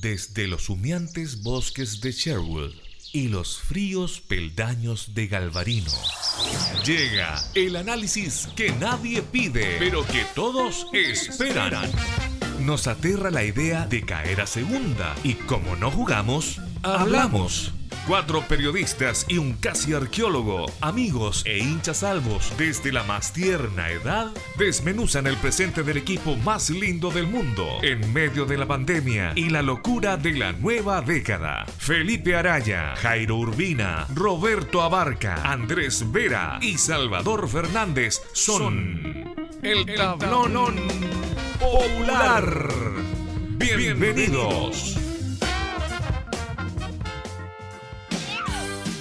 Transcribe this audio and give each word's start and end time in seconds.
desde 0.00 0.46
los 0.46 0.68
humeantes 0.68 1.42
bosques 1.42 2.00
de 2.00 2.12
Sherwood 2.12 2.72
y 3.12 3.28
los 3.28 3.58
fríos 3.58 4.20
peldaños 4.20 5.14
de 5.14 5.26
Galvarino. 5.26 5.90
Llega 6.84 7.42
el 7.54 7.76
análisis 7.76 8.48
que 8.56 8.70
nadie 8.72 9.22
pide, 9.22 9.76
pero 9.78 10.06
que 10.06 10.24
todos 10.34 10.86
esperan. 10.92 11.90
Nos 12.60 12.86
aterra 12.86 13.30
la 13.30 13.44
idea 13.44 13.86
de 13.86 14.04
caer 14.04 14.40
a 14.40 14.46
segunda 14.46 15.14
y 15.24 15.34
como 15.34 15.76
no 15.76 15.90
jugamos, 15.90 16.60
hablamos. 16.82 17.72
Cuatro 18.10 18.42
periodistas 18.48 19.24
y 19.28 19.38
un 19.38 19.52
casi 19.52 19.92
arqueólogo, 19.92 20.66
amigos 20.80 21.44
e 21.46 21.58
hinchas 21.58 21.98
salvos 21.98 22.52
desde 22.58 22.90
la 22.90 23.04
más 23.04 23.32
tierna 23.32 23.88
edad, 23.88 24.32
desmenuzan 24.58 25.28
el 25.28 25.36
presente 25.36 25.84
del 25.84 25.98
equipo 25.98 26.34
más 26.34 26.70
lindo 26.70 27.12
del 27.12 27.28
mundo 27.28 27.68
en 27.82 28.12
medio 28.12 28.46
de 28.46 28.58
la 28.58 28.66
pandemia 28.66 29.32
y 29.36 29.48
la 29.48 29.62
locura 29.62 30.16
de 30.16 30.32
la 30.32 30.50
nueva 30.50 31.02
década. 31.02 31.66
Felipe 31.78 32.34
Araya, 32.34 32.96
Jairo 32.96 33.36
Urbina, 33.36 34.08
Roberto 34.12 34.82
Abarca, 34.82 35.44
Andrés 35.44 36.10
Vera 36.10 36.58
y 36.60 36.78
Salvador 36.78 37.48
Fernández 37.48 38.20
son 38.32 39.36
el 39.62 39.86
tablón 39.94 40.74
popular. 41.60 42.66
Bienvenidos. 43.56 44.99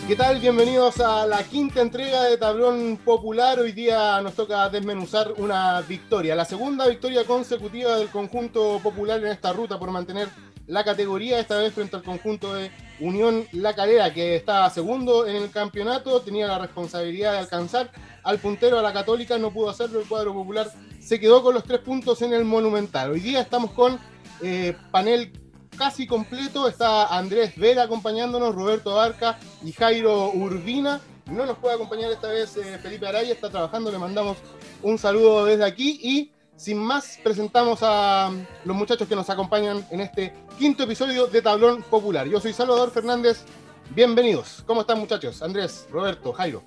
¿Qué 0.09 0.15
tal? 0.15 0.39
Bienvenidos 0.39 0.99
a 1.01 1.27
la 1.27 1.43
quinta 1.43 1.81
entrega 1.81 2.23
de 2.23 2.35
Tablón 2.35 2.97
Popular. 2.97 3.59
Hoy 3.59 3.73
día 3.73 4.19
nos 4.23 4.33
toca 4.33 4.67
desmenuzar 4.67 5.33
una 5.37 5.81
victoria, 5.81 6.35
la 6.35 6.45
segunda 6.45 6.87
victoria 6.87 7.25
consecutiva 7.25 7.95
del 7.95 8.09
conjunto 8.09 8.79
popular 8.81 9.19
en 9.19 9.27
esta 9.27 9.53
ruta 9.53 9.77
por 9.77 9.91
mantener 9.91 10.27
la 10.65 10.83
categoría, 10.83 11.39
esta 11.39 11.59
vez 11.59 11.71
frente 11.75 11.95
al 11.95 12.01
conjunto 12.01 12.55
de 12.55 12.71
Unión 12.99 13.45
La 13.51 13.75
Calera, 13.75 14.11
que 14.11 14.35
estaba 14.35 14.67
segundo 14.71 15.27
en 15.27 15.35
el 15.35 15.51
campeonato, 15.51 16.21
tenía 16.21 16.47
la 16.47 16.57
responsabilidad 16.57 17.33
de 17.33 17.37
alcanzar 17.37 17.91
al 18.23 18.39
puntero 18.39 18.79
a 18.79 18.81
la 18.81 18.91
Católica, 18.91 19.37
no 19.37 19.51
pudo 19.51 19.69
hacerlo, 19.69 19.99
el 19.99 20.07
cuadro 20.07 20.33
popular 20.33 20.71
se 20.99 21.19
quedó 21.19 21.43
con 21.43 21.53
los 21.53 21.65
tres 21.65 21.81
puntos 21.81 22.19
en 22.23 22.33
el 22.33 22.45
Monumental. 22.45 23.11
Hoy 23.11 23.19
día 23.19 23.41
estamos 23.41 23.73
con 23.73 23.99
eh, 24.41 24.75
panel 24.89 25.31
casi 25.79 26.05
completo. 26.05 26.67
Está 26.67 27.17
Andrés 27.17 27.55
Vera 27.55 27.83
acompañándonos, 27.83 28.53
Roberto 28.53 28.93
Barca 28.93 29.39
y 29.63 29.71
Jairo 29.71 30.31
Urbina. 30.31 30.99
No 31.25 31.45
nos 31.45 31.57
puede 31.57 31.75
acompañar 31.75 32.11
esta 32.11 32.27
vez 32.27 32.55
eh, 32.57 32.77
Felipe 32.79 33.07
Araya, 33.07 33.31
está 33.31 33.49
trabajando, 33.49 33.91
le 33.91 33.97
mandamos 33.97 34.37
un 34.81 34.97
saludo 34.97 35.45
desde 35.45 35.63
aquí 35.63 35.99
y 36.03 36.31
sin 36.55 36.77
más 36.79 37.19
presentamos 37.23 37.79
a 37.83 38.31
los 38.65 38.75
muchachos 38.75 39.07
que 39.07 39.15
nos 39.15 39.29
acompañan 39.29 39.85
en 39.91 40.01
este 40.01 40.33
quinto 40.57 40.83
episodio 40.83 41.27
de 41.27 41.41
Tablón 41.41 41.83
Popular. 41.83 42.27
Yo 42.27 42.41
soy 42.41 42.51
Salvador 42.51 42.91
Fernández, 42.91 43.43
bienvenidos. 43.91 44.63
¿Cómo 44.65 44.81
están 44.81 44.99
muchachos? 44.99 45.41
Andrés, 45.41 45.87
Roberto, 45.91 46.33
Jairo. 46.33 46.63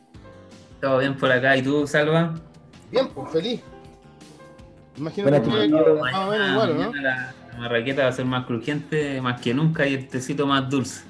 Todo 0.81 0.99
bien 0.99 1.17
por 1.17 1.31
acá, 1.31 1.57
¿y 1.57 1.63
tú, 1.63 1.87
Salva? 1.87 2.35
Bien, 2.91 3.09
pues 3.09 3.31
feliz. 3.33 3.61
Imagino 5.03 5.27
que 5.27 5.41
más 5.41 6.14
o 6.14 6.31
menos 6.31 6.50
igual, 6.50 6.78
¿no? 6.78 6.92
La 7.61 7.69
raqueta 7.69 8.05
va 8.05 8.08
a 8.08 8.12
ser 8.12 8.25
más 8.25 8.47
crujiente, 8.47 9.20
más 9.20 9.41
que 9.41 9.53
nunca, 9.53 9.86
y 9.86 9.94
el 9.94 10.09
tecito 10.09 10.47
más 10.47 10.70
dulce. 10.70 11.03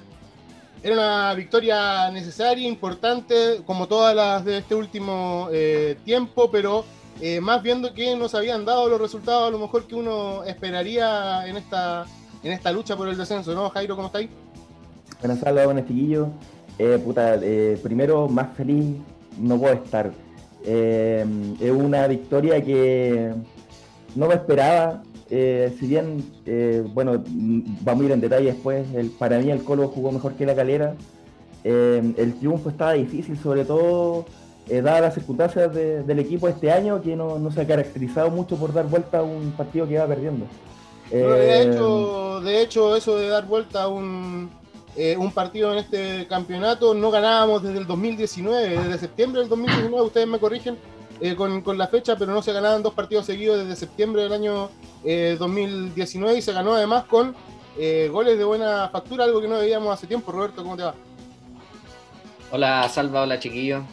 Era 0.82 0.94
una 0.94 1.34
victoria 1.34 2.10
necesaria, 2.10 2.66
importante, 2.66 3.60
como 3.66 3.86
todas 3.86 4.16
las 4.16 4.44
de 4.46 4.58
este 4.58 4.74
último 4.74 5.48
eh, 5.52 5.96
tiempo, 6.04 6.50
pero 6.50 6.84
eh, 7.20 7.40
más 7.40 7.62
viendo 7.62 7.92
que 7.92 8.16
nos 8.16 8.34
habían 8.34 8.64
dado 8.64 8.88
los 8.88 9.00
resultados 9.00 9.48
a 9.48 9.50
lo 9.50 9.58
mejor 9.58 9.86
que 9.86 9.94
uno 9.94 10.42
esperaría 10.44 11.46
en 11.46 11.58
esta, 11.58 12.06
en 12.42 12.52
esta 12.52 12.72
lucha 12.72 12.96
por 12.96 13.08
el 13.08 13.16
descenso, 13.16 13.54
¿no? 13.54 13.68
Jairo, 13.68 13.94
¿cómo 13.94 14.06
estáis? 14.06 14.30
Buenas 15.20 15.38
tardes, 15.38 15.64
buenos 15.66 15.86
chiquillos. 15.86 16.28
Eh, 16.78 16.98
puta, 17.04 17.38
primero, 17.82 18.26
más 18.26 18.56
feliz 18.56 18.96
no 19.38 19.58
puedo 19.58 19.74
estar. 19.74 20.10
es 20.64 21.70
una 21.70 22.06
victoria 22.08 22.60
que 22.64 23.32
no 24.14 24.28
me 24.28 24.34
esperaba, 24.34 25.02
eh, 25.34 25.74
si 25.80 25.86
bien, 25.86 26.22
eh, 26.44 26.84
bueno, 26.86 27.24
vamos 27.80 28.02
a 28.02 28.06
ir 28.06 28.12
en 28.12 28.20
detalle 28.20 28.52
después, 28.52 28.86
el, 28.94 29.08
para 29.08 29.38
mí 29.38 29.50
el 29.50 29.64
Colo 29.64 29.88
jugó 29.88 30.12
mejor 30.12 30.34
que 30.34 30.44
la 30.44 30.54
Calera. 30.54 30.94
Eh, 31.64 32.12
el 32.18 32.34
triunfo 32.34 32.68
estaba 32.68 32.92
difícil, 32.92 33.38
sobre 33.38 33.64
todo 33.64 34.26
dadas 34.68 35.00
las 35.00 35.14
circunstancias 35.14 35.74
del 35.74 36.18
equipo 36.18 36.48
este 36.48 36.70
año, 36.70 37.00
que 37.00 37.16
no, 37.16 37.50
se 37.50 37.62
ha 37.62 37.66
caracterizado 37.66 38.30
mucho 38.30 38.56
por 38.56 38.74
dar 38.74 38.86
vuelta 38.86 39.18
a 39.18 39.22
un 39.22 39.52
partido 39.52 39.86
que 39.86 39.94
iba 39.94 40.06
perdiendo. 40.06 40.46
de, 41.10 41.62
hecho, 41.62 42.40
de 42.42 42.62
hecho, 42.62 42.96
eso 42.96 43.16
de 43.16 43.28
dar 43.28 43.46
vuelta 43.46 43.84
a 43.84 43.88
un, 43.88 44.50
un 45.18 45.32
partido 45.32 45.72
en 45.72 45.78
este 45.78 46.26
campeonato, 46.26 46.92
no 46.92 47.10
ganábamos 47.10 47.62
desde 47.62 47.78
el 47.78 47.86
2019, 47.86 48.68
desde 48.68 48.98
septiembre 48.98 49.40
del 49.40 49.48
2019, 49.48 50.06
ustedes 50.06 50.26
me 50.26 50.38
corrigen, 50.38 50.76
eh, 51.24 51.36
con, 51.36 51.78
la 51.78 51.86
fecha, 51.86 52.16
pero 52.16 52.32
no 52.32 52.42
se 52.42 52.52
ganaban 52.52 52.82
dos 52.82 52.94
partidos 52.94 53.26
seguidos 53.26 53.60
desde 53.60 53.76
septiembre 53.76 54.24
del 54.24 54.32
año 54.32 54.70
2019 55.38 56.34
eh, 56.34 56.38
y 56.38 56.42
se 56.42 56.52
ganó 56.52 56.74
además 56.74 57.04
con 57.04 57.36
eh, 57.78 58.08
goles 58.10 58.36
de 58.36 58.42
buena 58.42 58.88
factura, 58.88 59.22
algo 59.22 59.40
que 59.40 59.46
no 59.46 59.56
veíamos 59.58 59.94
hace 59.94 60.08
tiempo. 60.08 60.32
Roberto, 60.32 60.64
¿cómo 60.64 60.76
te 60.76 60.82
va? 60.82 60.96
Hola 62.50 62.88
Salva, 62.88 63.22
hola 63.22 63.38
chiquillos. 63.38 63.84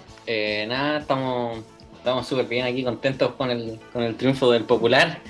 nada, 0.68 1.02
estamos 1.02 1.60
estamos 1.98 2.26
súper 2.26 2.48
bien 2.48 2.66
aquí, 2.66 2.84
contentos 2.84 3.34
con 3.34 3.52
el, 3.52 3.80
con 3.94 4.02
el 4.02 4.16
triunfo 4.16 4.50
del 4.50 4.64
Popular. 4.64 5.22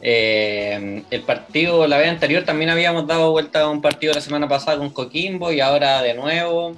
el 0.00 1.22
partido, 1.26 1.88
la 1.88 1.98
vez 1.98 2.08
anterior 2.08 2.44
también 2.44 2.70
habíamos 2.70 3.08
dado 3.08 3.32
vuelta 3.32 3.62
a 3.62 3.68
un 3.68 3.82
partido 3.82 4.14
la 4.14 4.20
semana 4.20 4.46
pasada 4.46 4.78
con 4.78 4.90
Coquimbo 4.90 5.50
y 5.50 5.58
ahora 5.58 6.02
de 6.02 6.14
nuevo 6.14 6.76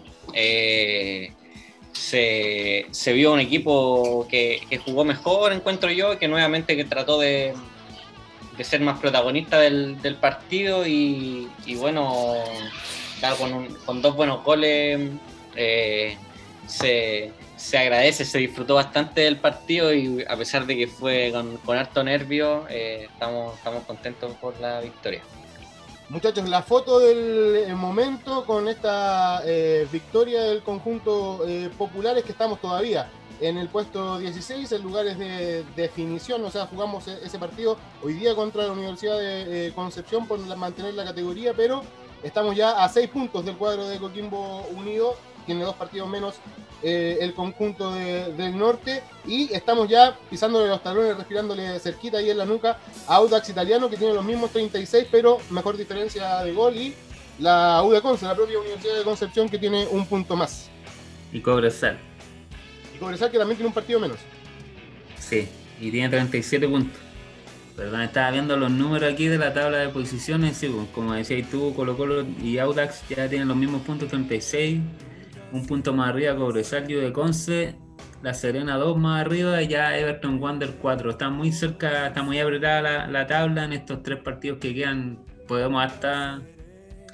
se, 1.95 3.13
vio 3.13 3.33
un 3.33 3.41
equipo 3.41 4.27
que, 4.29 4.61
jugó 4.85 5.05
mejor, 5.05 5.53
encuentro 5.53 5.91
yo, 5.91 6.19
que 6.19 6.29
nuevamente 6.29 6.77
que 6.77 6.85
trató 6.85 7.19
de, 7.19 7.55
ser 8.61 8.81
más 8.81 8.99
protagonista 8.99 9.59
del, 9.59 10.17
partido 10.21 10.87
y, 10.87 11.49
bueno, 11.79 12.35
con, 13.87 14.03
dos 14.03 14.17
buenos 14.17 14.45
goles 14.45 15.11
eh, 15.57 16.17
se, 16.67 17.33
agradece, 17.79 18.25
se 18.25 18.39
disfrutó 18.39 18.75
bastante 18.75 19.23
del 19.23 19.39
partido 19.39 19.95
y 19.95 20.25
a 20.29 20.37
pesar 20.37 20.67
de 20.67 20.77
que 20.77 20.87
fue 20.87 21.33
con, 21.65 21.79
harto 21.79 22.03
nervio, 22.03 22.67
eh, 22.69 23.09
estamos 23.13 23.55
contentos 23.87 24.35
por 24.37 24.59
la 24.61 24.81
victoria. 24.81 25.23
Muchachos, 26.15 26.49
la 26.49 26.63
foto 26.63 27.01
del 27.01 27.75
momento 27.75 28.45
con 28.45 28.69
esta 28.69 29.43
eh, 29.45 29.89
victoria 29.91 30.45
del 30.45 30.63
conjunto 30.63 31.45
eh, 31.45 31.69
popular 31.77 32.17
es 32.17 32.23
que 32.23 32.31
estamos 32.31 32.61
todavía 32.61 33.11
en 33.41 33.59
el 33.59 33.69
puesto 33.69 34.19
16, 34.19 34.71
en 34.71 34.83
lugares 34.83 35.19
de 35.19 35.65
definición, 35.75 36.45
o 36.45 36.53
sea, 36.53 36.67
jugamos 36.67 37.09
e-, 37.09 37.19
ese 37.27 37.37
partido 37.41 37.77
hoy 38.01 38.13
día 38.13 38.37
contra 38.37 38.63
la 38.63 38.71
Universidad 38.71 39.19
de 39.19 39.67
eh, 39.67 39.73
Concepción 39.75 40.29
por 40.29 40.39
mantener 40.57 40.95
la 40.95 41.03
categoría, 41.03 41.53
pero 41.53 41.83
estamos 42.23 42.55
ya 42.55 42.85
a 42.85 42.89
seis 42.89 43.11
puntos 43.11 43.45
del 43.45 43.57
cuadro 43.57 43.89
de 43.89 43.99
Coquimbo 43.99 44.65
Unido, 44.77 45.17
tiene 45.45 45.63
dos 45.63 45.77
partidos 45.77 46.09
menos 46.09 46.37
eh, 46.83 47.19
el 47.21 47.33
conjunto 47.35 47.93
del 47.93 48.59
norte 48.59 49.03
y 49.27 49.53
estamos 49.55 49.89
ya 49.89 50.19
pisándole 50.29 50.69
los 50.69 50.83
talones, 50.83 51.17
respirándole 51.17 51.79
cerquita 51.81 52.19
ahí 52.19 52.31
en 52.31 52.39
la 52.39 52.45
nuca 52.45 52.79
a 53.07 53.17
Audax 53.17 53.49
Italiano 53.49 53.89
que 53.89 53.97
tiene 53.97 54.13
los 54.13 54.25
mismos 54.25 54.51
36 54.51 55.07
pero 55.11 55.39
mejor 55.51 55.77
diferencia 55.77 56.41
de 56.41 56.53
gol 56.53 56.77
y 56.77 56.95
la 57.39 57.83
UD 57.83 58.01
Conce, 58.01 58.27
la 58.27 58.35
propia 58.35 58.59
Universidad 58.59 58.99
de 58.99 59.03
Concepción 59.03 59.49
que 59.49 59.59
tiene 59.59 59.87
un 59.87 60.07
punto 60.07 60.37
más. 60.37 60.69
Y 61.33 61.41
Cobresal. 61.41 61.99
Y 62.95 62.99
Cobresal 62.99 63.31
que 63.31 63.39
también 63.39 63.57
tiene 63.57 63.69
un 63.69 63.75
partido 63.75 63.99
menos. 63.99 64.19
Sí, 65.19 65.49
y 65.81 65.91
tiene 65.91 66.09
37 66.09 66.69
puntos. 66.69 67.01
Perdón, 67.77 68.03
estaba 68.03 68.31
viendo 68.31 68.57
los 68.57 68.71
números 68.71 69.13
aquí 69.13 69.27
de 69.27 69.39
la 69.39 69.53
tabla 69.53 69.79
de 69.79 69.89
posiciones. 69.89 70.57
Sí, 70.57 70.69
pues, 70.69 70.87
como 70.95 71.15
decías 71.15 71.51
tú, 71.51 71.75
Colo 71.75 71.97
Colo 71.97 72.25
y 72.41 72.59
Audax 72.59 73.09
ya 73.09 73.29
tienen 73.29 73.49
los 73.49 73.57
mismos 73.57 73.83
puntos, 73.83 74.09
36 74.09 74.81
un 75.55 75.67
punto 75.67 75.93
más 75.93 76.09
arriba 76.09 76.35
Cobresal 76.35 76.87
de 76.87 77.13
Conce, 77.13 77.77
La 78.23 78.35
Serena 78.35 78.77
2 78.77 78.99
más 78.99 79.21
arriba 79.21 79.63
y 79.63 79.69
ya 79.69 79.97
Everton 79.97 80.43
Wander 80.43 80.75
4. 80.83 81.11
Está 81.11 81.31
muy 81.31 81.53
cerca, 81.53 82.09
está 82.09 82.25
muy 82.25 82.41
apretada 82.41 83.07
la, 83.07 83.27
tabla 83.29 83.65
en 83.65 83.73
estos 83.73 84.03
tres 84.03 84.19
partidos 84.19 84.59
que 84.59 84.75
quedan. 84.75 85.25
Podemos 85.47 85.85
hasta, 85.85 86.43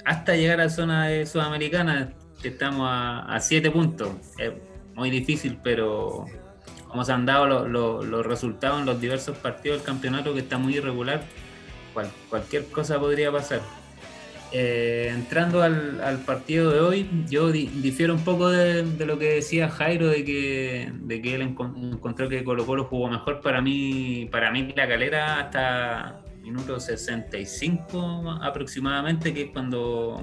hasta 0.05 0.35
llegar 0.35 0.59
a 0.59 0.63
la 0.63 0.69
zona 0.69 1.07
de 1.07 1.27
Sudamericana, 1.27 2.13
que 2.41 2.47
estamos 2.47 2.87
a 2.89 3.37
7 3.39 3.69
puntos. 3.69 4.09
Es 4.39 4.53
muy 4.95 5.11
difícil, 5.11 5.59
pero 5.63 6.25
como 6.87 7.05
se 7.05 7.11
han 7.11 7.27
dado 7.27 7.67
los 7.67 8.25
resultados 8.25 8.79
en 8.79 8.87
los 8.87 8.99
diversos 8.99 9.37
partidos 9.37 9.77
del 9.77 9.85
campeonato, 9.85 10.33
que 10.33 10.39
está 10.39 10.57
muy 10.57 10.77
irregular, 10.77 11.21
cualquier 12.27 12.65
cosa 12.71 12.99
podría 12.99 13.31
pasar. 13.31 13.61
Eh, 14.53 15.07
entrando 15.09 15.63
al, 15.63 16.23
partido 16.25 16.71
de 16.71 16.81
hoy, 16.81 17.09
yo 17.29 17.51
difiero 17.51 18.13
un 18.13 18.23
poco 18.23 18.49
de, 18.49 18.83
lo 19.05 19.17
que 19.17 19.35
decía 19.35 19.69
Jairo, 19.69 20.07
de 20.07 20.25
que, 20.25 20.91
de 20.93 21.21
que 21.21 21.35
él 21.35 21.41
encontró 21.41 22.27
que 22.27 22.43
Colo 22.43 22.65
Colo 22.65 22.83
jugó 22.83 23.09
mejor. 23.09 23.41
Para 23.41 23.61
mí, 23.61 24.27
para 24.29 24.51
mí 24.51 24.73
la 24.75 24.87
calera 24.87 25.39
hasta, 25.39 26.21
minuto 26.41 26.79
65 26.79 28.39
aproximadamente, 28.41 29.33
que 29.33 29.43
es 29.43 29.49
cuando 29.51 30.21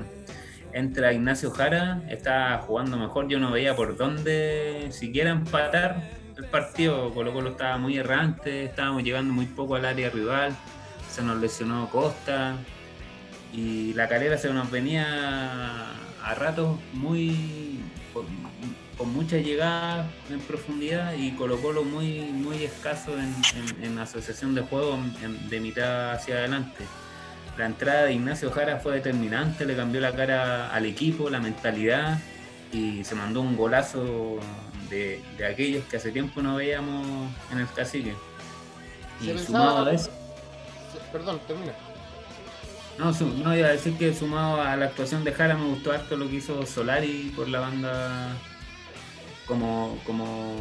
entra 0.75 1.15
Ignacio 1.15 1.51
Jara, 1.51 2.03
está 2.11 2.59
jugando 2.59 2.99
mejor, 2.99 3.29
yo 3.29 3.39
no 3.39 3.51
veía 3.51 3.75
por 3.75 3.97
dónde 3.97 4.89
siquiera 4.91 5.31
empatar 5.31 6.11
el 6.37 6.45
partido, 6.45 7.11
Colo 7.15 7.33
Colo 7.33 7.51
estaba 7.51 7.79
muy 7.79 7.97
errante, 7.97 8.65
estábamos 8.65 9.03
llegando 9.03 9.33
muy 9.33 9.47
poco 9.47 9.77
al 9.77 9.87
área 9.87 10.11
rival, 10.11 10.55
se 11.09 11.23
nos 11.23 11.39
lesionó 11.39 11.89
Costa 11.89 12.57
y 13.53 13.93
la 13.95 14.09
calera 14.09 14.39
se 14.39 14.53
nos 14.53 14.71
venía 14.71 15.93
a 16.23 16.35
ratos 16.35 16.79
muy 16.93 17.81
con, 18.13 18.27
mucha 19.13 19.37
llegada 19.37 20.11
en 20.29 20.41
profundidad 20.41 21.15
y 21.15 21.31
Colo 21.33 21.61
Colo 21.63 21.85
muy, 21.85 22.21
muy 22.33 22.65
escaso 22.65 23.13
en, 23.17 23.99
asociación 23.99 24.55
de 24.55 24.63
juego 24.63 24.99
de 25.49 25.61
mitad 25.61 26.13
hacia 26.13 26.37
adelante. 26.37 26.85
La 27.57 27.67
entrada 27.67 28.05
de 28.05 28.15
Ignacio 28.15 28.51
Jara 28.51 28.79
fue 28.79 28.95
determinante, 28.95 29.65
le 29.65 29.77
cambió 29.77 30.01
la 30.01 30.15
cara 30.15 30.73
al 30.73 30.85
equipo, 30.87 31.31
la 31.31 31.41
mentalidad 31.41 32.19
y 32.73 33.03
se 33.05 33.15
mandó 33.15 33.41
un 33.41 33.57
golazo 33.57 34.39
de, 34.91 35.23
aquellos 35.49 35.85
que 35.85 35.97
hace 35.97 36.11
tiempo 36.11 36.43
no 36.43 36.57
veíamos 36.57 37.31
en 37.53 37.59
el 37.59 37.69
cacique. 37.73 38.15
Y 39.21 39.37
sumado 39.39 39.87
a 39.87 39.93
eso. 39.93 40.11
Perdón, 41.13 41.41
termina. 41.47 41.73
No, 42.99 43.13
no, 43.13 43.57
iba 43.57 43.69
a 43.69 43.73
decir 43.73 43.97
que 43.97 44.13
sumado 44.13 44.61
a 44.61 44.77
la 44.77 44.87
actuación 44.87 45.23
de 45.23 45.33
Jara 45.33 45.57
me 45.57 45.67
gustó 45.67 45.93
harto 45.93 46.17
lo 46.17 46.29
que 46.29 46.37
hizo 46.37 46.67
Solari 46.67 47.33
por 47.37 47.49
la 47.49 47.61
banda 47.61 48.37
como, 49.47 49.99
como 50.05 50.57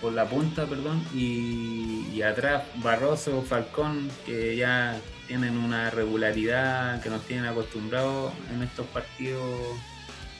por 0.00 0.12
la 0.12 0.28
punta, 0.28 0.66
perdón, 0.66 1.02
y, 1.14 2.20
atrás 2.22 2.64
Barroso, 2.82 3.42
Falcón, 3.42 4.10
que 4.26 4.56
ya 4.56 5.00
tienen 5.26 5.56
una 5.56 5.90
regularidad 5.90 7.00
que 7.02 7.08
nos 7.08 7.22
tienen 7.22 7.46
acostumbrados 7.46 8.32
en 8.52 8.62
estos 8.62 8.86
partidos 8.86 9.78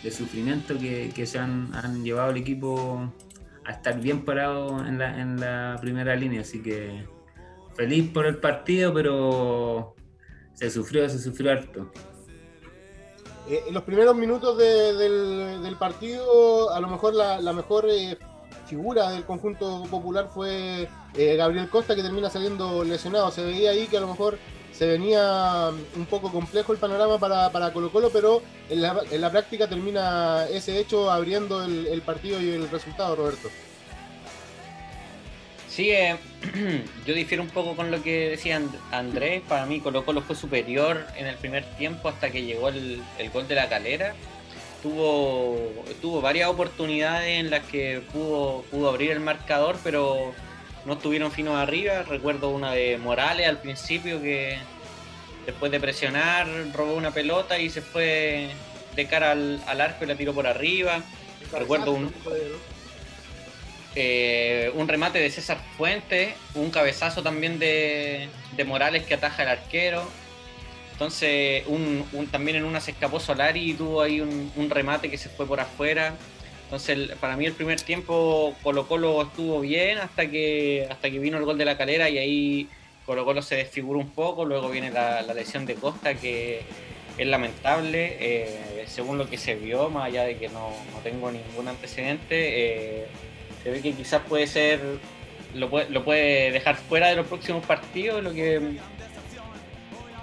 de 0.03 0.11
sufrimiento 0.11 0.79
que, 0.79 1.27
se 1.27 1.39
han, 1.39 2.05
llevado 2.05 2.31
al 2.31 2.37
equipo 2.37 3.11
a 3.65 3.71
estar 3.71 4.01
bien 4.01 4.25
parado 4.25 4.85
en 4.85 4.99
la, 4.99 5.21
en 5.21 5.39
la 5.39 5.79
primera 5.81 6.17
línea. 6.17 6.41
Así 6.43 6.61
que 6.61 7.07
feliz 7.77 8.11
por 8.11 8.27
el 8.27 8.39
partido, 8.39 8.93
pero 8.93 9.95
se 10.55 10.71
sufrió, 10.71 11.09
se 11.09 11.19
sufrió 11.19 11.53
harto. 11.53 11.91
Eh, 13.49 13.65
en 13.67 13.75
los 13.75 13.83
primeros 13.83 14.15
minutos 14.15 14.57
del, 14.57 15.77
partido, 15.79 16.71
a 16.73 16.81
lo 16.81 16.89
mejor 16.89 17.15
la, 17.15 17.53
mejor 17.53 17.87
eh, 17.91 18.17
figura 18.67 19.11
del 19.11 19.25
conjunto 19.25 19.83
popular 19.91 20.29
fue 20.33 20.89
eh, 21.15 21.37
Gabriel 21.37 21.69
Costa, 21.69 21.97
que 21.97 22.03
termina 22.03 22.31
saliendo 22.31 22.85
lesionado. 22.85 23.31
Se 23.31 23.45
veía 23.45 23.71
ahí 23.71 23.89
que 23.89 23.97
a 23.97 24.01
lo 24.01 24.07
mejor 24.07 24.39
se 24.73 24.87
venía 24.87 25.71
un 25.97 26.07
poco 26.07 26.31
complejo 26.31 26.73
el 26.73 26.79
panorama 26.79 27.19
para, 27.19 27.51
para 27.51 27.73
Colo 27.73 27.91
Colo, 27.91 28.11
pero 28.13 28.41
en 28.69 28.83
la, 28.83 29.03
en 29.11 29.21
la, 29.21 29.31
práctica 29.31 29.69
termina 29.69 30.47
ese 30.47 30.79
hecho 30.79 31.11
abriendo 31.11 31.65
el, 31.65 32.03
partido 32.03 32.41
y 32.41 32.51
el 32.51 32.71
resultado, 32.71 33.17
Roberto. 33.17 33.49
Sí, 35.81 35.93
eh, 35.93 36.15
yo 37.07 37.15
difiero 37.15 37.43
un 37.43 37.49
poco 37.49 37.75
con 37.75 37.91
lo 37.91 38.03
que 38.03 38.29
decía 38.29 38.61
Andrés. 38.91 39.41
Para 39.49 39.65
mí 39.65 39.81
Colo 39.81 40.05
Colo 40.05 40.21
fue 40.21 40.37
superior 40.37 41.07
en 41.17 41.27
el 41.27 41.37
primer 41.37 41.65
tiempo 41.77 42.11
hasta 42.11 42.31
que 42.31 42.43
llegó 42.43 42.69
el, 42.69 43.03
gol 43.33 43.49
de 43.49 43.55
la 43.55 43.67
calera. 43.71 44.15
Tuvo, 44.83 45.73
tuvo 46.03 46.21
varias 46.21 46.51
oportunidades 46.51 47.41
en 47.41 47.49
las 47.49 47.65
que 47.65 48.03
pudo, 48.13 48.61
pudo 48.71 48.91
abrir 48.91 49.11
el 49.13 49.21
marcador, 49.21 49.79
pero 49.83 50.35
no 50.85 50.93
estuvieron 50.93 51.33
finos 51.33 51.57
arriba. 51.57 52.03
Recuerdo 52.03 52.51
una 52.51 52.73
de 52.73 52.99
Morales 52.99 53.49
al 53.49 53.63
principio 53.63 54.21
que 54.21 54.59
después 55.47 55.73
de 55.73 55.81
presionar 55.81 56.47
robó 56.75 56.93
una 56.93 57.13
pelota 57.13 57.59
y 57.59 57.71
se 57.71 57.81
fue 57.81 58.51
de 58.97 59.07
cara 59.07 59.31
al, 59.31 59.81
arco 59.81 60.05
y 60.05 60.09
la 60.09 60.15
tiró 60.15 60.35
por 60.35 60.47
arriba. 60.47 61.01
Recuerdo 61.51 61.93
un, 61.93 62.13
eh, 63.97 64.71
un 64.75 64.87
remate 64.87 65.19
de 65.19 65.31
César 65.31 65.59
Fuente, 65.77 66.35
un 66.55 66.71
cabezazo 66.71 67.23
también 67.23 67.59
de, 67.59 68.29
Morales 68.67 69.05
que 69.05 69.15
ataja 69.15 69.43
al 69.43 69.49
arquero. 69.49 70.03
Entonces, 70.93 71.65
un, 71.67 72.05
también 72.31 72.59
en 72.59 72.65
una 72.65 72.81
se 72.81 72.91
escapó 72.91 73.21
Solari 73.21 73.71
y 73.71 73.75
tuvo 73.75 74.03
ahí 74.03 74.21
un, 74.21 74.71
remate 74.71 75.11
que 75.11 75.17
se 75.17 75.31
fue 75.31 75.47
por 75.47 75.61
afuera. 75.61 76.15
Entonces, 76.65 77.11
para 77.21 77.37
mí 77.37 77.47
el 77.47 77.55
primer 77.55 77.81
tiempo 77.81 78.55
Colo 78.63 78.87
Colo 78.87 79.23
estuvo 79.23 79.61
bien 79.61 79.99
hasta 79.99 80.31
que, 80.31 80.87
hasta 80.91 81.11
que 81.11 81.19
vino 81.19 81.39
el 81.39 81.45
gol 81.45 81.59
de 81.59 81.65
la 81.65 81.77
calera 81.77 82.09
y 82.11 82.19
ahí 82.19 82.69
Colo 83.07 83.25
Colo 83.25 83.43
se 83.43 83.57
desfiguró 83.57 83.99
un 83.99 84.11
poco. 84.11 84.45
Luego 84.45 84.69
viene 84.69 84.91
la, 84.91 85.23
lesión 85.35 85.67
de 85.67 85.75
Costa 85.75 86.15
que 86.15 86.63
es 87.17 87.27
lamentable. 87.27 88.17
Eh, 88.21 88.85
según 88.87 89.19
lo 89.19 89.29
que 89.29 89.39
se 89.39 89.55
vio, 89.55 89.89
más 89.89 90.07
allá 90.07 90.25
de 90.25 90.37
que 90.37 90.49
no, 90.49 90.71
tengo 91.03 91.31
ningún 91.31 91.69
antecedente, 91.69 93.03
eh, 93.03 93.07
se 93.63 93.71
ve 93.71 93.81
que 93.81 93.93
quizás 93.93 94.23
puede 94.29 94.47
ser, 94.47 94.81
lo 95.55 95.69
puede, 95.71 96.51
dejar 96.53 96.77
fuera 96.77 97.09
de 97.09 97.17
los 97.17 97.27
próximos 97.27 97.65
partidos, 97.65 98.23
lo 98.23 98.33
que 98.33 98.61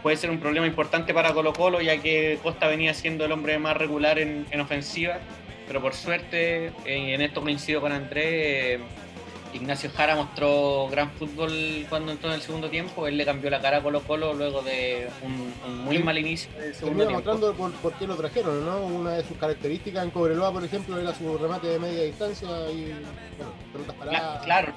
puede 0.02 0.18
ser 0.18 0.30
un 0.30 0.40
problema 0.40 0.68
importante 0.68 1.14
para 1.14 1.34
Colo 1.34 1.54
Colo, 1.54 1.82
ya 1.82 1.98
que 1.98 2.40
Costa 2.42 2.68
venía 2.68 2.94
siendo 2.94 3.26
el 3.26 3.32
hombre 3.32 3.60
más 3.60 3.76
regular 3.78 4.20
en 4.20 4.60
ofensiva. 4.60 5.20
Pero 5.68 5.82
por 5.82 5.94
suerte, 5.94 6.72
en 6.86 7.22
esto 7.22 7.42
coincido 7.42 7.82
con 7.82 7.92
Andrés, 7.92 8.80
Ignacio 9.54 9.90
Jara 9.96 10.16
mostró 10.16 10.88
gran 10.90 11.12
fútbol 11.12 11.86
cuando 11.90 12.12
entró 12.12 12.30
en 12.30 12.36
el 12.36 12.42
segundo 12.42 12.70
tiempo. 12.70 13.08
Él 13.08 13.18
le 13.18 13.26
cambió 13.26 13.50
la 13.50 13.62
cara 13.62 13.78
a 13.78 13.82
Colo 13.82 14.02
Colo 14.02 14.34
luego 14.34 14.62
de 14.62 15.08
un, 15.24 15.84
muy 15.84 16.00
mal 16.00 16.18
inicio 16.18 16.52
del 16.54 16.76
segundo 16.76 17.08
tiempo. 17.08 17.32
mostrando 17.32 17.54
por, 17.54 17.94
qué 17.94 18.08
lo 18.08 18.16
trajeron, 18.16 18.66
¿no? 18.66 18.86
Una 18.86 19.12
de 19.12 19.24
sus 19.24 19.38
características 19.38 20.04
en 20.04 20.12
Cobreloa, 20.12 20.52
por 20.52 20.64
ejemplo, 20.64 21.00
era 21.00 21.14
su 21.14 21.38
remate 21.38 21.68
de 21.68 21.80
media 21.80 22.04
distancia 22.04 22.48
y, 22.72 22.94
bueno, 23.38 23.54
pelotas 23.74 23.96
paradas. 23.96 24.46
Claro. 24.46 24.74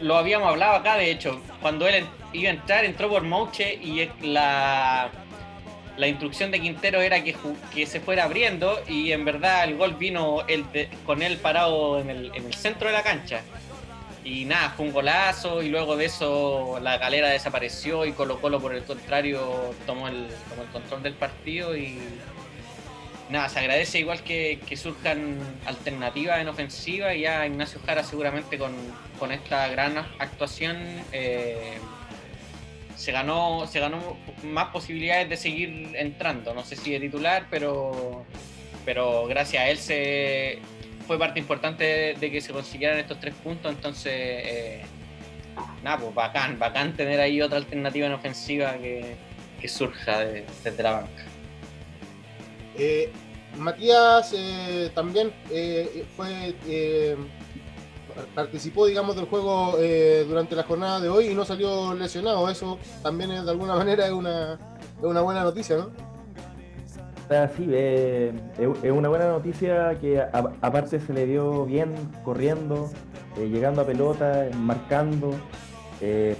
Lo 0.00 0.16
habíamos 0.16 0.48
hablado 0.48 0.76
acá, 0.76 0.96
de 0.96 1.10
hecho. 1.10 1.40
Cuando 1.60 1.86
él 1.88 2.06
iba 2.32 2.50
a 2.50 2.54
entrar, 2.54 2.84
entró 2.84 3.08
por 3.08 3.22
Mouche 3.22 3.74
y 3.74 4.08
la 4.22 5.10
la 5.98 6.06
instrucción 6.06 6.50
de 6.50 6.60
Quintero 6.60 7.00
era 7.00 7.22
que, 7.22 7.34
que 7.74 7.84
se 7.84 8.00
fuera 8.00 8.24
abriendo 8.24 8.80
y 8.88 9.12
en 9.12 9.24
verdad 9.24 9.64
el 9.64 9.76
gol 9.76 9.94
vino 9.94 10.44
con 11.04 11.22
él 11.22 11.36
parado 11.38 12.00
en 12.00 12.08
el, 12.08 12.30
en 12.34 12.46
el, 12.46 12.54
centro 12.54 12.88
de 12.88 12.94
la 12.94 13.02
cancha. 13.02 13.42
Y 14.24 14.44
nada, 14.44 14.70
fue 14.70 14.86
un 14.86 14.92
golazo 14.92 15.62
y 15.62 15.68
luego 15.68 15.96
de 15.96 16.04
eso 16.04 16.78
la 16.82 16.98
galera 16.98 17.28
desapareció 17.28 18.04
y 18.04 18.12
Colo 18.12 18.40
Colo 18.40 18.60
por 18.60 18.74
el 18.74 18.84
contrario 18.84 19.74
tomó 19.86 20.08
el, 20.08 20.28
tomó 20.48 20.62
el 20.62 20.68
control 20.68 21.02
del 21.02 21.14
partido 21.14 21.76
y 21.76 21.98
nada, 23.28 23.48
se 23.48 23.58
agradece 23.58 23.98
igual 23.98 24.22
que, 24.22 24.60
que 24.66 24.76
surjan 24.76 25.38
alternativas 25.66 26.40
en 26.40 26.48
ofensiva 26.48 27.14
y 27.14 27.22
ya 27.22 27.46
Ignacio 27.46 27.80
Jara 27.84 28.04
seguramente 28.04 28.58
con, 28.58 28.72
con 29.18 29.32
esta 29.32 29.66
gran 29.68 29.98
actuación 30.18 30.76
eh, 31.12 31.78
se 32.98 33.12
ganó, 33.12 33.64
se 33.68 33.78
ganó 33.78 34.16
más 34.42 34.70
posibilidades 34.70 35.28
de 35.28 35.36
seguir 35.36 35.92
entrando. 35.94 36.52
No 36.52 36.64
sé 36.64 36.74
si 36.74 36.90
de 36.90 36.98
titular, 36.98 37.46
pero, 37.48 38.24
pero 38.84 39.26
gracias 39.28 39.62
a 39.62 39.68
él 39.68 39.78
se 39.78 40.58
fue 41.06 41.16
parte 41.16 41.38
importante 41.38 42.16
de, 42.18 42.30
que 42.30 42.40
se 42.40 42.52
consiguieran 42.52 42.98
estos 42.98 43.20
tres 43.20 43.34
puntos. 43.36 43.72
Entonces, 43.72 44.12
eh, 44.12 44.82
nada, 45.84 45.98
pues 45.98 46.12
bacán, 46.12 46.58
bacán 46.58 46.96
tener 46.96 47.20
ahí 47.20 47.40
otra 47.40 47.58
alternativa 47.58 48.08
en 48.08 48.14
ofensiva 48.14 48.74
que, 48.74 49.16
surja 49.68 50.18
desde 50.18 50.82
la 50.82 50.92
banca. 50.92 51.22
Eh, 52.76 53.12
Matías 53.56 54.34
eh, 54.36 54.90
también 54.92 55.32
fue 56.16 56.54
participó, 58.34 58.86
digamos, 58.86 59.16
del 59.16 59.26
juego 59.26 59.76
eh, 59.78 60.24
durante 60.28 60.54
la 60.56 60.64
jornada 60.64 61.00
de 61.00 61.08
hoy 61.08 61.28
y 61.28 61.34
no 61.34 61.44
salió 61.44 61.94
lesionado. 61.94 62.48
Eso 62.48 62.78
también 63.02 63.30
de 63.30 63.50
alguna 63.50 63.74
manera 63.76 64.06
es 64.06 64.12
una, 64.12 64.58
una 65.00 65.20
buena 65.20 65.42
noticia, 65.42 65.76
¿no? 65.76 65.90
Sí, 67.56 67.66
eh, 67.70 68.32
es 68.82 68.90
una 68.90 69.10
buena 69.10 69.28
noticia 69.28 69.98
que 70.00 70.18
aparte 70.62 70.98
se 70.98 71.12
le 71.12 71.26
dio 71.26 71.66
bien 71.66 71.94
corriendo, 72.24 72.90
eh, 73.36 73.50
llegando 73.50 73.82
a 73.82 73.84
pelota, 73.84 74.48
marcando, 74.56 75.34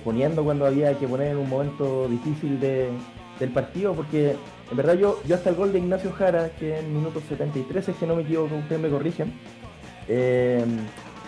poniendo 0.02 0.44
cuando 0.44 0.64
había 0.64 0.98
que 0.98 1.06
poner 1.06 1.32
en 1.32 1.36
un 1.36 1.48
momento 1.50 2.08
difícil 2.08 2.58
del 2.58 3.50
partido, 3.52 3.92
porque 3.92 4.36
en 4.70 4.76
verdad 4.78 4.94
yo, 4.94 5.20
yo 5.26 5.34
hasta 5.34 5.50
el 5.50 5.56
gol 5.56 5.74
de 5.74 5.80
Ignacio 5.80 6.10
Jara, 6.10 6.48
que 6.58 6.78
en 6.78 6.94
minuto 6.94 7.20
73, 7.20 7.88
es 7.90 7.96
que 7.96 8.06
no 8.06 8.16
me 8.16 8.22
equivoco, 8.22 8.54
ustedes 8.56 8.80
me 8.80 8.88
corrigen, 8.88 9.34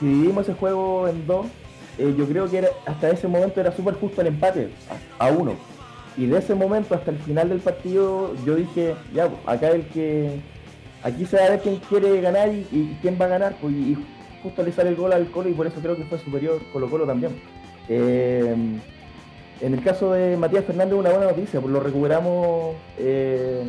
dividimos 0.00 0.48
ese 0.48 0.58
juego 0.58 1.08
en 1.08 1.26
dos, 1.26 1.46
eh, 1.98 2.14
yo 2.16 2.26
creo 2.26 2.50
que 2.50 2.66
hasta 2.86 3.10
ese 3.10 3.28
momento 3.28 3.60
era 3.60 3.72
súper 3.72 3.94
justo 3.94 4.20
el 4.20 4.28
empate, 4.28 4.70
a, 5.18 5.28
uno. 5.28 5.54
Y 6.16 6.26
de 6.26 6.38
ese 6.38 6.54
momento 6.54 6.94
hasta 6.94 7.10
el 7.10 7.18
final 7.18 7.48
del 7.48 7.60
partido, 7.60 8.34
yo 8.44 8.56
dije, 8.56 8.94
ya, 9.14 9.30
acá 9.46 9.68
el 9.70 9.86
que. 9.86 10.40
Aquí 11.02 11.24
se 11.24 11.38
va 11.38 11.44
a 11.44 11.50
ver 11.50 11.60
quién 11.60 11.76
quiere 11.76 12.20
ganar 12.20 12.50
y, 12.50 12.98
quién 13.00 13.16
va 13.18 13.24
a 13.24 13.28
ganar, 13.28 13.56
pues, 13.60 13.72
y, 13.72 13.96
justo 14.42 14.62
le 14.62 14.72
sale 14.72 14.90
el 14.90 14.96
gol 14.96 15.12
al 15.12 15.30
Colo 15.30 15.48
y 15.48 15.54
por 15.54 15.66
eso 15.66 15.80
creo 15.80 15.96
que 15.96 16.04
fue 16.04 16.18
superior 16.18 16.60
Colo 16.72 16.90
Colo 16.90 17.06
también. 17.06 17.40
Eh, 17.88 18.54
en 19.60 19.74
el 19.74 19.82
caso 19.82 20.12
de 20.12 20.36
Matías 20.36 20.64
Fernández, 20.64 20.94
una 20.94 21.10
buena 21.10 21.26
noticia, 21.26 21.60
pues 21.60 21.72
lo 21.72 21.80
recuperamos 21.80 22.74
eh, 22.98 23.62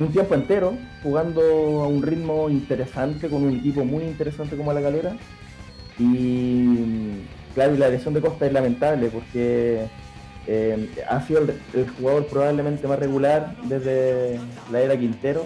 un 0.00 0.12
tiempo 0.12 0.34
entero, 0.34 0.74
jugando 1.02 1.40
a 1.40 1.88
un 1.88 2.02
ritmo 2.02 2.48
interesante, 2.48 3.28
con 3.28 3.42
un 3.44 3.56
equipo 3.56 3.84
muy 3.84 4.04
interesante 4.04 4.56
como 4.56 4.72
la 4.72 4.80
Calera. 4.80 5.16
Y 5.98 7.22
claro, 7.54 7.76
la 7.76 7.88
lesión 7.88 8.14
de 8.14 8.20
Costa 8.20 8.46
es 8.46 8.52
lamentable 8.52 9.08
porque 9.08 9.86
eh, 10.46 10.88
ha 11.08 11.20
sido 11.22 11.40
el, 11.74 11.88
jugador 11.98 12.26
probablemente 12.26 12.86
más 12.86 12.98
regular 12.98 13.56
desde 13.64 14.38
la 14.70 14.80
era 14.80 14.96
Quintero. 14.96 15.44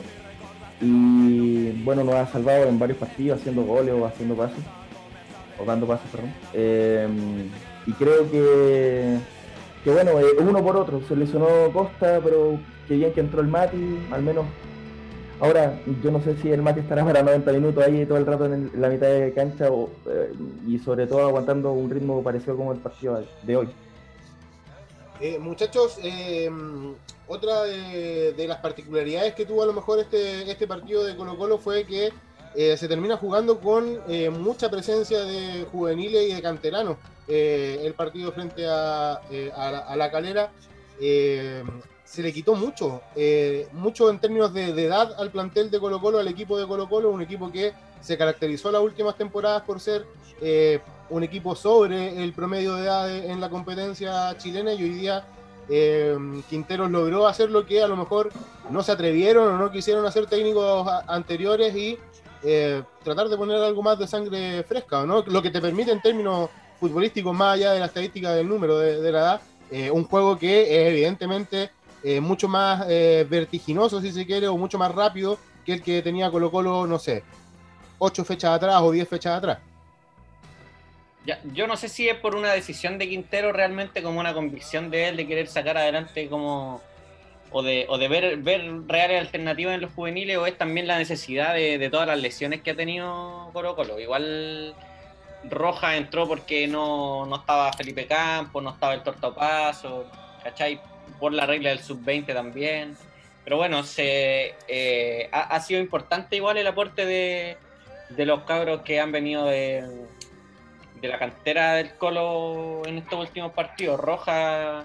Y 0.81 1.71
bueno, 1.85 2.05
nos 2.05 2.17
ha 2.17 2.27
salvado 2.27 2.65
en 2.65 2.79
varios 2.79 2.99
partidos 2.99 3.41
haciendo 3.41 3.63
goles 3.63 3.95
o 3.95 4.05
haciendo 4.05 4.35
pases, 4.35 4.65
o 5.59 5.65
dando 5.65 5.87
pases, 5.87 6.11
perdón. 6.11 6.31
Eh, 6.53 7.09
y 7.87 7.93
creo 7.93 8.31
que, 8.31 9.17
que 9.85 9.91
bueno, 9.91 10.21
eh, 10.21 10.35
uno 10.39 10.63
por 10.63 10.77
otro, 10.77 11.01
se 11.09 11.17
lesionó 11.17 11.47
Costa, 11.73 12.21
pero 12.23 12.59
que 12.89 12.95
bien 12.95 13.13
que 13.13 13.21
entró 13.21 13.41
el 13.41 13.49
Mati, 13.49 14.07
al 14.11 14.23
menos 14.23 14.47
Ahora, 15.43 15.77
yo 16.05 16.13
no 16.13 16.23
sé 16.23 16.37
si 16.37 16.53
el 16.53 16.63
Mati 16.63 16.79
estará 16.79 17.05
para 17.05 17.21
90 17.21 17.53
minutos 17.55 17.85
ahí 17.85 18.07
todo 18.07 18.17
el 18.17 18.27
rato 18.27 18.45
en, 18.45 18.71
la 18.77 18.89
mitad 18.89 19.09
de 19.09 19.33
cancha 19.35 19.67
eh, 19.67 20.33
y 20.69 20.79
sobre 20.79 21.09
todo 21.09 21.27
aguantando 21.27 21.73
un 21.73 21.91
ritmo 21.91 22.23
parecido 22.23 22.57
como 22.57 22.71
el 22.73 22.79
partido 22.79 23.25
de 23.43 23.57
hoy. 23.57 23.69
Eh, 25.21 25.41
muchachos, 25.41 25.99
em, 26.01 26.95
otra 27.27 27.65
de, 27.65 28.45
las 28.47 28.59
particularidades 28.59 29.35
que 29.35 29.45
tuvo 29.45 29.65
a 29.65 29.67
lo 29.67 29.73
mejor 29.73 29.99
este, 29.99 30.49
este 30.49 30.69
partido 30.69 31.03
de 31.03 31.17
Colo 31.17 31.37
Colo 31.37 31.59
fue 31.59 31.83
que 31.87 32.13
eh, 32.55 32.77
se 32.77 32.87
termina 32.87 33.17
jugando 33.17 33.59
con 33.59 33.99
mucha 34.41 34.71
presencia 34.71 35.25
de 35.25 35.65
juveniles 35.73 36.31
y 36.31 36.35
de 36.35 36.41
canteranos. 36.41 36.99
el 37.27 37.95
partido 37.95 38.31
frente 38.31 38.65
a, 38.69 39.15
a 39.57 39.97
la 39.97 40.11
calera 40.13 40.53
se 42.13 42.23
le 42.23 42.31
quitó 42.31 42.55
mucho, 42.55 43.01
eh, 43.17 43.67
mucho 43.73 44.11
en 44.11 44.19
términos 44.19 44.53
de, 44.53 44.69
edad 44.69 45.15
al 45.19 45.31
plantel 45.31 45.71
de 45.71 45.81
Colo 45.81 45.99
Colo, 45.99 46.19
al 46.19 46.29
equipo 46.29 46.59
de 46.59 46.67
Colo 46.67 46.87
Colo, 46.87 47.09
un 47.09 47.23
equipo 47.23 47.51
que 47.51 47.73
se 48.03 48.19
caracterizó 48.19 48.71
las 48.71 48.83
últimas 48.83 49.17
temporadas 49.17 49.63
por 49.63 49.81
ser 49.81 50.05
eh, 50.43 50.81
un 51.09 51.23
equipo 51.23 51.57
sobre 51.57 52.23
el 52.23 52.35
promedio 52.35 52.75
de 52.75 52.83
edad 52.83 53.17
en 53.17 53.41
la 53.41 53.49
competencia 53.49 54.37
chilena 54.37 54.75
y 54.75 54.83
hoy 54.83 54.91
día 54.91 55.25
eh, 55.71 56.15
Quinteros 56.51 56.91
logró 56.91 57.27
hacer 57.27 57.51
lo 57.51 57.65
que 57.65 57.83
a 57.83 57.89
lo 57.89 57.97
mejor 57.97 58.31
no 58.69 58.83
se 58.83 58.93
atrevieron 58.93 59.49
o 59.49 59.57
no 59.57 59.71
quisieron 59.71 60.05
hacer 60.05 60.27
técnicos 60.27 60.87
anteriores 61.07 61.75
y 61.75 61.99
tratar 63.03 63.31
de 63.31 63.39
poner 63.39 63.57
algo 63.57 63.83
más 63.83 63.99
de 63.99 64.07
sangre 64.07 64.63
fresca, 64.65 65.07
¿no? 65.07 65.25
lo 65.27 65.41
que 65.41 65.51
te 65.51 65.63
permite 65.63 65.93
en 65.93 66.03
términos 66.03 66.51
futbolísticos, 66.79 67.35
más 67.35 67.55
allá 67.55 67.73
de 67.73 67.81
la 67.81 67.87
estadística 67.87 68.35
del 68.35 68.47
número 68.47 68.79
de, 68.79 69.01
de 69.01 69.13
la 69.13 69.19
edad, 69.19 69.41
un 69.93 70.05
juego 70.05 70.37
que 70.37 70.89
evidentemente 70.89 71.71
eh, 72.05 72.21
mucho 72.21 72.49
más 72.49 72.87
eh, 72.89 73.27
vertiginoso, 73.29 74.01
si 74.01 74.13
se 74.13 74.27
quiere, 74.27 74.49
o 74.49 74.57
mucho 74.57 74.79
más 74.79 74.93
rápido 74.93 75.39
que 75.65 75.75
el 75.75 75.83
que 75.83 76.03
tenía 76.03 76.31
Colo 76.31 76.51
Colo, 76.51 76.87
no 76.87 76.99
sé, 76.99 77.23
ocho 77.99 78.25
fechas 78.25 78.53
atrás 78.53 78.81
o 78.83 78.91
diez 78.91 79.09
fechas 79.09 79.39
atrás. 79.39 79.59
Ya, 81.25 81.41
yo 81.53 81.69
no 81.69 81.77
sé 81.77 81.89
si 81.89 82.09
es 82.09 82.17
por 82.17 82.35
una 82.35 82.53
decisión 82.53 82.99
de 82.99 83.09
Quintero 83.09 83.53
realmente 83.53 84.03
como 84.03 84.19
una 84.19 84.35
convicción 84.35 84.91
de 84.91 85.09
él 85.09 85.17
de 85.17 85.27
querer 85.27 85.47
sacar 85.47 85.79
adelante 85.79 86.29
como 86.29 86.81
o 87.53 87.63
de, 87.63 87.87
o 87.89 87.99
de 87.99 88.09
ver, 88.09 88.39
ver 88.39 88.89
reales 88.89 89.21
alternativas 89.21 89.75
en 89.75 89.83
los 89.83 89.93
juveniles 89.93 90.37
o 90.39 90.47
es 90.47 90.59
también 90.59 90.89
la 90.89 90.99
necesidad 90.99 91.55
de, 91.55 91.89
todas 91.91 92.09
las 92.09 92.19
lesiones 92.19 92.63
que 92.63 92.73
ha 92.73 92.77
tenido 92.77 93.51
Colo 93.53 93.77
Colo. 93.77 94.01
Igual 94.01 94.75
Roja 95.49 95.97
entró 95.97 96.27
porque 96.27 96.67
no, 96.67 97.27
no 97.27 97.37
estaba 97.37 97.73
Felipe 97.73 98.07
Campos, 98.07 98.63
no 98.63 98.71
estaba 98.71 98.95
el 98.95 99.03
Tortopaso, 99.03 100.07
¿cachai? 100.43 100.81
Por 101.23 101.33
la 101.33 101.47
regla 101.47 101.71
del 101.71 101.79
sub-20 101.79 102.35
también. 102.35 102.97
Pero 103.45 103.57
bueno, 103.57 103.85
se, 103.85 104.57
eh, 104.67 105.29
ha, 105.31 105.61
sido 105.61 105.81
importante 105.81 106.35
igual 106.35 106.57
el 106.57 106.67
aporte 106.67 107.07
de, 107.07 107.57
los 108.27 108.43
cabros 108.43 108.83
que 108.83 108.99
han 108.99 109.13
venido 109.13 109.45
de, 109.45 109.89
de, 111.01 111.09
la 111.09 111.21
cantera 111.21 111.75
del 111.75 111.95
Colo 111.95 112.83
en 112.87 112.99
estos 112.99 113.21
últimos 113.21 113.53
partidos. 113.53 114.01
Roja, 114.01 114.85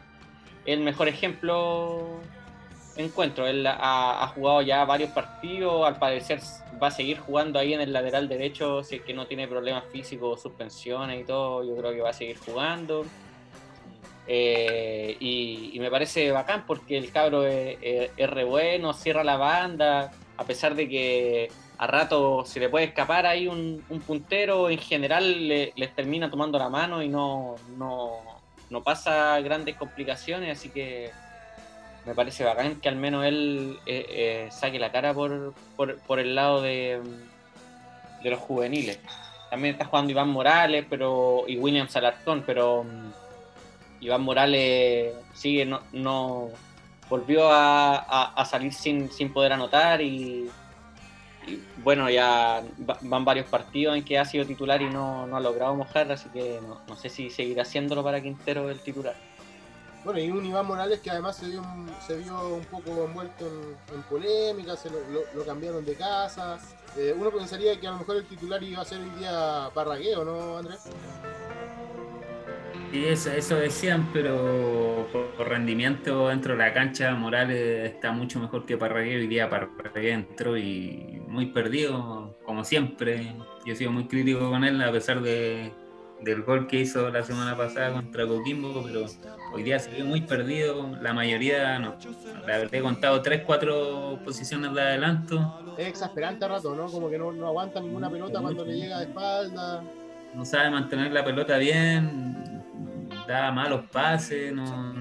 el 0.68 0.82
mejor 0.82 1.08
ejemplo 1.08 2.20
encuentro. 2.98 3.48
Él 3.48 3.66
ha, 3.66 4.32
jugado 4.36 4.62
ya 4.62 4.86
varios 4.86 5.10
partidos, 5.10 5.88
al 5.88 5.98
parecer 5.98 6.40
va 6.82 6.90
a 6.90 6.92
seguir 6.92 7.18
jugando 7.18 7.58
ahí 7.58 7.74
en 7.74 7.82
el 7.82 7.92
lateral 7.92 8.30
derecho, 8.30 8.84
si 8.84 8.98
es 8.98 9.02
que 9.02 9.16
no 9.16 9.26
tiene 9.26 9.48
problemas 9.48 9.86
físicos, 9.92 10.40
suspensiones 10.40 11.20
y 11.20 11.24
todo, 11.24 11.64
yo 11.64 11.76
creo 11.78 11.94
que 11.94 12.02
va 12.02 12.12
a 12.12 12.14
seguir 12.14 12.38
jugando. 12.38 13.06
Eh, 14.28 15.16
y, 15.22 15.80
me 15.80 15.90
parece 15.90 16.32
bacán 16.32 16.66
porque 16.68 16.98
el 16.98 17.12
cabro 17.12 17.46
es, 17.46 18.12
re 18.18 18.44
bueno, 18.44 18.94
cierra 18.94 19.24
la 19.24 19.38
banda, 19.38 20.12
a 20.36 20.44
pesar 20.44 20.76
de 20.76 20.90
que 20.90 21.50
a 21.78 21.88
rato 21.88 22.44
se 22.46 22.60
le 22.60 22.68
puede 22.68 22.86
escapar 22.86 23.26
ahí 23.26 23.48
un, 23.48 23.82
puntero, 24.06 24.70
en 24.70 24.80
general 24.80 25.48
les 25.48 25.96
termina 25.96 26.30
tomando 26.30 26.58
la 26.58 26.68
mano 26.68 27.02
y 27.02 27.08
no, 27.08 27.56
no, 27.78 28.84
pasa 28.84 29.40
grandes 29.40 29.76
complicaciones, 29.76 30.58
así 30.58 30.70
que 30.70 31.12
me 32.06 32.14
parece 32.14 32.44
bacán 32.44 32.82
que 32.82 32.90
al 32.90 32.96
menos 32.96 33.26
él 33.26 33.80
eh, 33.86 34.06
eh, 34.10 34.48
saque 34.52 34.80
la 34.80 34.92
cara 34.92 35.14
por, 35.14 35.54
por, 35.76 36.20
el 36.20 36.36
lado 36.36 36.62
de, 36.62 37.02
de 38.24 38.30
los 38.30 38.40
juveniles. 38.40 39.00
También 39.50 39.76
está 39.76 39.86
jugando 39.86 40.12
Iván 40.12 40.30
Morales 40.30 40.86
pero 40.90 41.46
y 41.48 41.58
William 41.58 41.88
Salartón, 41.88 42.44
pero 42.46 42.86
Iván 44.00 44.22
Morales 44.22 45.14
sigue, 45.34 45.66
no, 45.66 45.82
no 45.92 46.50
volvió 47.10 47.50
a, 47.52 48.46
salir 48.50 48.74
sin, 48.74 49.12
sin, 49.12 49.32
poder 49.32 49.54
anotar 49.54 50.02
y, 50.02 50.50
bueno, 51.84 52.10
ya 52.10 52.64
van 53.02 53.26
varios 53.26 53.48
partidos 53.48 53.96
en 53.96 54.04
que 54.04 54.20
ha 54.20 54.26
sido 54.26 54.46
titular 54.46 54.82
y 54.82 54.90
no, 54.90 55.24
ha 55.36 55.40
logrado 55.40 55.76
mojar, 55.76 56.12
así 56.12 56.30
que 56.30 56.60
no, 56.62 56.96
sé 56.96 57.10
si 57.10 57.30
seguirá 57.30 57.62
haciéndolo 57.62 58.04
para 58.04 58.22
Quintero 58.22 58.70
el 58.70 58.80
titular. 58.80 59.16
Bueno, 60.04 60.20
y 60.20 60.30
un 60.30 60.46
Iván 60.46 60.66
Morales 60.66 61.00
que 61.02 61.10
además 61.10 61.36
se 61.36 61.48
vio, 61.48 61.62
se 62.06 62.18
vio 62.18 62.56
un 62.56 62.66
poco 62.66 63.06
envuelto 63.06 63.46
en, 63.94 64.02
polémicas, 64.04 64.80
se 64.80 64.90
lo, 64.90 65.46
cambiaron 65.46 65.84
de 65.84 65.96
casa. 65.96 66.60
Eh, 66.96 67.14
uno 67.18 67.30
pensaría 67.30 67.80
que 67.80 67.88
a 67.88 67.92
lo 67.92 67.98
mejor 67.98 68.18
el 68.18 68.26
titular 68.26 68.64
iba 68.64 68.82
a 68.82 68.86
ser 68.86 69.00
hoy 69.02 69.10
día 69.20 69.70
Parragueo, 69.74 70.24
¿no, 70.24 70.58
Andrés? 70.58 70.84
Sí, 72.92 73.06
eso, 73.06 73.32
eso 73.32 73.56
decían, 73.56 74.10
pero 74.14 75.08
por, 75.12 75.48
rendimiento 75.48 76.30
dentro 76.30 76.54
de 76.54 76.60
la 76.60 76.74
cancha, 76.74 77.14
Morales 77.16 77.92
está 77.92 78.14
mucho 78.14 78.40
mejor 78.40 78.66
que 78.66 78.78
Parragué. 78.78 79.18
Hoy 79.18 79.28
día 79.28 79.50
Parragué 79.50 80.12
entró 80.12 80.58
y 80.58 81.22
muy 81.28 81.48
perdido, 81.48 82.38
como 82.46 82.64
siempre. 82.64 83.36
Yo 83.66 83.74
he 83.74 83.76
sido 83.76 83.92
muy 83.92 84.08
crítico 84.08 84.50
con 84.50 84.64
él, 84.64 84.82
a 84.82 84.92
pesar 84.92 85.22
de, 85.22 85.74
del 86.22 86.44
gol 86.44 86.68
que 86.68 86.80
hizo 86.80 87.10
la 87.10 87.24
semana 87.24 87.58
pasada 87.58 87.92
contra 87.92 88.26
Coquimbo, 88.26 88.82
pero 88.84 89.06
hoy 89.54 89.64
día 89.64 89.80
se 89.80 89.92
vio 89.92 90.06
muy 90.06 90.22
perdido. 90.22 90.96
La 91.02 91.14
mayoría, 91.14 91.78
no. 91.80 91.98
La 92.48 92.58
verdad, 92.58 92.74
he 92.74 92.82
contado 92.82 93.22
3, 93.22 93.44
4 93.46 94.22
posiciones 94.24 94.74
de 94.74 94.82
adelanto. 94.82 95.76
Es 95.78 95.88
exasperante 95.88 96.48
rato, 96.48 96.74
¿no? 96.74 96.86
Como 96.86 97.10
que 97.10 97.18
no, 97.18 97.34
no 97.34 97.48
aguanta 97.48 97.82
ninguna 97.82 98.10
pelota 98.10 98.40
cuando 98.40 98.64
le 98.64 98.78
llega 98.78 99.00
de 99.00 99.06
espalda. 99.06 99.84
No 100.34 100.46
sabe 100.46 100.70
mantener 100.70 101.12
la 101.12 101.26
pelota 101.26 101.58
bien 101.58 102.47
da 103.28 103.52
malos 103.52 103.86
pases, 103.92 104.54
no, 104.54 104.94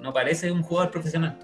no, 0.00 0.12
parece 0.12 0.52
un 0.52 0.62
jugador 0.62 0.90
profesional. 0.90 1.38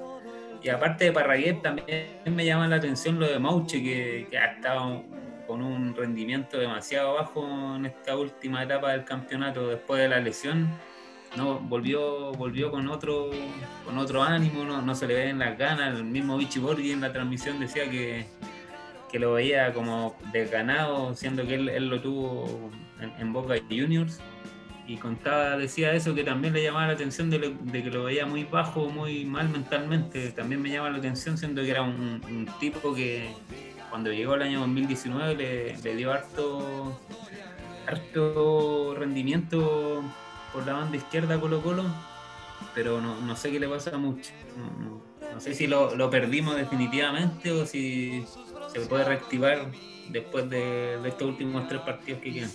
Y 0.63 0.69
aparte 0.69 1.07
de 1.07 1.13
Parraguet, 1.13 1.63
también 1.63 2.07
me 2.27 2.45
llama 2.45 2.69
la 2.69 2.77
atención 2.77 3.19
lo 3.19 3.27
de 3.27 3.39
Mauche, 3.39 3.83
que, 3.83 4.29
ha 4.37 4.57
estado 4.57 5.03
con 5.47 5.63
un 5.63 5.97
rendimiento 5.97 6.59
demasiado 6.59 7.15
bajo 7.15 7.77
en 7.77 7.87
esta 7.87 8.15
última 8.17 8.63
etapa 8.63 8.93
del 8.93 9.05
campeonato 9.05 9.69
después 9.69 10.03
de 10.03 10.09
la 10.09 10.21
lesión. 10.21 10.69
No, 11.37 11.61
volvió, 11.61 12.33
volvió 12.33 12.71
con 12.71 12.89
otro, 12.89 13.31
con 13.87 13.97
otro 13.97 14.23
ánimo, 14.23 14.65
no, 14.65 14.95
se 14.95 15.07
le 15.07 15.15
ven 15.15 15.39
las 15.39 15.57
ganas. 15.57 15.97
El 15.97 16.05
mismo 16.05 16.37
Vichy 16.37 16.61
Borghi 16.61 16.93
en 16.93 17.01
la 17.01 17.13
transmisión 17.13 17.59
decía 17.59 17.89
que, 17.89 18.27
lo 19.19 19.33
veía 19.33 19.73
como 19.73 20.15
desganado, 20.33 21.15
siendo 21.15 21.47
que 21.47 21.55
él, 21.55 21.89
lo 21.89 22.01
tuvo 22.01 22.71
en, 23.01 23.13
en 23.19 23.33
Boca 23.33 23.55
Juniors 23.69 24.21
y 24.91 24.97
contaba, 24.97 25.57
decía 25.57 25.93
eso, 25.93 26.17
que 26.17 26.25
también 26.25 26.53
le 26.53 26.65
llamaba 26.65 26.89
la 26.89 26.95
atención 26.95 27.31
de, 27.31 27.55
que 27.71 27.91
lo 27.93 28.03
veía 28.03 28.27
muy 28.27 28.43
bajo, 28.43 28.89
muy 28.89 29.25
mal 29.25 29.49
mentalmente. 29.49 30.33
También 30.33 30.61
me 30.61 30.69
llama 30.69 30.91
la 30.91 30.99
atención, 30.99 31.39
siendo 31.39 31.63
que 31.63 31.71
era 31.71 31.83
un, 31.83 32.49
tipo 32.59 32.93
que 32.93 33.31
cuando 33.89 34.13
llegó 34.13 34.35
el 34.35 34.43
año 34.43 34.59
2019 34.59 35.77
le, 35.81 35.95
dio 35.95 36.13
harto, 36.13 37.01
harto 37.87 38.97
rendimiento 38.99 40.03
por 40.53 40.67
la 40.67 40.73
banda 40.73 40.97
izquierda 40.97 41.39
Colo 41.39 41.63
Colo, 41.63 41.85
pero 42.75 43.01
no, 43.01 43.37
sé 43.37 43.53
qué 43.53 43.61
le 43.61 43.69
pasa 43.69 43.97
mucho. 43.97 44.33
No, 45.33 45.41
sé 45.41 45.55
si 45.55 45.69
lo, 45.69 46.11
perdimos 46.11 46.57
definitivamente 46.57 47.53
o 47.53 47.65
si, 47.65 48.25
se 48.73 48.81
puede 48.81 49.05
reactivar 49.05 49.69
después 50.11 50.49
de, 50.51 50.99
estos 51.07 51.29
últimos 51.29 51.67
tres 51.69 51.81
partidos 51.83 52.21
que 52.21 52.33
quedan. 52.33 52.51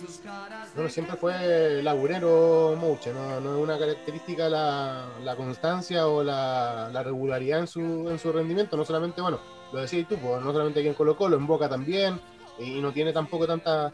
Bueno, 0.74 0.90
siempre 0.90 1.16
fue 1.16 1.82
laburero 1.82 2.76
Mouche, 2.78 3.12
no, 3.12 3.40
no 3.40 3.56
es 3.56 3.62
una 3.62 3.78
característica 3.78 4.48
la, 4.48 5.08
la 5.22 5.36
constancia 5.36 6.06
o 6.06 6.22
la, 6.22 6.90
la, 6.92 7.02
regularidad 7.02 7.60
en 7.60 7.66
su, 7.66 8.08
en 8.10 8.18
su 8.18 8.32
rendimiento, 8.32 8.76
no 8.76 8.84
solamente, 8.84 9.20
bueno, 9.20 9.40
lo 9.72 9.80
decías 9.80 10.08
tú, 10.08 10.16
pues, 10.16 10.42
no 10.42 10.52
solamente 10.52 10.80
aquí 10.80 10.88
en 10.88 10.94
Colo 10.94 11.16
Colo, 11.16 11.36
en 11.36 11.46
Boca 11.46 11.68
también, 11.68 12.20
y 12.58 12.80
no 12.80 12.92
tiene 12.92 13.12
tampoco 13.12 13.46
tanta, 13.46 13.92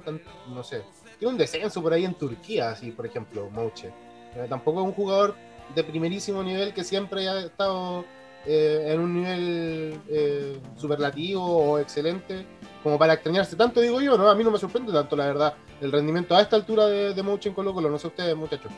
no 0.49 0.63
sé, 0.63 0.83
tiene 1.19 1.33
un 1.33 1.39
descenso 1.39 1.83
por 1.83 1.93
ahí 1.93 2.05
en 2.05 2.15
Turquía, 2.15 2.71
así 2.71 2.91
por 2.91 3.07
ejemplo, 3.07 3.49
Mouche. 3.51 3.93
Eh, 4.35 4.47
tampoco 4.49 4.81
es 4.81 4.87
un 4.87 4.93
jugador 4.93 5.35
de 5.75 5.85
primerísimo 5.85 6.43
nivel 6.43 6.73
que 6.73 6.85
siempre 6.85 7.29
haya 7.29 7.47
estado 7.47 8.05
eh, 8.47 8.89
en 8.89 9.01
un 9.01 9.15
nivel 9.15 10.01
eh, 10.09 10.59
superlativo 10.77 11.43
o 11.43 11.79
excelente 11.79 12.45
como 12.83 12.99
para 12.99 13.15
extrañarse 13.15 13.57
tanto, 13.57 13.81
digo 13.81 14.01
yo, 14.01 14.17
¿no? 14.17 14.29
A 14.29 14.35
mí 14.35 14.45
no 14.45 14.51
me 14.51 14.59
sorprende 14.59 14.93
tanto, 14.93 15.17
la 15.17 15.27
verdad, 15.27 15.55
el 15.81 15.93
rendimiento 15.93 16.35
a 16.35 16.41
esta 16.41 16.57
altura 16.57 16.87
de, 16.87 17.15
de 17.15 17.21
en 17.21 17.55
Colo 17.55 17.75
Colo, 17.75 17.91
no 17.91 17.99
sé 17.99 18.09
ustedes, 18.09 18.37
muchachos. 18.37 18.73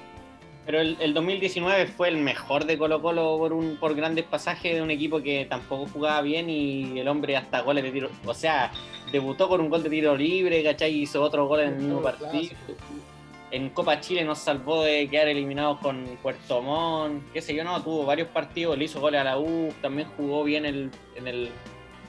Pero 0.66 0.80
el, 0.80 1.12
2019 1.12 1.86
fue 1.88 2.08
el 2.08 2.16
mejor 2.16 2.64
de 2.64 2.78
Colo 2.78 3.02
Colo 3.02 3.36
por, 3.36 3.52
un, 3.52 3.76
por 3.76 3.94
grandes 3.94 4.24
pasajes 4.24 4.74
de 4.74 4.82
un 4.82 4.90
equipo 4.90 5.20
que 5.20 5.44
tampoco 5.44 5.86
jugaba 5.92 6.22
bien 6.22 6.48
y 6.48 6.98
el 6.98 7.08
hombre 7.08 7.36
hasta 7.36 7.60
goles 7.60 7.84
de 7.84 7.90
tiro, 7.90 8.10
o 8.24 8.34
sea, 8.34 8.72
debutó 9.12 9.48
con 9.48 9.60
un 9.60 9.68
gol 9.68 9.82
de 9.82 9.90
tiro 9.90 10.16
libre, 10.16 10.62
¿cachai? 10.62 10.94
Hizo 11.02 11.22
otro 11.22 11.46
gol 11.46 11.60
en 11.60 11.68
el 11.68 11.76
mismo 11.76 12.00
partido 12.00 12.50
en 13.54 13.70
Copa 13.70 14.00
Chile 14.00 14.24
nos 14.24 14.40
salvó 14.40 14.82
de 14.82 15.08
quedar 15.08 15.28
eliminados 15.28 15.78
con 15.78 16.04
Puerto 16.20 16.60
Montt, 16.60 17.22
qué 17.32 17.40
sé 17.40 17.54
yo, 17.54 17.62
no, 17.62 17.80
tuvo 17.84 18.04
varios 18.04 18.26
partidos, 18.28 18.76
le 18.76 18.86
hizo 18.86 19.00
goles 19.00 19.20
a 19.20 19.24
la 19.24 19.38
U, 19.38 19.72
también 19.80 20.08
jugó 20.16 20.42
bien 20.42 20.66
el, 20.66 20.90
en, 21.14 21.28
el, 21.28 21.50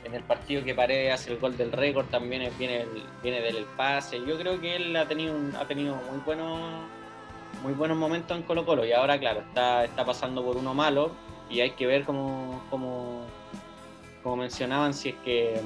en 0.06 0.14
el 0.14 0.24
partido 0.24 0.64
que 0.64 0.76
Paredes 0.76 1.14
hace 1.14 1.34
el 1.34 1.40
gol 1.40 1.58
del 1.58 1.72
récord, 1.72 2.06
también 2.06 2.50
viene, 2.58 2.86
viene 3.24 3.42
del 3.42 3.66
pase. 3.76 4.20
Yo 4.26 4.38
creo 4.38 4.62
que 4.62 4.76
él 4.76 4.96
ha 4.96 5.08
tenido, 5.08 5.36
ha 5.60 5.66
tenido 5.66 5.96
muy 5.96 6.20
buenos 6.26 6.60
muy 7.64 7.74
buenos 7.74 7.98
momentos 7.98 8.38
en 8.38 8.44
Colo 8.44 8.66
Colo 8.66 8.86
y 8.86 8.92
ahora 8.92 9.18
claro, 9.18 9.40
está, 9.40 9.86
está 9.86 10.06
pasando 10.06 10.44
por 10.44 10.58
uno 10.58 10.74
malo 10.74 11.12
y 11.50 11.62
hay 11.62 11.72
que 11.72 11.88
ver 11.88 12.04
cómo, 12.04 12.64
cómo, 12.70 13.26
como 14.22 14.36
mencionaban, 14.36 14.94
si 14.94 15.10
es 15.10 15.16
que 15.24 15.60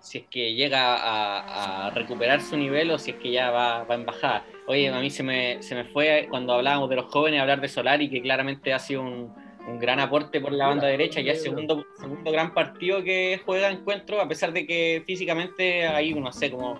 si 0.00 0.18
es 0.18 0.24
que 0.28 0.54
llega 0.54 1.86
a, 1.86 1.90
recuperar 1.90 2.40
su 2.40 2.56
nivel 2.56 2.90
o 2.90 2.98
si 2.98 3.12
es 3.12 3.16
que 3.16 3.30
ya 3.30 3.50
va, 3.50 3.86
en 3.88 4.04
bajada. 4.04 4.44
Oye, 4.66 4.88
a 4.88 5.00
mí 5.00 5.10
se 5.10 5.22
me, 5.22 5.62
se 5.62 5.74
me 5.74 5.84
fue 5.84 6.26
cuando 6.28 6.52
hablábamos 6.52 6.90
de 6.90 6.96
los 6.96 7.06
jóvenes 7.06 7.40
hablar 7.40 7.60
de 7.60 7.68
Solari, 7.68 8.10
que 8.10 8.20
claramente 8.20 8.74
ha 8.74 8.78
sido 8.78 9.02
un, 9.02 9.34
gran 9.66 10.00
aporte 10.00 10.40
por 10.40 10.52
la 10.52 10.68
banda 10.68 10.86
derecha, 10.86 11.20
ya 11.20 11.32
es 11.32 11.42
segundo, 11.42 11.86
segundo 11.98 12.30
gran 12.30 12.52
partido 12.52 13.02
que 13.02 13.40
juega 13.44 13.70
encuentro, 13.70 14.20
a 14.20 14.28
pesar 14.28 14.52
de 14.52 14.66
que 14.66 15.02
físicamente 15.06 15.86
ahí, 15.86 16.14
no 16.14 16.32
sé, 16.32 16.50
como 16.50 16.78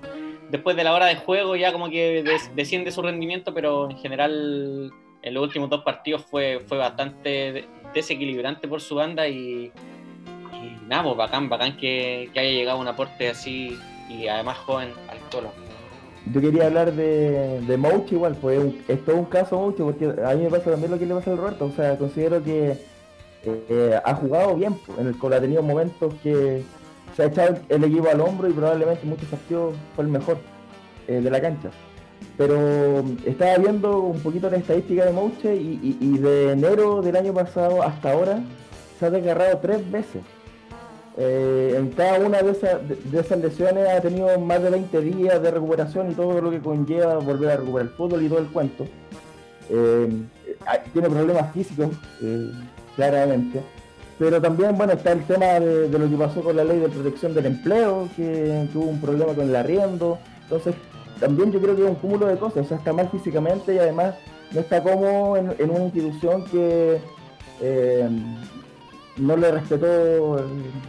después 0.50 0.76
de 0.76 0.84
la 0.84 0.92
hora 0.94 1.06
de 1.06 1.16
juego 1.16 1.56
ya 1.56 1.72
como 1.72 1.88
que 1.88 2.24
desciende 2.54 2.90
su 2.90 3.02
rendimiento, 3.02 3.54
pero 3.54 3.90
en 3.90 3.96
general 3.98 4.92
en 5.22 5.34
los 5.34 5.42
últimos 5.42 5.70
dos 5.70 5.82
partidos 5.82 6.24
fue, 6.24 6.60
fue 6.66 6.76
bastante 6.76 7.64
desequilibrante 7.94 8.68
por 8.68 8.80
su 8.80 8.96
banda 8.96 9.26
y, 9.26 9.72
nada, 10.86 11.02
pues 11.04 11.16
bacán, 11.16 11.48
bacán 11.48 11.76
que, 11.78 12.30
haya 12.32 12.50
llegado 12.50 12.78
un 12.78 12.88
aporte 12.88 13.30
así 13.30 13.78
y 14.10 14.28
además 14.28 14.58
joven 14.58 14.92
al 15.08 15.18
Colo. 15.30 15.63
Yo 16.32 16.40
quería 16.40 16.66
hablar 16.66 16.92
de, 16.92 17.60
de 17.60 17.76
Mouch 17.76 18.10
igual, 18.12 18.34
pues 18.40 18.74
es 18.88 19.04
todo 19.04 19.16
un 19.16 19.26
caso 19.26 19.58
Mouch, 19.58 19.76
porque 19.76 20.06
a 20.06 20.34
mí 20.34 20.44
me 20.44 20.50
pasa 20.50 20.70
también 20.70 20.90
lo 20.90 20.98
que 20.98 21.06
le 21.06 21.14
pasa 21.14 21.30
al 21.30 21.36
Roberto, 21.36 21.66
o 21.66 21.72
sea, 21.72 21.98
considero 21.98 22.42
que 22.42 22.78
eh, 23.44 24.00
ha 24.02 24.14
jugado 24.14 24.54
bien, 24.56 24.74
pues, 24.86 24.98
en 24.98 25.08
el 25.08 25.18
Colo 25.18 25.36
ha 25.36 25.40
tenido 25.40 25.62
momentos 25.62 26.14
que 26.22 26.62
se 27.14 27.22
ha 27.22 27.26
echado 27.26 27.58
el 27.68 27.84
equipo 27.84 28.08
al 28.08 28.20
hombro 28.20 28.48
y 28.48 28.52
probablemente 28.52 29.06
muchos 29.06 29.28
partidos 29.28 29.74
fue 29.94 30.04
el 30.04 30.10
mejor 30.10 30.38
eh, 31.08 31.20
de 31.20 31.30
la 31.30 31.40
cancha. 31.40 31.70
Pero 32.38 33.04
estaba 33.24 33.58
viendo 33.58 33.98
un 34.00 34.20
poquito 34.20 34.48
la 34.48 34.56
estadística 34.56 35.04
de 35.04 35.12
Mouche 35.12 35.54
y, 35.54 35.98
y, 36.00 36.18
de 36.18 36.52
enero 36.52 37.02
del 37.02 37.16
año 37.16 37.34
pasado 37.34 37.82
hasta 37.82 38.12
ahora 38.12 38.42
se 38.98 39.06
ha 39.06 39.10
desgarrado 39.10 39.58
tres 39.58 39.88
veces. 39.90 40.22
Eh, 41.16 41.74
en 41.76 41.90
cada 41.90 42.18
una 42.18 42.42
de 42.42 42.50
esas, 42.50 43.38
lesiones 43.38 43.88
ha 43.88 44.00
tenido 44.00 44.36
más 44.40 44.60
de 44.62 44.70
20 44.70 45.00
días 45.00 45.40
de 45.40 45.50
recuperación 45.50 46.10
y 46.10 46.14
todo 46.14 46.40
lo 46.40 46.50
que 46.50 46.58
conlleva 46.58 47.18
volver 47.18 47.50
a 47.50 47.56
recuperar 47.56 47.86
el 47.86 47.92
fútbol 47.92 48.22
y 48.22 48.28
todo 48.28 48.40
el 48.40 48.48
cuento. 48.48 48.84
Eh, 49.70 50.08
tiene 50.92 51.08
problemas 51.08 51.52
físicos, 51.52 51.90
eh, 52.20 52.50
claramente. 52.96 53.60
Pero 54.18 54.40
también, 54.40 54.76
bueno, 54.76 54.92
está 54.92 55.12
el 55.12 55.24
tema 55.24 55.60
de, 55.60 55.88
lo 55.88 56.08
que 56.08 56.16
pasó 56.16 56.40
con 56.40 56.56
la 56.56 56.64
ley 56.64 56.78
de 56.78 56.88
protección 56.88 57.34
del 57.34 57.46
empleo, 57.46 58.08
que, 58.16 58.68
tuvo 58.72 58.86
un 58.86 59.00
problema 59.00 59.34
con 59.34 59.48
el 59.48 59.56
arriendo. 59.56 60.18
Entonces, 60.42 60.74
también 61.20 61.52
yo 61.52 61.60
creo 61.60 61.76
que 61.76 61.82
es 61.82 61.88
un 61.88 61.96
cúmulo 61.96 62.26
de 62.26 62.36
cosas. 62.36 62.64
O 62.64 62.68
sea, 62.68 62.78
está 62.78 62.92
mal 62.92 63.08
físicamente 63.08 63.74
y 63.74 63.78
además 63.78 64.14
no 64.52 64.60
está 64.60 64.82
como 64.82 65.36
en, 65.36 65.54
en 65.58 65.70
una 65.70 65.84
institución 65.84 66.44
que 66.44 67.00
no 69.16 69.36
le 69.36 69.50
respetó 69.50 70.44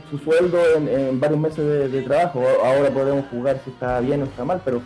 su 0.09 0.17
sueldo 0.17 0.57
en, 0.75 1.19
varios 1.19 1.39
meses 1.39 1.91
de, 1.91 2.01
trabajo. 2.01 2.43
Ahora 2.63 2.89
podemos 2.89 3.25
jugar 3.29 3.59
si 3.63 3.71
está 3.71 3.99
bien 3.99 4.21
o 4.21 4.25
está 4.25 4.43
mal, 4.43 4.61
pero 4.63 4.81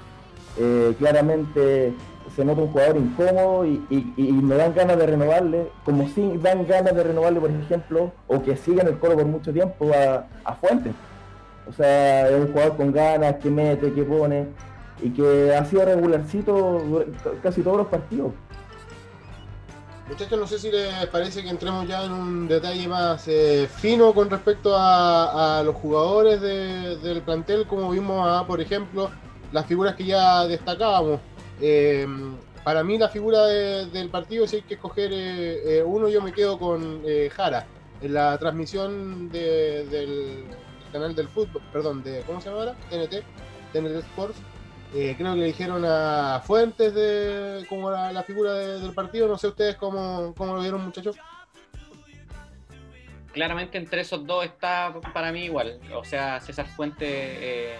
eh, 0.57 0.93
claramente 0.97 1.93
se 2.35 2.45
nota 2.45 2.61
un 2.61 2.71
jugador 2.71 2.97
incómodo 2.97 3.65
y, 3.65 3.81
me 4.17 4.55
dan 4.55 4.73
ganas 4.73 4.97
de 4.97 5.05
renovarle, 5.05 5.71
como 5.83 6.07
si 6.09 6.37
dan 6.37 6.67
ganas 6.67 6.95
de 6.95 7.03
renovarle, 7.03 7.39
por 7.39 7.51
ejemplo, 7.51 8.11
o 8.27 8.41
que 8.41 8.55
siga 8.55 8.81
en 8.81 8.89
el 8.89 8.99
coro 8.99 9.15
por 9.15 9.25
mucho 9.25 9.51
tiempo 9.51 9.91
a, 9.93 10.27
a 10.43 10.55
Fuentes. 10.55 10.93
O 11.67 11.73
sea, 11.73 12.29
es 12.29 12.35
un 12.35 12.51
jugador 12.51 12.77
con 12.77 12.91
ganas, 12.91 13.35
que 13.35 13.49
mete, 13.49 13.93
que 13.93 14.03
pone, 14.03 14.47
y 15.01 15.11
que 15.11 15.55
ha 15.55 15.63
sido 15.65 15.85
regularcito 15.85 17.05
casi 17.41 17.61
todos 17.61 17.77
los 17.77 17.87
partidos. 17.87 18.31
Muchachos, 20.09 20.39
no 20.39 20.47
sé 20.47 20.57
si 20.57 20.71
les 20.71 21.05
parece 21.07 21.43
que 21.43 21.49
entremos 21.49 21.87
ya 21.87 22.03
en 22.03 22.11
un 22.11 22.47
detalle 22.47 22.87
más 22.87 23.27
eh, 23.27 23.69
fino 23.71 24.11
con 24.11 24.27
respecto 24.27 24.73
a, 24.75 25.61
los 25.63 25.75
jugadores 25.75 26.41
del 26.41 27.21
plantel, 27.21 27.67
como 27.67 27.91
vimos 27.91 28.27
a, 28.27 28.45
por 28.47 28.59
ejemplo, 28.59 29.11
las 29.51 29.67
figuras 29.67 29.95
que 29.95 30.05
ya 30.05 30.47
destacábamos. 30.47 31.19
Eh, 31.61 32.07
para 32.63 32.83
mí 32.83 32.97
la 32.97 33.09
figura 33.09 33.45
del 33.45 34.09
partido, 34.09 34.47
si 34.47 34.57
hay 34.57 34.61
que 34.63 34.73
escoger 34.73 35.11
eh, 35.13 35.83
uno, 35.85 36.09
yo 36.09 36.23
me 36.23 36.33
quedo 36.33 36.57
con 36.57 37.03
Jara. 37.31 37.67
En 38.01 38.13
la 38.15 38.35
transmisión 38.39 39.29
del 39.29 40.43
canal 40.91 41.13
del 41.13 41.27
fútbol, 41.27 41.61
perdón, 41.71 42.01
de 42.01 42.21
¿cómo 42.25 42.41
se 42.41 42.49
llama 42.49 42.61
ahora? 42.61 42.75
TNT, 42.89 43.23
TNT 43.73 43.99
Sports 44.07 44.39
eh, 44.93 45.13
creo 45.15 45.33
que 45.33 45.39
le 45.39 45.45
dijeron 45.45 45.85
a 45.85 46.41
Fuentes 46.43 46.95
de 46.95 47.65
como 47.69 47.91
la, 47.91 48.23
figura 48.23 48.53
del 48.53 48.93
partido. 48.93 49.27
No 49.27 49.37
sé 49.37 49.47
ustedes 49.47 49.75
cómo, 49.75 50.33
lo 50.37 50.59
vieron, 50.59 50.83
muchachos. 50.83 51.15
Claramente 53.31 53.77
entre 53.77 54.01
esos 54.01 54.25
dos 54.25 54.43
está 54.45 54.93
para 55.13 55.31
mí 55.31 55.45
igual. 55.45 55.79
O 55.95 56.03
sea, 56.03 56.39
César 56.41 56.65
Fuentes, 56.65 57.07
eh, 57.07 57.75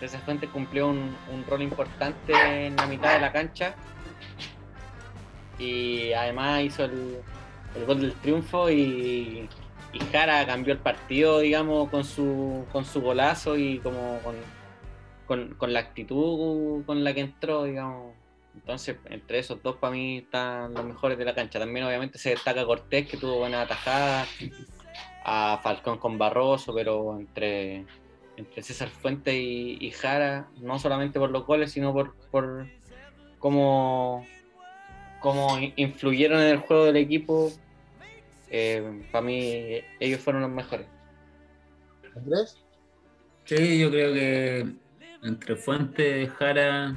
César 0.00 0.20
Fuentes 0.20 0.50
cumplió 0.50 0.88
un, 0.88 1.16
rol 1.48 1.62
importante 1.62 2.66
en 2.66 2.76
la 2.76 2.86
mitad 2.86 3.14
de 3.14 3.20
la 3.20 3.32
cancha. 3.32 3.74
Y 5.58 6.12
además 6.12 6.62
hizo 6.62 6.84
el, 6.84 7.22
gol 7.86 8.00
del 8.02 8.12
triunfo 8.14 8.68
y, 8.68 9.48
y 9.94 9.98
Jara 10.12 10.44
cambió 10.44 10.74
el 10.74 10.80
partido, 10.80 11.38
digamos, 11.38 11.88
con 11.88 12.04
su, 12.04 12.66
con 12.70 12.84
su 12.84 13.00
golazo 13.00 13.56
y 13.56 13.78
como 13.78 14.18
con, 14.18 14.34
con, 15.26 15.56
la 15.72 15.80
actitud 15.80 16.84
con 16.84 17.04
la 17.04 17.14
que 17.14 17.20
entró, 17.20 17.64
digamos. 17.64 18.14
Entonces, 18.54 18.96
entre 19.06 19.38
esos 19.38 19.62
dos, 19.62 19.76
para 19.76 19.92
mí 19.92 20.18
están 20.18 20.74
los 20.74 20.84
mejores 20.84 21.16
de 21.18 21.24
la 21.24 21.34
cancha. 21.34 21.58
También, 21.58 21.86
obviamente, 21.86 22.18
se 22.18 22.30
destaca 22.30 22.66
Cortés, 22.66 23.08
que 23.08 23.16
tuvo 23.16 23.38
buena 23.38 23.62
atajada, 23.62 24.26
a 25.24 25.60
Falcón 25.62 25.98
con 25.98 26.18
Barroso, 26.18 26.74
pero 26.74 27.18
entre, 27.18 27.86
entre 28.36 28.62
César 28.62 28.88
Fuente 28.88 29.34
y, 29.38 29.90
Jara, 29.90 30.48
no 30.60 30.78
solamente 30.78 31.18
por 31.18 31.30
los 31.30 31.46
goles, 31.46 31.72
sino 31.72 31.92
por, 31.92 32.14
por 32.30 32.66
cómo, 33.38 34.26
cómo 35.20 35.58
influyeron 35.76 36.40
en 36.40 36.48
el 36.48 36.58
juego 36.58 36.84
del 36.84 36.96
equipo, 36.96 37.50
eh, 38.50 39.06
para 39.10 39.24
mí 39.24 39.80
ellos 39.98 40.20
fueron 40.20 40.42
los 40.42 40.50
mejores. 40.50 40.86
¿Andrés? 42.14 42.58
Sí, 43.44 43.78
yo 43.78 43.90
creo 43.90 44.12
que 44.12 44.81
entre 45.22 45.54
Fuentes, 45.54 46.30
Jara, 46.32 46.94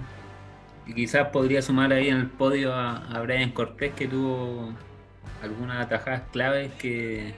y 0.88 0.94
quizás 0.94 1.30
podría 1.30 1.62
sumar 1.62 1.94
ahí 1.94 2.10
en 2.10 2.18
el 2.18 2.30
podio 2.30 2.74
a, 2.74 3.22
Brian 3.22 3.52
Cortés, 3.52 3.94
que 3.94 4.08
tuvo 4.08 4.74
algunas 5.44 5.86
atajadas 5.86 6.24
claves 6.32 6.72
que 6.74 7.36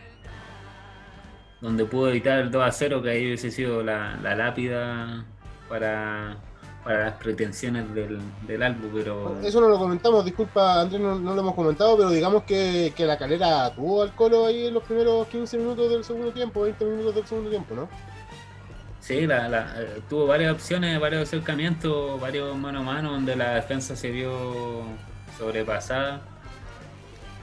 donde 1.59 1.85
pudo 1.85 2.09
evitar 2.09 2.39
el 2.39 2.51
2 2.51 2.63
a 2.63 2.71
0, 2.71 3.01
que 3.01 3.09
ahí 3.09 3.25
hubiese 3.25 3.51
sido 3.51 3.83
la, 3.83 4.15
lápida 4.21 5.25
para, 5.67 6.37
para 6.83 7.05
las 7.05 7.13
pretensiones 7.15 7.93
del, 7.93 8.19
del 8.45 8.63
álbum, 8.63 8.91
pero... 8.93 9.39
Eso 9.41 9.59
no 9.59 9.67
lo 9.67 9.77
comentamos, 9.77 10.23
disculpa 10.23 10.81
Andrés, 10.81 11.01
no, 11.01 11.17
lo 11.17 11.39
hemos 11.41 11.55
comentado, 11.55 11.97
pero 11.97 12.11
digamos 12.11 12.43
que, 12.43 12.93
que, 12.95 13.05
la 13.05 13.17
calera 13.17 13.73
tuvo 13.75 14.03
al 14.03 14.13
colo 14.13 14.45
ahí 14.45 14.67
en 14.67 14.75
los 14.75 14.83
primeros 14.83 15.27
15 15.27 15.57
minutos 15.57 15.89
del 15.89 16.03
segundo 16.03 16.31
tiempo, 16.31 16.61
20 16.61 16.85
minutos 16.85 17.15
del 17.15 17.25
segundo 17.25 17.49
tiempo, 17.49 17.75
¿no? 17.75 17.89
Sí, 19.07 19.25
la, 19.25 19.73
eh, 19.77 20.01
tuvo 20.09 20.27
varias 20.27 20.53
opciones, 20.53 20.99
varios 20.99 21.23
acercamientos, 21.23 22.19
varios 22.19 22.57
mano 22.57 22.79
a 22.79 22.83
mano 22.83 23.11
donde 23.11 23.37
la 23.37 23.55
defensa 23.55 23.95
se 23.95 24.11
vio 24.11 24.83
sobrepasada 25.37 26.21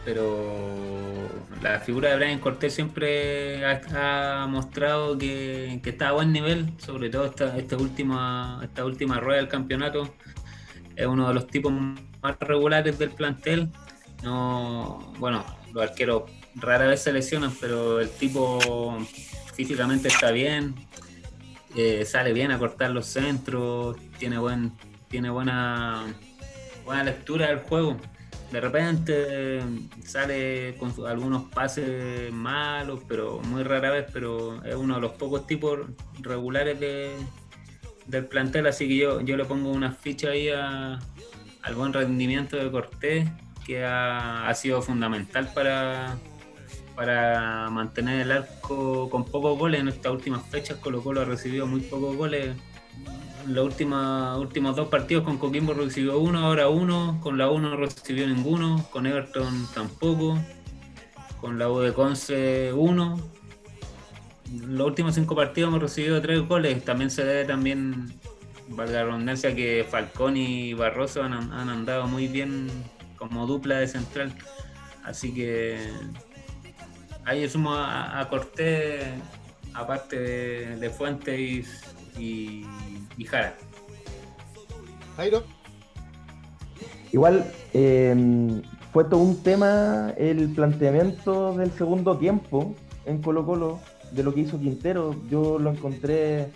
pero 0.05 1.29
la 1.62 1.81
figura 1.81 2.11
de 2.11 2.16
Brian 2.16 2.38
Cortés 2.38 2.74
siempre 2.74 3.64
ha, 3.64 4.46
mostrado 4.48 5.16
que, 5.16 5.81
está 5.85 6.11
a 6.11 6.12
buen 6.12 6.33
nivel, 6.33 6.70
sobre 6.79 7.09
todo 7.09 7.24
esta, 7.24 7.77
última, 7.77 8.61
esta 8.62 8.85
última 8.85 9.18
rueda 9.18 9.38
del 9.38 9.48
campeonato. 9.48 10.14
Es 10.94 11.07
uno 11.07 11.29
de 11.29 11.35
los 11.35 11.46
tipos 11.46 11.72
más 11.72 12.38
regulares 12.40 12.98
del 12.98 13.11
plantel. 13.11 13.70
No, 14.22 15.14
bueno, 15.18 15.44
los 15.72 15.83
arqueros 15.83 16.24
rara 16.55 16.87
vez 16.87 17.03
se 17.03 17.12
lesionan, 17.12 17.53
pero 17.61 18.00
el 18.00 18.11
tipo 18.11 18.98
físicamente 19.55 20.09
está 20.09 20.31
bien, 20.31 20.74
eh, 21.76 22.04
sale 22.04 22.32
bien 22.32 22.50
a 22.52 22.58
cortar 22.58 22.90
los 22.90 23.06
centros, 23.06 23.96
tiene 24.18 24.38
buen, 24.38 24.72
tiene 25.08 25.30
buena, 25.30 26.04
buena 26.84 27.04
lectura 27.04 27.48
del 27.48 27.58
juego. 27.58 27.96
De 28.52 28.60
repente 28.60 29.60
sale 30.04 30.76
con 30.78 30.92
algunos 31.06 31.44
pases 31.50 32.32
malos, 32.32 33.00
pero 33.08 33.40
muy 33.40 33.64
rara 33.64 33.90
vez, 33.90 34.06
pero 34.12 34.64
es 34.64 34.76
uno 34.76 34.94
de 34.94 35.00
los 35.00 35.12
pocos 35.12 35.46
tipos 35.46 35.80
regulares 36.20 36.78
de, 36.78 37.10
del 38.06 38.26
plantel, 38.26 38.68
así 38.68 38.87
que 38.87 38.96
yo, 38.96 39.20
yo 39.22 39.37
le 39.37 39.44
pongo 39.44 39.70
una 39.70 39.90
ficha 39.90 40.28
ahí 40.28 40.50
a, 40.50 41.00
al 41.62 41.74
buen 41.74 41.92
rendimiento 41.92 42.56
de 42.56 42.70
Cortés, 42.70 43.28
que 43.66 43.84
ha 43.84 44.52
sido 44.54 44.82
fundamental 44.82 45.50
para, 45.52 46.16
para 46.94 47.68
mantener 47.70 48.20
el 48.20 48.33
arco 48.33 49.11
con 49.11 49.24
pocos 49.24 49.59
goles 49.59 49.80
en 49.80 49.88
estas 49.88 50.12
últimas 50.12 50.42
fechas. 50.46 50.78
Colo 50.78 51.02
Colo 51.02 51.22
ha 51.22 51.24
recibido 51.24 51.66
muy 51.66 51.80
pocos 51.80 52.16
goles 52.16 52.57
los 53.46 53.66
últimos, 53.66 54.38
últimos 54.38 54.76
dos 54.76 54.88
partidos 54.88 55.24
con 55.24 55.38
Coquimbo 55.38 55.74
recibió 55.74 56.18
uno, 56.18 56.38
ahora 56.38 56.68
uno, 56.68 57.18
con 57.22 57.37
la 57.37 57.50
uno 57.50 57.70
no 57.70 57.76
recibió 57.76 58.26
ninguno, 58.26 58.87
con 58.90 59.07
Everton 59.07 59.68
tampoco, 59.74 60.38
con 61.40 61.59
la 61.59 61.70
U 61.70 61.80
de 61.80 61.92
Conce 61.92 62.72
uno. 62.72 63.20
Los 64.66 64.87
últimos 64.87 65.14
cinco 65.14 65.35
partidos 65.35 65.68
hemos 65.68 65.83
recibido 65.83 66.20
tres 66.22 66.46
goles, 66.46 66.85
también 66.85 67.11
se 67.11 67.24
debe 67.24 67.44
también, 67.44 68.18
valga 68.68 69.00
la 69.00 69.04
redundancia, 69.04 69.54
que 69.54 69.87
Falcón 69.88 70.37
y 70.37 70.72
Barroso 70.74 71.22
han, 71.22 71.35
andado 71.52 72.07
muy 72.07 72.28
bien 72.28 72.68
como 73.16 73.46
dupla 73.46 73.78
de 73.78 73.88
central. 73.88 74.35
Así 75.02 75.35
que 75.35 75.87
ahí 77.24 77.48
sumo 77.48 77.72
a, 77.72 78.20
a 78.20 78.28
Cortés, 78.28 79.04
aparte 79.74 80.18
de, 80.18 80.76
de 80.76 80.90
Fuentes 80.90 81.82
y 82.18 82.64
y 83.16 83.24
Jara. 83.24 83.54
Jairo. 85.16 85.44
Igual 87.12 87.44
em, 87.72 88.62
fue 88.92 89.04
todo 89.04 89.20
un 89.20 89.42
tema 89.42 90.12
el 90.16 90.50
planteamiento 90.52 91.56
del 91.56 91.70
segundo 91.72 92.18
tiempo 92.18 92.74
en 93.06 93.22
Colo 93.22 93.46
Colo 93.46 93.78
de 94.10 94.22
lo 94.22 94.34
que 94.34 94.40
hizo 94.40 94.58
Quintero. 94.58 95.14
Yo 95.30 95.58
lo 95.58 95.70
encontré 95.70 96.48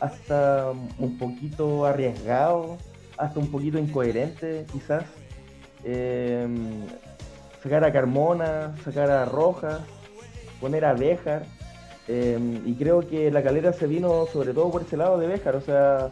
hasta 0.00 0.72
un 0.98 1.18
poquito 1.18 1.84
arriesgado, 1.84 2.78
hasta 3.18 3.38
un 3.38 3.50
poquito 3.50 3.78
incoherente 3.78 4.66
quizás. 4.72 5.04
Em, 5.84 6.86
sacar 7.62 7.84
a 7.84 7.92
Carmona, 7.92 8.74
sacar 8.84 9.10
a 9.10 9.24
Rojas, 9.24 9.80
poner 10.60 10.84
a 10.84 10.94
Béjar 10.94 11.44
Em, 12.08 12.66
y 12.66 12.74
creo 12.74 13.06
que 13.06 13.30
la 13.30 13.42
calera 13.42 13.74
se 13.74 13.86
vino 13.86 14.26
sobre 14.32 14.54
todo 14.54 14.70
por 14.70 14.80
ese 14.80 14.96
lado 14.96 15.18
de 15.18 15.26
Béjar, 15.26 15.54
o 15.56 15.60
sea, 15.60 16.08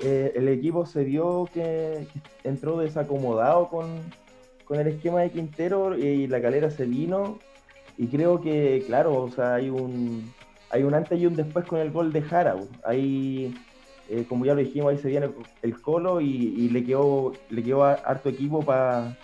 eh, 0.00 0.32
el 0.34 0.48
equipo 0.48 0.86
se 0.86 1.04
vio 1.04 1.48
que, 1.54 2.08
entró 2.42 2.78
desacomodado 2.78 3.68
con, 3.68 3.86
el 4.68 4.86
esquema 4.88 5.20
de 5.20 5.30
Quintero 5.30 5.96
y 5.96 6.26
la 6.26 6.42
calera 6.42 6.70
se 6.70 6.86
vino 6.86 7.38
y 7.96 8.08
creo 8.08 8.40
que, 8.40 8.82
claro, 8.86 9.14
o 9.22 9.30
sea, 9.30 9.54
hay 9.54 9.70
un, 9.70 10.32
hay 10.70 10.82
un 10.82 10.94
antes 10.94 11.20
y 11.20 11.26
un 11.26 11.36
después 11.36 11.64
con 11.64 11.78
el 11.78 11.92
gol 11.92 12.12
de 12.12 12.22
Jara. 12.22 12.56
Ahí, 12.84 13.54
eh, 14.10 14.24
como 14.28 14.44
ya 14.44 14.54
lo 14.54 14.60
dijimos, 14.60 14.90
ahí 14.90 14.98
se 14.98 15.08
viene 15.08 15.30
el 15.62 15.80
colo 15.80 16.20
y, 16.20 16.68
le 16.70 16.84
quedó 16.84 17.32
le 17.50 17.62
quedó 17.62 17.84
harto 17.84 18.28
equipo 18.28 18.62
para 18.62 19.16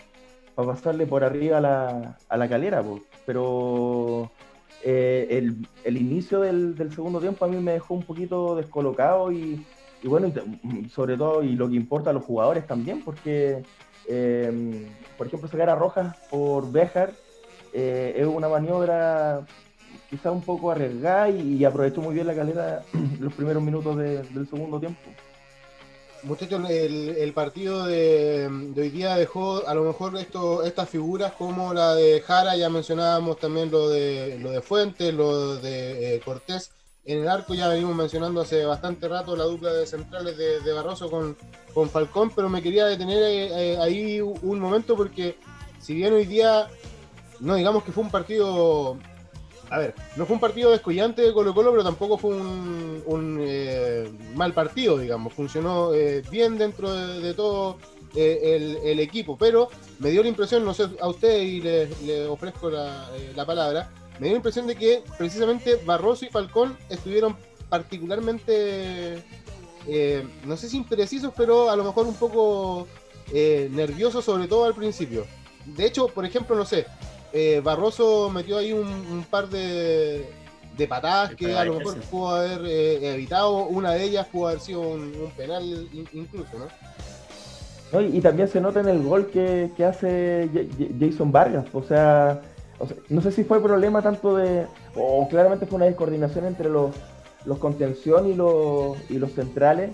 pasarle 0.54 1.06
por 1.06 1.24
arriba 1.24 1.58
a 1.58 1.60
la, 1.60 2.18
a 2.28 2.36
la 2.36 2.48
calera. 2.48 2.84
Pero 3.26 4.30
eh, 4.84 5.54
el, 5.84 5.96
inicio 5.96 6.40
del, 6.40 6.76
segundo 6.94 7.20
tiempo 7.20 7.44
a 7.44 7.48
mí 7.48 7.56
me 7.58 7.72
dejó 7.72 7.94
un 7.94 8.02
poquito 8.02 8.56
descolocado 8.56 9.30
y, 9.30 9.64
bueno, 10.02 10.32
sobre 10.92 11.16
todo, 11.16 11.42
y 11.42 11.54
lo 11.54 11.68
que 11.68 11.76
importa 11.76 12.10
a 12.10 12.12
los 12.12 12.24
jugadores 12.24 12.66
también, 12.66 13.02
porque, 13.04 13.62
em, 14.08 14.86
por 15.16 15.28
ejemplo, 15.28 15.48
sacar 15.48 15.70
a 15.70 15.76
Rojas 15.76 16.16
por 16.30 16.70
Béjar 16.72 17.12
eh, 17.72 18.14
es 18.16 18.26
una 18.26 18.48
maniobra 18.48 19.46
quizá 20.10 20.30
un 20.30 20.42
poco 20.42 20.70
arriesgada 20.70 21.30
y, 21.30 21.64
aprovechó 21.64 22.02
muy 22.02 22.14
bien 22.14 22.26
la 22.26 22.34
calera 22.34 22.82
los 23.20 23.32
primeros 23.34 23.62
minutos 23.62 23.96
del 23.96 24.48
segundo 24.48 24.80
tiempo. 24.80 25.00
Muchachos, 26.24 26.70
el, 26.70 27.32
partido 27.32 27.84
de, 27.84 28.48
hoy 28.76 28.90
día 28.90 29.16
dejó 29.16 29.66
a 29.66 29.74
lo 29.74 29.82
mejor 29.82 30.16
esto, 30.16 30.62
estas 30.62 30.88
figuras 30.88 31.32
como 31.32 31.74
la 31.74 31.96
de 31.96 32.20
Jara, 32.20 32.54
ya 32.54 32.70
mencionábamos 32.70 33.38
también 33.38 33.72
lo 33.72 33.88
de, 33.88 34.38
lo 34.38 34.52
de 34.52 34.60
Fuentes, 34.60 35.12
lo 35.12 35.56
de 35.56 36.14
eh, 36.14 36.20
Cortés. 36.20 36.70
En 37.04 37.22
el 37.22 37.28
arco 37.28 37.54
ya 37.54 37.66
venimos 37.66 37.96
mencionando 37.96 38.40
hace 38.40 38.64
bastante 38.64 39.08
rato 39.08 39.34
la 39.34 39.42
dupla 39.44 39.72
de 39.72 39.84
centrales 39.84 40.36
de, 40.36 40.72
Barroso 40.72 41.10
con, 41.10 41.36
con, 41.74 41.90
Falcón, 41.90 42.30
pero 42.30 42.48
me 42.48 42.62
quería 42.62 42.86
detener 42.86 43.20
eh, 43.24 43.72
eh, 43.72 43.78
ahí 43.80 44.20
un 44.20 44.60
momento 44.60 44.96
porque 44.96 45.36
si 45.80 45.94
bien 45.94 46.12
hoy 46.12 46.26
día, 46.26 46.68
no 47.40 47.56
digamos 47.56 47.82
que 47.82 47.90
fue 47.90 48.04
un 48.04 48.10
partido 48.10 48.96
a 49.72 49.78
ver, 49.78 49.94
no 50.16 50.26
fue 50.26 50.34
un 50.34 50.40
partido 50.40 50.70
descollante 50.70 51.22
de 51.22 51.32
Colo 51.32 51.54
Colo, 51.54 51.70
pero 51.70 51.82
tampoco 51.82 52.18
fue 52.18 52.36
un, 52.36 53.38
eh, 53.40 54.06
mal 54.34 54.52
partido, 54.52 54.98
digamos. 54.98 55.32
Funcionó 55.32 55.94
eh, 55.94 56.22
bien 56.30 56.58
dentro 56.58 56.92
de, 56.92 57.32
todo 57.32 57.78
eh, 58.14 58.78
el, 58.84 59.00
equipo, 59.00 59.38
pero 59.38 59.70
me 59.98 60.10
dio 60.10 60.22
la 60.22 60.28
impresión, 60.28 60.62
no 60.62 60.74
sé 60.74 60.88
a 61.00 61.08
usted 61.08 61.40
y 61.40 61.62
le, 61.62 62.26
ofrezco 62.26 62.68
la, 62.68 63.08
palabra, 63.46 63.90
me 64.20 64.26
dio 64.26 64.34
la 64.34 64.36
impresión 64.36 64.66
de 64.66 64.76
que 64.76 65.02
precisamente 65.16 65.76
Barroso 65.86 66.26
y 66.26 66.28
Falcón 66.28 66.76
estuvieron 66.90 67.34
particularmente, 67.70 69.22
no 70.44 70.56
sé 70.58 70.68
si 70.68 70.76
imprecisos, 70.76 71.32
pero 71.34 71.70
a 71.70 71.76
lo 71.76 71.84
mejor 71.84 72.06
un 72.06 72.16
poco 72.16 72.86
nerviosos, 73.32 74.22
sobre 74.22 74.48
todo 74.48 74.66
al 74.66 74.74
principio. 74.74 75.24
De 75.64 75.86
hecho, 75.86 76.08
por 76.08 76.26
ejemplo, 76.26 76.56
no 76.56 76.66
sé, 76.66 76.84
eh, 77.32 77.60
Barroso 77.64 78.30
metió 78.30 78.58
ahí 78.58 78.72
un, 78.72 79.24
par 79.30 79.48
de, 79.48 80.26
de 80.76 80.86
patadas 80.86 81.34
que 81.34 81.56
a 81.56 81.64
lo 81.64 81.74
mejor 81.74 81.96
pudo 82.02 82.28
haber 82.30 82.60
eh, 82.66 83.14
evitado. 83.14 83.64
Una 83.64 83.92
de 83.92 84.04
ellas 84.04 84.26
pudo 84.26 84.48
haber 84.48 84.60
sido 84.60 84.80
un, 84.80 85.32
penal 85.36 85.88
incluso, 86.12 86.58
¿no? 86.58 86.66
y, 88.00 88.20
también 88.20 88.48
se 88.48 88.60
nota 88.60 88.80
en 88.80 88.88
el 88.88 89.02
gol 89.02 89.26
que, 89.26 89.70
hace 89.84 90.48
Jason 90.98 91.30
Vargas. 91.30 91.66
O 91.74 91.82
sea, 91.82 92.40
no 93.08 93.20
sé 93.20 93.32
si 93.32 93.44
fue 93.44 93.62
problema 93.62 94.02
tanto 94.02 94.36
de. 94.36 94.66
O 94.94 95.28
claramente 95.28 95.66
fue 95.66 95.76
una 95.76 95.86
descoordinación 95.86 96.46
entre 96.46 96.68
los, 96.68 96.94
los 97.44 97.58
contención 97.58 98.28
y 98.28 98.34
los, 98.34 98.96
y 99.10 99.18
los 99.18 99.32
centrales. 99.32 99.90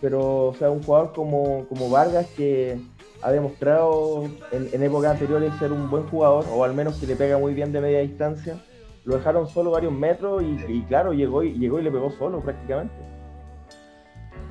Pero, 0.00 0.48
o 0.48 0.54
sea, 0.54 0.70
un 0.70 0.82
jugador 0.82 1.12
como, 1.12 1.66
como 1.68 1.90
Vargas 1.90 2.26
que 2.36 2.78
ha 3.22 3.30
demostrado 3.30 4.24
en, 4.52 4.68
en 4.72 4.82
épocas 4.82 5.12
anteriores 5.12 5.52
ser 5.58 5.72
un 5.72 5.90
buen 5.90 6.06
jugador, 6.08 6.46
o 6.52 6.64
al 6.64 6.74
menos 6.74 6.96
que 6.96 7.06
le 7.06 7.16
pega 7.16 7.38
muy 7.38 7.54
bien 7.54 7.72
de 7.72 7.80
media 7.80 8.00
distancia. 8.00 8.58
Lo 9.04 9.16
dejaron 9.16 9.48
solo 9.48 9.70
varios 9.70 9.92
metros 9.92 10.42
y, 10.42 10.82
claro, 10.82 11.12
llegó 11.12 11.42
y, 11.42 11.54
llegó 11.54 11.80
y 11.80 11.82
le 11.82 11.90
pegó 11.90 12.10
solo 12.12 12.40
prácticamente. 12.40 12.94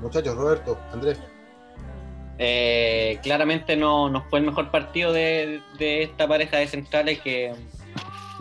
Muchachos, 0.01 0.36
Roberto, 0.36 0.77
Andrés. 0.91 1.19
Eh, 2.39 3.19
claramente 3.23 3.75
no, 3.75 4.10
no, 4.10 4.23
fue 4.30 4.39
el 4.39 4.45
mejor 4.45 4.71
partido 4.71 5.12
de, 5.12 5.60
de, 5.80 6.03
esta 6.03 6.27
pareja 6.27 6.58
de 6.58 6.67
centrales 6.67 7.19
que 7.19 7.53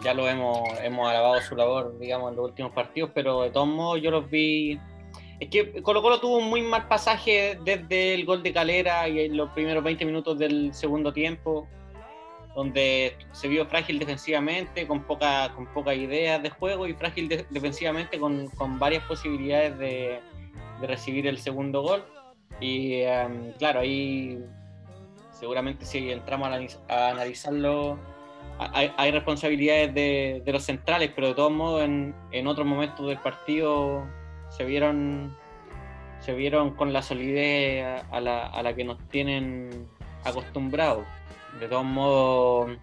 ya 0.03 0.13
lo 0.13 0.29
hemos, 0.29 0.69
hemos 0.83 1.09
alabado 1.09 1.41
su 1.41 1.57
labor, 1.57 1.99
digamos, 1.99 2.31
en 2.31 2.37
los 2.37 2.47
últimos 2.47 2.73
partidos, 2.73 3.11
pero 3.15 3.43
de 3.43 3.51
todos 3.51 3.69
modos 3.69 4.03
yo 4.03 4.11
los 4.11 4.29
vi 4.31 4.79
es 5.39 5.49
que 5.51 5.83
Colo 5.83 6.03
Colo 6.03 6.21
tuvo 6.21 6.39
un 6.39 6.49
muy 6.49 6.63
mal 6.63 6.89
pasaje 6.89 7.59
desde 7.63 8.15
el 8.15 8.25
gol 8.25 8.43
de 8.43 8.53
Calera 8.53 9.09
y 9.09 9.21
en 9.21 9.37
los 9.37 9.51
primeros 9.51 9.85
20 9.85 10.05
minutos 10.05 10.39
del 10.39 10.73
segundo 10.73 11.13
tiempo, 11.13 11.69
donde 12.55 13.17
se 13.33 13.49
vio 13.49 13.67
frágil 13.67 13.99
defensivamente, 13.99 14.87
con 14.87 15.03
poca, 15.03 15.53
con 15.55 15.67
pocas 15.67 15.97
ideas 15.97 16.43
de 16.43 16.49
juego 16.49 16.87
y 16.87 16.95
frágil 16.95 17.29
defensivamente 17.51 18.19
con, 18.19 18.51
varias 18.79 19.05
posibilidades 19.05 19.79
de, 19.79 20.21
recibir 20.81 21.27
el 21.27 21.39
segundo 21.39 21.83
gol. 21.83 22.05
Y 22.59 23.03
em, 23.03 23.53
claro, 23.59 23.81
ahí 23.81 24.39
seguramente 25.33 25.85
si 25.85 26.11
entramos 26.11 26.49
a, 26.89 27.11
analizarlo, 27.11 27.99
hay, 28.59 29.11
responsabilidades 29.11 29.93
de, 29.93 30.43
los 30.47 30.63
centrales, 30.63 31.13
pero 31.15 31.29
de 31.29 31.35
todos 31.35 31.53
modos 31.53 31.83
en, 31.83 32.15
en 32.33 32.47
otros 32.47 32.67
momentos 32.67 33.07
del 33.07 33.19
partido 33.19 34.07
se 34.57 34.65
vieron 34.65 35.37
se 36.21 36.35
vieron 36.35 36.71
con 36.75 36.93
la 36.93 37.03
solidez 37.03 38.03
a 38.11 38.21
la, 38.21 38.47
a 38.47 38.63
la 38.63 38.75
que 38.75 38.85
nos 38.85 38.99
tienen 39.09 39.89
acostumbrados. 40.25 41.07
De 41.61 41.69
todos 41.69 41.85
modos, 41.85 42.77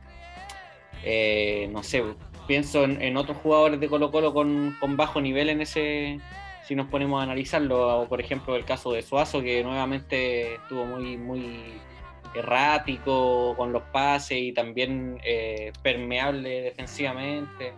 eh, 1.04 1.70
no 1.72 1.84
sé, 1.84 2.04
pienso 2.48 2.86
en, 2.86 3.18
otros 3.18 3.38
jugadores 3.38 3.80
de 3.80 3.90
Colo 3.90 4.12
Colo 4.12 4.34
con, 4.34 4.76
con, 4.80 4.96
bajo 4.96 5.20
nivel 5.20 5.50
en 5.50 5.62
ese, 5.62 6.20
si 6.66 6.76
nos 6.76 6.88
ponemos 6.88 7.20
a 7.20 7.24
analizarlo, 7.24 8.02
o 8.02 8.08
por 8.08 8.22
ejemplo 8.22 8.56
el 8.56 8.66
caso 8.66 8.94
de 8.94 9.02
Suazo, 9.02 9.42
que 9.42 9.64
nuevamente 9.64 10.56
estuvo 10.56 10.86
muy, 10.86 11.18
muy 11.18 11.82
errático 12.34 13.56
con 13.56 13.74
los 13.74 13.84
pases 13.84 14.40
y 14.40 14.54
también 14.54 15.20
eh, 15.24 15.72
permeable 15.82 16.62
defensivamente. 16.62 17.74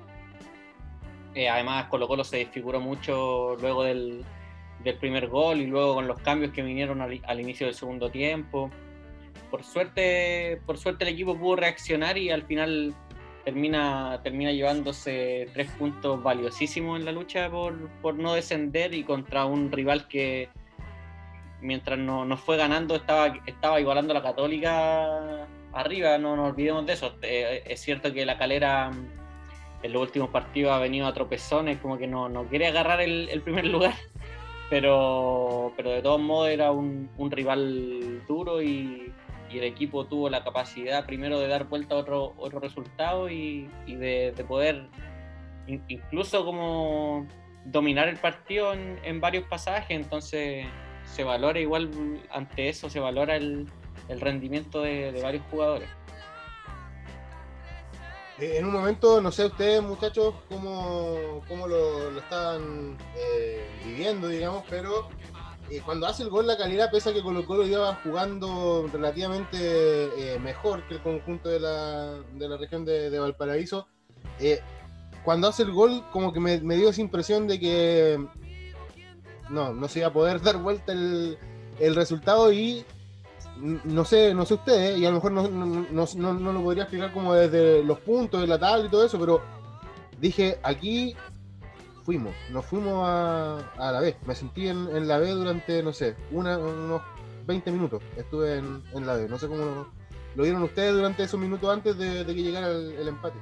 Eh, 1.36 1.50
además 1.50 1.88
Colo 1.88 2.08
Colo 2.08 2.24
se 2.24 2.38
desfiguró 2.38 2.80
mucho 2.80 3.58
luego 3.60 3.84
del, 3.84 4.24
primer 5.00 5.28
gol 5.28 5.62
y 5.62 5.65
luego 5.65 5.95
con 5.95 6.08
los 6.08 6.19
cambios 6.19 6.54
que 6.54 6.62
vinieron 6.62 7.02
al, 7.02 7.39
inicio 7.39 7.67
del 7.67 7.76
segundo 7.76 8.10
tiempo. 8.10 8.71
Por 9.52 9.63
suerte, 9.63 10.62
por 10.65 10.78
suerte 10.78 11.04
el 11.04 11.10
equipo 11.10 11.38
pudo 11.38 11.58
reaccionar 11.58 12.17
y 12.17 12.30
al 12.30 12.43
final 12.43 12.93
termina, 13.43 14.21
termina 14.24 14.52
llevándose 14.52 15.50
tres 15.54 15.69
puntos 15.71 16.21
valiosísimos 16.24 17.00
en 17.00 17.06
la 17.06 17.12
lucha 17.12 17.50
por, 17.50 18.15
no 18.15 18.34
descender 18.34 18.93
y 18.93 19.04
contra 19.04 19.45
un 19.45 19.71
rival 19.71 20.08
que 20.08 20.50
mientras 21.62 21.98
nos 21.98 22.28
no 22.28 22.38
fue 22.38 22.56
ganando 22.58 22.95
estaba, 22.95 23.34
estaba 23.45 23.80
igualando 23.82 24.12
a 24.13 24.15
la 24.15 24.24
católica 24.24 25.48
arriba, 25.74 26.17
no 26.17 26.36
nos 26.36 26.52
olvidemos 26.52 26.86
de 26.86 26.93
eso. 26.93 27.15
Eh, 27.24 27.63
es 27.65 27.82
cierto 27.82 28.13
que 28.13 28.26
la 28.26 28.38
calera 28.38 28.91
en 29.86 29.93
los 29.93 30.02
últimos 30.02 30.30
partidos 30.30 30.74
ha 30.74 30.80
venido 30.80 31.08
a 31.08 31.13
tropezones, 31.13 31.78
como 31.78 31.98
que 31.98 32.08
no, 32.08 32.28
no 32.30 32.45
quiere 32.45 32.67
agarrar 32.67 33.02
el, 33.02 33.41
primer 33.43 33.67
lugar, 33.67 33.93
pero, 34.69 35.74
pero 35.78 35.91
de 35.91 36.02
todos 36.02 36.19
modos 36.19 36.50
era 36.50 36.71
un, 36.71 37.10
rival 37.32 38.24
duro 38.28 38.62
y, 38.62 39.13
y 39.52 39.58
el 39.60 39.63
equipo 39.63 40.06
tuvo 40.06 40.30
la 40.30 40.43
capacidad 40.43 41.06
primero 41.06 41.39
de 41.39 41.48
dar 41.48 41.65
vuelta 41.65 41.95
a 41.95 42.00
otro, 42.00 42.34
otro 42.38 42.60
resultado 42.60 43.30
y, 43.30 43.69
de, 43.86 44.34
poder 44.48 44.88
incluso 45.67 46.45
como 46.45 47.28
dominar 47.65 48.08
el 48.08 48.17
partido 48.17 48.74
en, 48.74 49.19
varios 49.19 49.45
pasajes, 49.45 49.95
entonces 49.98 50.65
se 51.04 51.24
valora 51.24 51.60
igual 51.60 51.89
ante 52.32 52.69
eso, 52.69 52.89
se 52.89 53.00
valora 53.00 53.36
el, 53.36 53.67
rendimiento 54.10 54.82
de, 54.82 55.19
varios 55.21 55.43
jugadores. 55.50 55.89
Eh, 58.39 58.58
en 58.58 58.65
un 58.65 58.74
momento, 58.74 59.21
no 59.21 59.32
sé 59.32 59.45
ustedes 59.45 59.82
muchachos 59.82 60.34
cómo, 60.50 61.41
cómo 61.48 61.67
lo, 61.67 62.12
lo 62.12 62.19
estaban 62.19 62.98
eh, 63.15 63.65
viviendo, 63.86 64.28
digamos, 64.28 64.63
pero 64.69 65.08
eh, 65.69 65.82
cuando 65.86 66.06
hace 66.06 66.24
el 66.24 66.30
gol 66.30 66.45
la 66.45 66.58
calidad, 66.58 66.91
pese 66.91 67.10
a 67.10 67.13
que 67.13 67.24
Colo 67.24 67.45
Colo 67.45 67.65
iba 67.65 67.95
jugando 68.04 68.89
relativamente 68.91 70.38
mejor 70.41 70.86
que 70.88 70.95
el 70.95 71.02
conjunto 71.02 71.48
de 71.48 71.62
la, 71.62 72.19
de 72.34 72.50
la 72.50 72.58
región 72.58 72.84
de, 72.84 73.17
Valparaíso, 73.17 73.88
cuando 75.24 75.48
hace 75.48 75.63
el 75.63 75.71
gol 75.71 76.04
como 76.12 76.34
que 76.34 76.41
me, 76.41 76.60
dio 76.60 76.89
esa 76.89 77.02
impresión 77.02 77.48
de 77.48 77.60
que 77.60 78.26
no, 79.50 79.74
no 79.74 79.88
se 79.88 80.00
iba 80.00 80.10
a 80.10 80.13
poder 80.13 80.41
dar 80.43 80.58
vuelta 80.58 80.91
el, 80.91 81.38
el 81.80 81.95
resultado 81.95 82.52
y 82.52 82.86
no 83.58 84.06
sé, 84.06 84.34
no 84.34 84.46
sé 84.46 84.56
ustedes, 84.56 84.98
y 84.98 85.06
a 85.06 85.10
lo 85.10 85.15
mejor 85.15 85.32
no, 85.32 85.48
no, 85.48 86.34
no, 86.34 86.54
lo 86.54 86.62
podría 86.62 86.84
explicar 86.84 87.13
como 87.13 87.34
desde 87.34 87.84
los 87.84 88.00
puntos 88.00 88.41
de 88.41 88.48
la 88.48 88.60
tabla 88.60 88.86
y 88.86 88.89
todo 88.89 89.06
eso, 89.06 89.20
pero 89.20 89.41
dije, 90.20 90.60
aquí 90.63 91.15
fuimos, 92.06 92.34
nos 92.52 92.65
fuimos 92.65 93.08
a, 93.08 93.58
a 93.78 93.91
la 93.91 94.00
B. 94.00 94.15
Me 94.26 94.36
sentí 94.36 94.68
en, 94.68 95.08
la 95.08 95.18
B 95.18 95.32
durante, 95.32 95.82
no 95.82 95.91
sé, 95.91 96.15
una, 96.32 96.58
unos 96.58 97.02
20 97.48 97.72
minutos. 97.72 98.04
Estuve 98.15 98.58
en, 98.58 98.84
en 98.94 99.08
la 99.08 99.15
B. 99.15 99.28
No 99.28 99.39
sé 99.39 99.48
cómo 99.48 99.88
lo, 100.36 100.44
vieron 100.44 100.62
ustedes 100.63 100.94
durante 100.94 101.24
esos 101.24 101.39
minutos 101.39 101.74
antes 101.74 101.98
de, 101.98 102.26
que 102.26 102.44
llegara 102.44 102.70
el, 102.70 103.08
empate. 103.08 103.39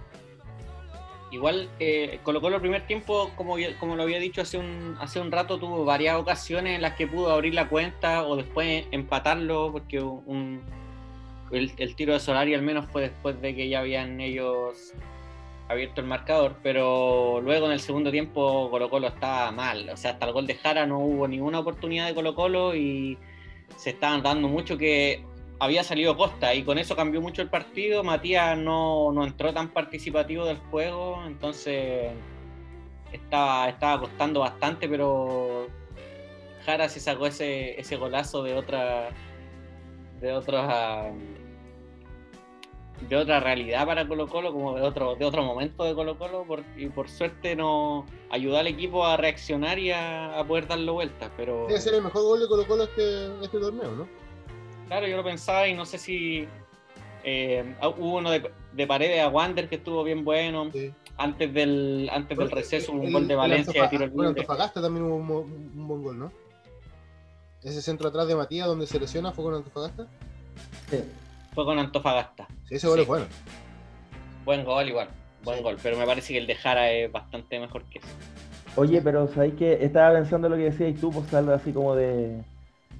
Igual 1.33 1.67
eh, 1.79 2.19
colocó 2.21 2.49
el 2.49 2.61
primer 2.61 2.85
tiempo, 2.85 3.31
como, 3.35 3.57
lo 3.57 4.03
había 4.03 4.19
dicho 4.19 4.41
hace 4.41 4.59
un, 4.59 5.31
rato, 5.31 5.57
tuvo 5.57 5.83
varias 5.83 6.15
ocasiones 6.17 6.75
en 6.75 6.83
las 6.83 6.93
que 6.93 7.07
pudo 7.07 7.31
abrir 7.31 7.55
la 7.55 7.67
cuenta 7.69 8.23
o 8.27 8.35
después 8.35 8.85
empatarlo, 8.91 9.71
porque 9.71 9.97
el, 9.97 11.71
el, 11.75 11.95
tiro 11.95 12.13
de 12.13 12.19
Solari 12.19 12.53
al 12.53 12.61
menos 12.61 12.85
fue 12.91 13.01
después 13.01 13.41
de 13.41 13.55
que 13.55 13.67
ya 13.67 13.79
habían 13.79 14.21
ellos 14.21 14.93
abierto 15.67 16.01
el 16.01 16.07
marcador, 16.07 16.57
pero 16.61 17.41
luego 17.41 17.65
en 17.65 17.71
el 17.71 17.79
segundo 17.79 18.11
tiempo 18.11 18.69
Colo 18.69 18.91
Colo 18.91 19.07
estaba 19.07 19.51
mal, 19.51 19.89
o 19.89 19.97
sea, 19.97 20.11
hasta 20.11 20.27
el 20.27 20.33
gol 20.33 20.45
de 20.45 20.53
Jara 20.53 20.85
no 20.85 20.99
hubo 20.99 21.27
ninguna 21.27 21.61
oportunidad 21.61 22.05
de 22.05 22.13
Colo 22.13 22.35
Colo 22.35 22.75
y 22.75 23.17
se 23.75 23.89
estaban 23.89 24.21
dando 24.21 24.49
mucho 24.49 24.77
que 24.77 25.25
había 25.63 25.83
salido 25.83 26.17
Costa 26.17 26.53
y 26.53 26.63
con 26.63 26.77
eso 26.77 26.95
cambió 26.95 27.21
mucho 27.21 27.41
el 27.41 27.49
partido, 27.49 28.03
Matías 28.03 28.57
no, 28.57 29.11
no 29.11 29.23
entró 29.23 29.53
tan 29.53 29.69
participativo 29.69 30.45
del 30.45 30.57
juego, 30.57 31.23
entonces 31.25 32.11
estaba, 33.11 33.69
estaba 33.69 34.01
costando 34.01 34.41
bastante, 34.41 34.89
pero 34.89 35.67
Jara 36.65 36.89
se 36.89 36.99
sacó 36.99 37.27
ese, 37.27 37.79
ese 37.79 37.95
golazo 37.95 38.43
de 38.43 38.55
otra 38.55 39.09
de 40.19 40.31
otros 40.33 40.65
de 43.09 43.17
otra 43.17 43.39
realidad 43.39 43.85
para 43.85 44.07
Colo 44.07 44.27
Colo, 44.27 44.53
como 44.53 44.75
de 44.75 44.81
otro, 44.81 45.15
de 45.15 45.25
otro 45.25 45.43
momento 45.43 45.83
de 45.83 45.93
Colo 45.93 46.17
Colo, 46.17 46.45
y 46.77 46.87
por 46.87 47.09
suerte 47.09 47.55
nos 47.55 48.05
ayudó 48.29 48.57
al 48.57 48.67
equipo 48.67 49.05
a 49.05 49.17
reaccionar 49.17 49.77
y 49.79 49.91
a, 49.91 50.43
poder 50.47 50.67
darlo 50.67 50.93
vuelta. 50.93 51.29
Pero... 51.35 51.67
Debe 51.67 51.81
ser 51.81 51.95
el 51.95 52.03
mejor 52.03 52.23
gol 52.23 52.39
de 52.39 52.47
Colo 52.47 52.65
Colo 52.65 52.83
este, 52.83 53.43
este 53.43 53.59
torneo, 53.59 53.91
¿no? 53.91 54.22
Claro, 54.87 55.07
yo 55.07 55.17
lo 55.17 55.23
pensaba 55.23 55.67
y 55.67 55.73
no 55.73 55.85
sé 55.85 55.97
si 55.97 56.47
eh, 57.23 57.75
hubo 57.97 58.17
uno 58.17 58.31
de, 58.31 58.51
de 58.73 58.87
paredes 58.87 59.21
a 59.21 59.29
Wander 59.29 59.69
que 59.69 59.75
estuvo 59.75 60.03
bien 60.03 60.23
bueno. 60.23 60.69
Antes 61.15 61.53
del 61.53 62.09
antes 62.11 62.37
del 62.37 62.49
receso 62.49 62.91
hubo 62.91 63.03
un 63.03 63.13
gol 63.13 63.27
de 63.27 63.35
Valencia 63.35 63.83
de 63.83 63.87
tiro 63.87 64.09
Bueno, 64.09 64.29
Antofagasta 64.29 64.81
también 64.81 65.05
hubo 65.05 65.15
un, 65.41 65.87
buen 65.87 66.01
gol, 66.01 66.19
¿no? 66.19 66.31
Ese 67.61 67.81
centro 67.81 68.09
atrás 68.09 68.27
de 68.27 68.35
Matías 68.35 68.67
donde 68.67 68.87
se 68.87 68.99
lesiona 68.99 69.31
fue 69.31 69.45
con 69.45 69.53
Antofagasta. 69.53 70.07
Sí 70.89 71.03
fue 71.53 71.65
con 71.65 71.79
Antofagasta. 71.79 72.47
Sí, 72.67 72.75
ese 72.75 72.87
gol 72.87 72.99
es 72.99 73.07
bueno. 73.07 73.25
Buen 74.45 74.65
gol 74.65 74.87
igual, 74.87 75.07
buen 75.43 75.61
gol, 75.63 75.77
pero 75.81 75.97
me 75.97 76.05
parece 76.05 76.33
que 76.33 76.39
el 76.39 76.47
de 76.47 76.55
Jara 76.55 76.91
es 76.91 77.11
bastante 77.11 77.59
mejor 77.59 77.83
que 77.85 77.99
ese. 77.99 78.07
Oye, 78.75 79.01
pero 79.01 79.27
¿sabéis 79.27 79.53
que 79.53 79.85
estaba 79.85 80.13
pensando 80.13 80.49
lo 80.49 80.55
que 80.55 80.63
decías 80.63 80.99
tú, 80.99 81.11
pues 81.11 81.31
algo 81.33 81.53
así 81.53 81.71
como 81.71 81.95
de, 81.95 82.43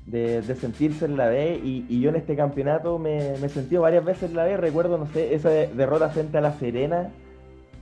de, 0.06 0.42
sentirse 0.56 1.06
en 1.06 1.18
la 1.18 1.28
B 1.28 1.60
y, 1.64 2.00
yo 2.00 2.10
en 2.10 2.16
este 2.16 2.36
campeonato 2.36 3.00
me, 3.00 3.38
me 3.40 3.48
he 3.48 3.50
sentido 3.50 3.84
varias 3.84 4.04
veces 4.04 4.30
en 4.30 4.36
la 4.36 4.44
B, 4.46 4.58
recuerdo, 4.58 4.98
no 4.98 5.08
sé, 5.08 5.34
esa 5.34 5.50
derrota 5.50 6.10
frente 6.10 6.38
a 6.38 6.42
La 6.42 6.54
Serena, 6.54 7.12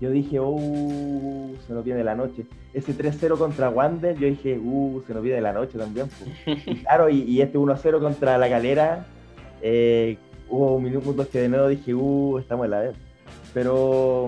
yo 0.01 0.09
dije, 0.09 0.39
uh, 0.39 1.55
se 1.67 1.73
nos 1.73 1.85
viene 1.85 2.03
la 2.03 2.15
noche. 2.15 2.45
Ese 2.73 2.97
3-0 2.97 3.37
contra 3.37 3.69
Wander, 3.69 4.17
yo 4.17 4.27
dije, 4.27 4.57
uh, 4.57 5.03
se 5.05 5.13
nos 5.13 5.21
viene 5.21 5.39
la 5.41 5.53
noche 5.53 5.77
también. 5.77 6.07
Pues. 6.43 6.79
claro, 6.81 7.07
y, 7.07 7.21
y, 7.21 7.41
este 7.41 7.59
1-0 7.59 7.99
contra 7.99 8.39
La 8.39 8.49
Calera, 8.49 9.05
eh, 9.61 10.17
hubo 10.49 10.79
minutos 10.79 11.27
que 11.27 11.41
de 11.41 11.49
nuevo 11.49 11.67
dije, 11.67 11.93
uh, 11.93 12.39
estamos 12.39 12.65
en 12.65 12.71
la 12.71 12.79
vez. 12.79 12.95
Pero 13.53 14.27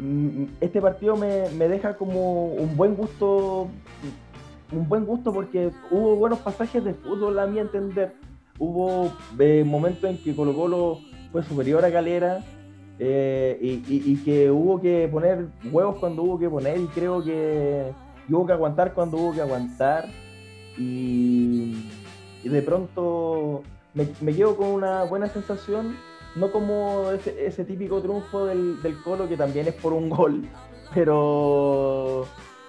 mm, 0.00 0.44
este 0.62 0.80
partido 0.80 1.14
me, 1.14 1.68
deja 1.68 1.96
como 1.96 2.46
un 2.46 2.74
buen 2.74 2.94
gusto, 2.94 3.68
un 4.72 4.88
buen 4.88 5.04
gusto 5.04 5.32
porque 5.32 5.70
hubo 5.90 6.16
buenos 6.16 6.40
pasajes 6.40 6.84
de 6.84 6.94
fútbol 6.94 7.38
a 7.38 7.46
mi 7.46 7.58
entender. 7.58 8.14
Hubo 8.58 9.12
eh, 9.38 9.64
momentos 9.64 10.08
en 10.08 10.18
que 10.18 10.34
Colo 10.34 10.54
Colo 10.54 10.98
fue 11.30 11.42
superior 11.42 11.84
a 11.84 11.92
Calera 11.92 12.44
eh, 12.98 13.58
y, 13.60 14.16
que 14.24 14.50
hubo 14.50 14.80
que 14.80 15.08
poner 15.12 15.48
huevos 15.70 15.96
cuando 15.96 16.22
hubo 16.22 16.38
que 16.38 16.48
poner 16.48 16.78
y 16.78 16.86
creo 16.86 17.22
que 17.22 17.92
hubo 18.28 18.46
que 18.46 18.52
aguantar 18.52 18.94
cuando 18.94 19.18
hubo 19.18 19.32
que 19.32 19.42
aguantar. 19.42 20.06
y 20.78 21.74
de 22.44 22.62
pronto 22.62 23.62
me, 24.20 24.34
quedo 24.34 24.56
con 24.56 24.68
una 24.68 25.04
buena 25.04 25.26
sensación, 25.28 25.96
no 26.34 26.52
como 26.52 27.10
ese, 27.10 27.64
típico 27.64 28.02
triunfo 28.02 28.44
del, 28.44 28.76
Colo 29.02 29.26
que 29.26 29.38
también 29.38 29.68
es 29.68 29.74
por 29.74 29.94
un 29.94 30.10
gol, 30.10 30.42
pero 30.94 32.26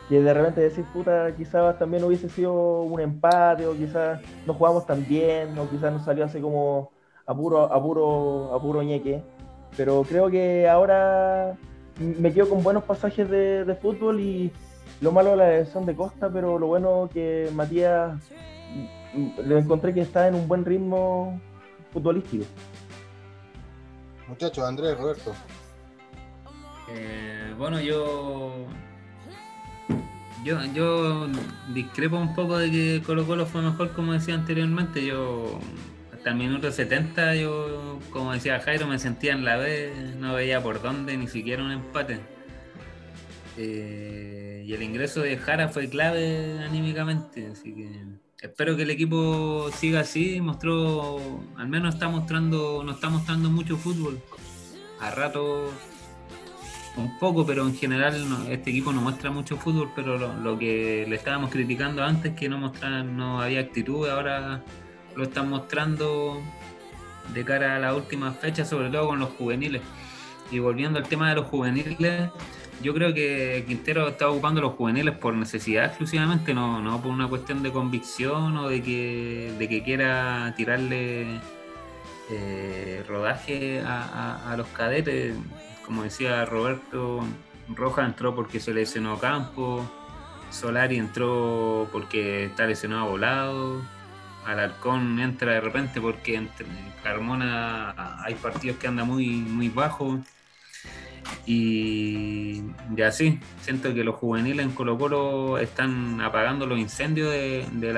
que 0.10 0.22
de 0.22 0.34
repente 0.34 0.62
decir, 0.62 0.86
puta, 0.94 1.36
quizás 1.36 1.78
también 1.78 2.04
hubiese 2.04 2.30
sido 2.30 2.82
un 2.82 3.02
empate, 3.02 3.66
o 3.68 3.74
quizás 3.74 4.22
no 4.46 4.54
jugamos 4.54 4.86
tan 4.86 5.06
bien, 5.06 5.58
o 5.58 5.70
quizás 5.70 5.92
nos 5.92 6.06
salió 6.06 6.26
así 6.26 6.40
como 6.40 6.92
a 7.26 7.36
puro, 7.36 7.64
a 7.64 8.62
puro, 8.62 8.84
ñeque. 8.84 9.22
Pero 9.76 10.04
creo 10.08 10.30
que 10.30 10.68
ahora 10.68 11.58
me 12.00 12.32
quedo 12.34 12.50
con 12.50 12.64
buenos 12.64 12.84
pasajes 12.84 13.30
de, 13.30 13.78
fútbol 13.82 14.22
y 14.22 14.52
lo 15.02 15.12
malo 15.12 15.32
de 15.32 15.38
la 15.38 15.54
elección 15.54 15.86
de 15.86 15.96
Costa, 15.96 16.30
pero 16.32 16.58
lo 16.58 16.68
bueno 16.68 17.10
que 17.14 17.50
Matías 17.54 18.32
le 19.44 19.60
encontré 19.60 19.94
que 19.94 20.02
está 20.02 20.28
en 20.28 20.36
un 20.36 20.48
buen 20.48 20.64
ritmo 20.64 21.40
futbolístico. 21.92 22.46
Muchachos, 24.28 24.64
Andrés, 24.66 24.98
Roberto. 24.98 25.34
Eh, 26.90 27.54
bueno, 27.58 27.80
yo, 27.82 28.68
yo 30.48 30.64
yo 30.74 31.28
discrepo 31.74 32.18
un 32.18 32.34
poco 32.34 32.58
de 32.58 32.72
que 32.72 33.02
Colo 33.06 33.26
Colo 33.26 33.46
fue 33.46 33.62
mejor 33.62 33.92
como 33.92 34.14
decía 34.14 34.34
anteriormente. 34.36 35.06
Yo 35.06 35.60
hasta 36.14 36.30
el 36.30 36.36
minuto 36.36 36.72
70 36.72 37.36
yo, 37.36 38.00
como 38.12 38.34
decía 38.34 38.60
Jairo, 38.60 38.88
me 38.88 38.98
sentía 39.00 39.34
en 39.34 39.44
la 39.44 39.58
B, 39.58 39.94
no 40.18 40.34
veía 40.34 40.62
por 40.64 40.82
dónde, 40.82 41.18
ni 41.18 41.28
siquiera 41.28 41.64
un 41.64 41.72
empate. 41.72 42.20
Eh, 43.58 44.64
y 44.66 44.74
el 44.74 44.84
ingreso 44.84 45.22
de 45.22 45.38
Jara 45.38 45.70
fue 45.70 45.90
clave 45.90 46.60
anímicamente, 46.64 47.48
así 47.48 47.74
que 47.74 47.90
espero 48.42 48.78
que 48.78 48.84
el 48.84 48.92
equipo 48.92 49.70
siga 49.74 50.02
así, 50.02 50.40
mostró, 50.42 51.20
al 51.58 51.68
menos 51.68 51.96
está 51.96 52.08
mostrando, 52.08 52.84
no 52.86 52.92
está 52.94 53.10
mostrando 53.10 53.50
mucho 53.50 53.78
fútbol. 53.78 54.22
A 55.00 55.12
rato 55.12 55.72
un 56.98 57.18
poco, 57.20 57.46
pero 57.46 57.66
en 57.66 57.76
general 57.76 58.16
este 58.50 58.72
equipo 58.72 58.92
no 58.92 59.02
muestra 59.02 59.32
mucho 59.32 59.58
fútbol, 59.58 59.92
pero 59.96 60.18
lo, 60.18 60.60
que 60.60 61.06
le 61.08 61.16
estábamos 61.16 61.52
criticando 61.52 62.04
antes, 62.04 62.34
que 62.34 62.50
no 62.50 62.58
mostraba, 62.58 63.04
no 63.04 63.42
había 63.42 63.60
actitud, 63.60 64.08
ahora 64.10 64.64
lo 65.16 65.24
están 65.24 65.50
mostrando 65.50 66.42
de 67.34 67.44
cara 67.44 67.76
a 67.76 67.80
la 67.80 67.96
última 67.96 68.32
fecha, 68.32 68.66
sobre 68.66 68.90
todo 68.90 69.08
con 69.08 69.20
los 69.20 69.30
juveniles. 69.30 69.82
Y 70.52 70.60
volviendo 70.60 71.00
al 71.00 71.08
tema 71.08 71.30
de 71.30 71.36
los 71.36 71.48
juveniles, 71.48 72.30
yo 72.82 72.94
creo 72.94 73.14
que 73.14 73.64
Quintero 73.68 74.08
está 74.08 74.30
ocupando 74.30 74.62
los 74.62 74.74
juveniles 74.74 75.16
por 75.18 75.34
necesidad 75.34 75.86
exclusivamente, 75.86 76.54
no, 76.54 76.82
no 76.82 77.02
por 77.02 77.12
una 77.12 77.28
cuestión 77.28 77.64
de 77.64 77.72
convicción 77.72 78.56
o 78.58 78.70
de 78.70 78.82
que, 78.82 79.54
de 79.58 79.68
que 79.68 79.84
quiera 79.84 80.54
tirarle 80.56 81.40
eh, 82.30 83.04
rodaje 83.08 83.82
a, 83.86 84.54
los 84.58 84.68
cadetes. 84.68 85.36
Como 85.88 86.04
decía 86.04 86.46
Roberto, 86.46 87.22
Roja 87.70 88.06
entró 88.06 88.36
porque 88.36 88.60
se 88.60 88.74
lesionó 88.74 89.18
Campo, 89.20 89.90
Solari 90.52 90.98
entró 90.98 91.88
porque 91.94 92.46
está 92.46 92.68
lesionado 92.68 93.10
volado, 93.10 93.82
Alarcón 94.46 95.18
entra 95.20 95.54
de 95.54 95.62
repente 95.62 96.02
porque 96.02 96.36
en 96.36 96.50
Carmona 97.04 98.22
hay 98.22 98.36
partidos 98.36 98.78
que 98.78 98.88
anda 98.88 99.06
muy, 99.06 99.28
muy 99.28 99.70
bajo. 99.70 100.20
Y, 101.46 102.64
ya 102.96 103.08
así, 103.08 103.40
siento 103.62 103.94
que 103.94 104.04
los 104.04 104.16
juveniles 104.16 104.66
en 104.66 104.74
Colo 104.74 104.98
Colo 104.98 105.58
están 105.58 106.20
apagando 106.20 106.66
los 106.66 106.80
incendios 106.80 107.32
de, 107.32 107.66
de, 107.72 107.94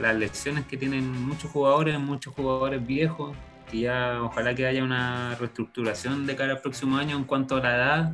las 0.00 0.16
lecciones 0.16 0.66
que 0.66 0.76
tienen 0.76 1.10
muchos 1.22 1.50
jugadores, 1.50 1.98
muchos 1.98 2.32
jugadores 2.34 2.84
viejos, 2.86 3.36
que 3.70 3.80
ya 3.80 4.22
ojalá 4.22 4.54
que 4.54 4.66
haya 4.66 4.82
una 4.82 5.34
reestructuración 5.36 6.26
de 6.26 6.36
cara 6.36 6.54
al 6.54 6.60
próximo 6.60 6.96
año 6.96 7.16
en 7.16 7.24
cuanto 7.24 7.56
a 7.56 7.60
la 7.60 7.76
edad 7.76 8.12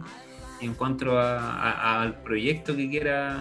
y 0.61 0.67
en 0.67 0.75
cuanto 0.75 1.19
al 1.19 2.21
proyecto 2.23 2.77
que 2.77 2.89
quiera 2.89 3.37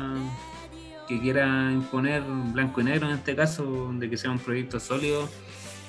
que 1.08 1.20
quiera 1.20 1.72
imponer 1.72 2.24
blanco 2.24 2.82
y 2.82 2.86
negro 2.86 3.08
en 3.10 3.16
este 3.16 3.36
caso, 3.36 3.92
de 3.94 4.10
que 4.10 4.18
sea 4.18 4.32
un 4.32 4.40
proyecto 4.40 4.80
sólido 4.80 5.30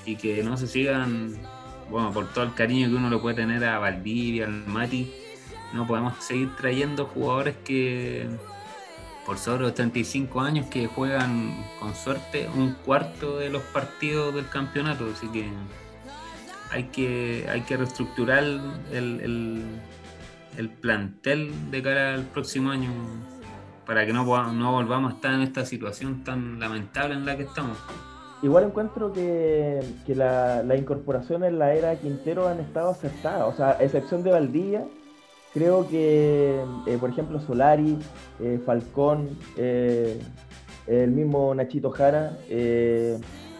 y 0.05 0.17
que 0.17 0.43
no 0.43 0.57
se 0.57 0.67
sigan 0.67 1.37
bueno, 1.89 2.13
por 2.13 2.33
todo 2.33 2.45
el 2.45 2.55
cariño 2.55 2.89
que 2.89 2.95
uno 2.95 3.11
le 3.11 3.19
puede 3.19 3.37
tener 3.37 3.65
a 3.65 3.79
Valdivia, 3.79 4.47
al 4.47 4.67
Mati, 4.67 5.13
no 5.73 5.87
podemos 5.87 6.15
seguir 6.23 6.55
trayendo 6.57 7.07
jugadores 7.07 7.57
que 7.65 8.29
por 9.27 9.39
sobre 9.39 9.63
los 9.63 9.75
35 9.75 10.41
años 10.41 10.67
que 10.67 10.87
juegan 10.87 11.65
con 11.81 11.95
suerte 11.95 12.49
un 12.55 12.75
cuarto 12.75 13.39
de 13.39 13.51
los 13.51 13.63
partidos 13.63 14.35
del 14.35 14.49
campeonato, 14.49 15.09
así 15.13 15.29
que 15.29 15.49
hay 16.75 16.85
que, 16.85 17.47
hay 17.49 17.61
que 17.61 17.77
reestructurar 17.77 18.43
el, 18.43 19.71
el, 20.59 20.71
plantel 20.81 21.71
de 21.71 21.83
cara 21.83 22.15
al 22.15 22.25
próximo 22.25 22.71
año 22.71 22.91
para 23.87 24.05
que 24.05 24.13
no, 24.13 24.25
no 24.53 24.73
volvamos 24.73 25.13
a 25.13 25.15
estar 25.15 25.35
en 25.35 25.43
esta 25.43 25.65
situación 25.65 26.25
tan 26.25 26.59
lamentable 26.59 27.15
en 27.15 27.25
la 27.25 27.37
que 27.37 27.45
estamos. 27.45 27.79
Igual 28.43 28.65
encuentro 28.65 29.13
que, 29.13 29.83
la, 30.09 30.77
incorporación 30.77 31.45
en 31.45 31.61
la 31.61 31.75
era 31.75 31.95
Quintero 31.97 32.49
han 32.49 32.59
estado 32.59 32.91
acertadas, 32.91 33.55
o 33.55 33.57
sea, 33.57 33.71
a 33.71 33.83
excepción 33.85 34.25
de 34.25 34.33
Valdivia, 34.33 34.85
creo 35.53 35.89
que, 35.89 36.61
eh, 36.87 36.99
por 36.99 37.11
ejemplo, 37.11 37.41
Solari, 37.41 37.97
eh, 38.41 38.61
Falcón, 38.67 39.31
eh, 39.57 40.21
el 40.89 41.13
mismo 41.13 41.55
Nachito 41.55 41.91
Jara, 41.91 42.37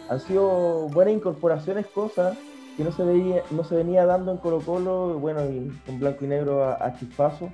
han 0.09 0.19
sido 0.19 0.89
buenas 0.89 1.13
incorporaciones, 1.13 1.87
cosas 1.87 2.37
que 2.77 2.83
no 2.83 2.91
se, 2.91 3.03
veía, 3.03 3.41
no 3.51 3.63
se 3.63 3.75
venía 3.75 4.05
dando 4.05 4.31
en 4.31 4.37
Colo 4.37 4.59
Colo, 4.59 5.19
bueno, 5.19 5.45
y 5.45 5.71
con 5.85 5.99
blanco 5.99 6.25
y 6.25 6.27
negro 6.27 6.65
a, 6.65 6.95
chispazo, 6.97 7.49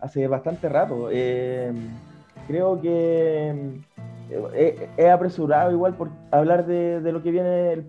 hace 0.00 0.26
bastante 0.28 0.68
rato. 0.68 1.08
creo 2.46 2.80
que 2.80 3.80
he, 4.96 5.10
apresurado 5.10 5.72
igual 5.72 5.94
por 5.94 6.10
hablar 6.30 6.66
de, 6.66 7.00
lo 7.12 7.22
que 7.22 7.30
viene 7.30 7.84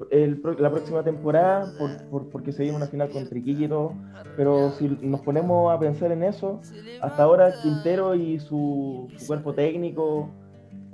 la 0.59 0.69
próxima 0.69 1.03
temporada, 1.03 1.71
por, 2.09 2.29
porque 2.29 2.51
se 2.51 2.63
viene 2.63 2.77
una 2.77 2.87
final 2.87 3.09
contra 3.09 3.37
Iquique 3.37 3.65
y 3.65 3.67
todo, 3.67 3.93
pero 4.35 4.71
si 4.71 4.87
nos 5.01 5.21
ponemos 5.21 5.73
a 5.73 5.79
pensar 5.79 6.11
en 6.11 6.23
eso, 6.23 6.59
hasta 7.01 7.23
ahora 7.23 7.53
Quintero 7.61 8.15
y 8.15 8.39
su, 8.39 9.09
cuerpo 9.27 9.53
técnico, 9.53 10.29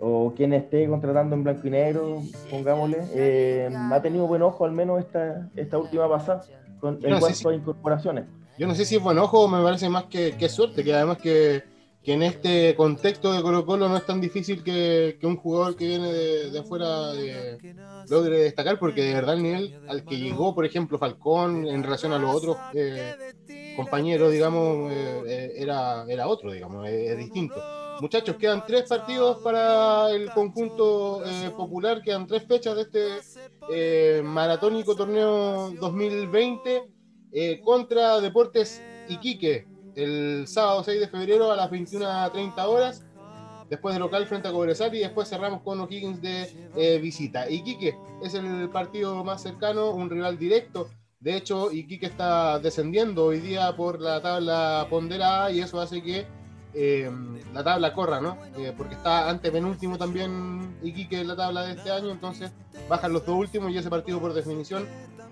o 0.01 0.33
quien 0.35 0.53
esté 0.53 0.87
contratando 0.87 1.35
en 1.35 1.43
blanco 1.43 1.67
y 1.67 1.71
negro, 1.71 2.21
pongámosle, 2.49 2.99
eh, 3.13 3.69
ha 3.91 4.01
tenido 4.01 4.27
buen 4.27 4.41
ojo 4.41 4.65
al 4.65 4.71
menos 4.71 4.99
esta, 4.99 5.49
esta 5.55 5.77
última 5.77 6.07
pasada 6.09 6.43
con, 6.79 6.99
en 7.03 7.19
cuanto 7.19 7.49
a 7.49 7.53
incorporaciones. 7.55 8.25
Yo 8.57 8.67
no 8.67 8.75
sé 8.75 8.85
si 8.85 8.95
es 8.97 9.03
buen 9.03 9.17
ojo, 9.17 9.47
me 9.47 9.63
parece 9.63 9.89
más 9.89 10.05
que, 10.05 10.35
que 10.37 10.49
suerte, 10.49 10.83
que 10.83 10.93
además 10.93 11.17
que 11.17 11.63
que 12.03 12.13
en 12.13 12.23
este 12.23 12.75
contexto 12.75 13.33
de 13.33 13.41
Colo 13.41 13.65
Colo 13.65 13.89
no 13.89 13.97
es 13.97 14.05
tan 14.05 14.21
difícil 14.21 14.63
que, 14.63 15.17
un 15.23 15.35
jugador 15.35 15.75
que 15.75 15.87
viene 15.87 16.13
de, 16.13 16.59
afuera 16.59 17.11
logre 18.09 18.37
destacar, 18.37 18.79
porque 18.79 19.03
de 19.03 19.13
verdad 19.13 19.35
el 19.35 19.43
nivel 19.43 19.79
al 19.87 20.05
que 20.05 20.17
llegó, 20.17 20.55
por 20.55 20.65
ejemplo, 20.65 20.97
Falcón 20.97 21.67
en 21.67 21.83
relación 21.83 22.13
a 22.13 22.17
los 22.17 22.33
otros 22.33 22.57
eh, 22.73 23.15
compañeros, 23.75 24.31
digamos, 24.31 24.91
eh, 24.91 25.23
eh, 25.27 25.53
era, 25.57 26.05
era 26.07 26.27
otro, 26.27 26.51
digamos, 26.51 26.87
es, 26.87 27.17
distinto. 27.17 27.55
Muchachos, 28.01 28.35
quedan 28.37 28.65
tres 28.65 28.87
partidos 28.87 29.39
para 29.39 30.09
el 30.11 30.29
conjunto 30.31 31.21
popular, 31.57 32.01
quedan 32.01 32.27
tres 32.27 32.45
fechas 32.47 32.75
de 32.75 32.81
este 32.83 34.23
maratónico 34.23 34.95
torneo 34.95 35.71
2020 35.79 36.83
contra 37.63 38.19
Deportes 38.21 38.81
Iquique 39.09 39.67
el 39.95 40.47
sábado 40.47 40.83
6 40.83 40.99
de 40.99 41.07
febrero 41.07 41.51
a 41.51 41.55
las 41.55 41.69
21.30 41.69 42.65
horas. 42.65 43.05
Después 43.69 43.93
de 43.93 43.99
local 43.99 44.25
frente 44.25 44.47
a 44.47 44.51
Cobresal 44.51 44.95
y 44.95 44.99
después 44.99 45.29
cerramos 45.29 45.61
con 45.61 45.79
O'Higgins 45.79 46.21
de 46.21 46.69
eh, 46.75 46.97
visita. 46.99 47.47
Iquique 47.47 47.95
es 48.23 48.33
el 48.33 48.67
partido 48.71 49.23
más 49.23 49.43
cercano, 49.43 49.91
un 49.91 50.09
rival 50.09 50.39
directo. 50.39 50.89
De 51.19 51.35
hecho, 51.35 51.71
Iquique 51.71 52.07
está 52.07 52.57
descendiendo 52.57 53.25
hoy 53.25 53.39
día 53.39 53.75
por 53.75 54.01
la 54.01 54.21
tabla 54.21 54.87
ponderada 54.89 55.51
y 55.51 55.59
eso 55.59 55.79
hace 55.79 56.01
que 56.01 56.25
eh, 56.73 57.11
la 57.53 57.63
tabla 57.63 57.93
corra, 57.93 58.21
¿no? 58.21 58.37
Eh, 58.57 58.73
porque 58.77 58.95
está 58.95 59.29
ante 59.29 59.51
penúltimo 59.51 59.97
también 59.97 60.77
Iquique 60.83 61.21
en 61.21 61.27
la 61.27 61.35
tabla 61.35 61.63
de 61.63 61.73
este 61.73 61.91
año, 61.91 62.11
entonces 62.11 62.51
bajan 62.87 63.13
los 63.13 63.25
dos 63.25 63.35
últimos 63.35 63.71
y 63.71 63.77
ese 63.77 63.89
partido 63.89 64.19
por 64.19 64.33
definición 64.33 64.87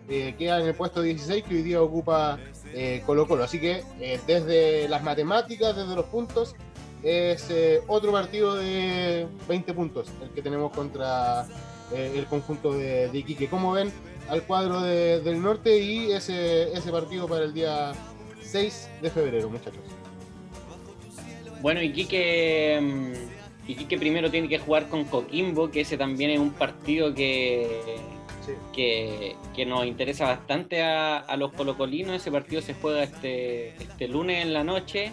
queda 0.07 0.61
en 0.61 0.67
el 0.67 0.73
puesto 0.73 1.01
16 1.01 1.43
que 1.43 1.55
hoy 1.55 1.63
día 1.63 1.81
ocupa 1.81 2.39
eh, 2.73 3.03
Colo 3.05 3.27
Colo. 3.27 3.43
Así 3.43 3.59
que 3.59 3.83
eh, 3.99 4.19
desde 4.27 4.87
las 4.87 5.03
matemáticas, 5.03 5.75
desde 5.75 5.95
los 5.95 6.05
puntos, 6.05 6.55
es 7.03 7.49
eh, 7.49 7.81
otro 7.87 8.11
partido 8.11 8.55
de 8.55 9.27
20 9.47 9.73
puntos 9.73 10.07
el 10.21 10.29
que 10.29 10.41
tenemos 10.41 10.71
contra 10.71 11.45
el 11.93 12.25
conjunto 12.25 12.73
de, 12.73 13.09
Iquique. 13.13 13.49
¿Cómo 13.49 13.71
ven 13.71 13.91
al 14.29 14.43
cuadro 14.43 14.81
del 14.81 15.41
norte 15.41 15.79
y 15.79 16.11
ese, 16.11 16.73
ese 16.73 16.91
partido 16.91 17.27
para 17.27 17.45
el 17.45 17.53
día 17.53 17.93
6 18.41 18.89
de 19.01 19.09
febrero, 19.09 19.49
muchachos? 19.49 19.79
Bueno, 21.61 21.81
Iquique, 21.81 22.79
mm, 22.81 23.69
Iquique 23.69 23.97
primero 23.97 24.29
tiene 24.29 24.47
que 24.47 24.59
jugar 24.59 24.89
con 24.89 25.05
Coquimbo, 25.05 25.71
que 25.71 25.81
ese 25.81 25.97
también 25.97 26.31
es 26.31 26.39
un 26.39 26.51
partido 26.51 27.13
que 27.13 27.97
que, 28.73 29.65
nos 29.65 29.85
interesa 29.85 30.25
bastante 30.25 30.81
a, 30.81 31.35
los 31.37 31.51
colocolinos. 31.53 32.15
Ese 32.15 32.31
partido 32.31 32.61
se 32.61 32.73
juega 32.73 33.03
este, 33.03 33.69
este 33.81 34.07
lunes 34.07 34.43
en 34.43 34.53
la 34.53 34.63
noche. 34.63 35.11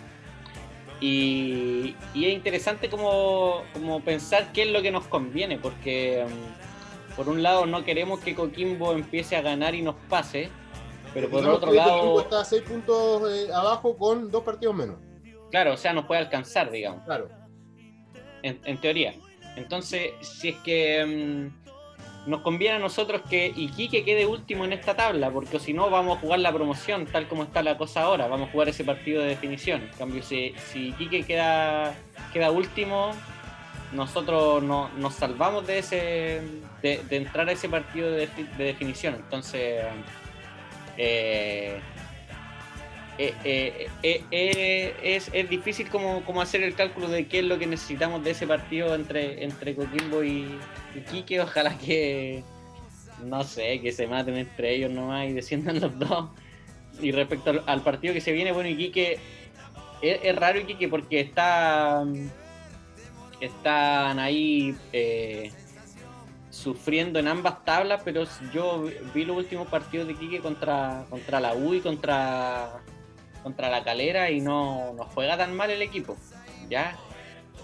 Y, 1.00 1.96
es 2.14 2.32
interesante 2.32 2.88
como, 2.88 3.62
pensar 4.04 4.52
qué 4.52 4.62
es 4.62 4.70
lo 4.70 4.82
que 4.82 4.90
nos 4.90 5.06
conviene, 5.06 5.58
porque 5.58 6.24
um, 6.24 7.16
por 7.16 7.28
un 7.28 7.42
lado 7.42 7.66
no 7.66 7.84
queremos 7.84 8.20
que 8.20 8.34
Coquimbo 8.34 8.92
empiece 8.92 9.36
a 9.36 9.42
ganar 9.42 9.74
y 9.74 9.82
nos 9.82 9.96
pase, 10.08 10.50
pero 11.12 11.28
por 11.28 11.46
otro 11.46 11.72
lado... 11.72 11.98
Coquimbo 11.98 12.20
está 12.20 12.40
a 12.40 12.44
6 12.44 12.62
puntos 12.62 13.30
eh, 13.30 13.52
abajo 13.52 13.96
con 13.96 14.30
dos 14.30 14.44
partidos 14.44 14.74
menos. 14.74 14.96
Claro, 15.54 15.74
o 15.74 15.76
sea, 15.76 15.92
nos 15.92 16.06
puede 16.06 16.20
alcanzar, 16.20 16.68
digamos. 16.68 17.04
Claro. 17.04 17.28
En, 18.42 18.76
teoría. 18.78 19.14
Entonces, 19.54 20.10
si 20.20 20.48
es 20.48 20.56
que 20.64 21.52
mm, 22.26 22.28
nos 22.28 22.40
conviene 22.40 22.74
a 22.74 22.78
nosotros 22.80 23.22
que 23.30 23.52
Iquique 23.54 24.04
quede 24.04 24.26
último 24.26 24.64
en 24.64 24.72
esta 24.72 24.96
tabla, 24.96 25.30
porque 25.30 25.60
si 25.60 25.72
no 25.72 25.90
vamos 25.90 26.18
a 26.18 26.20
jugar 26.20 26.40
la 26.40 26.52
promoción 26.52 27.06
tal 27.06 27.28
como 27.28 27.44
está 27.44 27.62
la 27.62 27.78
cosa 27.78 28.02
ahora, 28.02 28.26
vamos 28.26 28.48
a 28.48 28.50
jugar 28.50 28.68
ese 28.68 28.82
partido 28.82 29.22
de 29.22 29.28
definición. 29.28 29.82
En 29.82 29.96
cambio, 29.96 30.24
si, 30.24 30.56
si 30.72 30.88
Iquique 30.88 31.22
queda, 31.22 31.94
queda 32.32 32.50
último, 32.50 33.12
nosotros 33.92 34.60
no, 34.60 34.88
nos 34.96 35.14
salvamos 35.14 35.68
de 35.68 35.78
ese 35.78 36.42
de, 36.82 37.00
entrar 37.10 37.48
a 37.48 37.52
ese 37.52 37.68
partido 37.68 38.10
de, 38.10 38.28
definición. 38.58 39.14
Entonces, 39.14 39.84
eh, 40.96 41.78
eh, 43.18 43.88
eh, 44.02 44.94
es, 45.02 45.30
es, 45.32 45.48
difícil 45.48 45.88
como, 45.88 46.24
como, 46.24 46.40
hacer 46.40 46.62
el 46.62 46.74
cálculo 46.74 47.08
de 47.08 47.26
qué 47.26 47.40
es 47.40 47.44
lo 47.44 47.58
que 47.58 47.66
necesitamos 47.66 48.24
de 48.24 48.32
ese 48.32 48.46
partido 48.46 48.94
entre, 48.94 49.44
entre 49.44 49.74
Coquimbo 49.74 50.24
y, 50.24 50.58
y 50.94 51.00
Quique. 51.10 51.40
Ojalá 51.40 51.76
que, 51.78 52.42
no 53.24 53.44
sé, 53.44 53.80
que 53.80 53.92
se 53.92 54.06
maten 54.06 54.36
entre 54.36 54.74
ellos 54.74 54.90
nomás 54.90 55.28
y 55.28 55.32
desciendan 55.32 55.80
los 55.80 55.98
dos. 55.98 56.28
Y 57.00 57.12
respecto 57.12 57.62
al, 57.66 57.82
partido 57.82 58.14
que 58.14 58.20
se 58.20 58.32
viene, 58.32 58.52
bueno, 58.52 58.68
Iquique 58.68 59.18
es, 60.02 60.20
es 60.22 60.36
raro 60.36 60.60
Iquique 60.60 60.88
porque 60.88 61.20
está 61.20 62.04
están 63.40 64.18
ahí 64.18 64.76
eh, 64.92 65.52
sufriendo 66.50 67.18
en 67.18 67.28
ambas 67.28 67.64
tablas, 67.64 68.02
pero 68.04 68.24
yo 68.52 68.88
vi 69.14 69.24
los 69.24 69.36
últimos 69.36 69.68
partidos 69.68 70.06
de 70.06 70.14
Quique 70.14 70.40
contra, 70.40 71.04
contra 71.10 71.40
la 71.40 71.54
U 71.54 71.74
y 71.74 71.80
contra, 71.80 72.80
contra 73.44 73.70
la 73.70 73.84
Calera 73.84 74.32
y 74.32 74.40
no, 74.40 74.92
no 74.94 75.04
juega 75.04 75.36
tan 75.36 75.54
mal 75.54 75.70
el 75.70 75.82
equipo. 75.82 76.16
¿ya? 76.68 76.98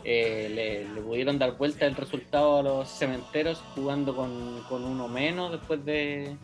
Eh, 0.05 0.87
le, 0.95 1.03
pudieron 1.03 1.39
dar 1.39 1.57
vuelta 1.57 1.87
el 1.87 1.97
resultado 1.97 2.59
a 2.59 2.63
los 2.63 2.89
cementeros 2.89 3.63
jugando 3.75 4.15
con, 4.15 4.63
uno 4.71 5.09
menos 5.09 5.51
después 5.51 5.85
de, 5.85 6.37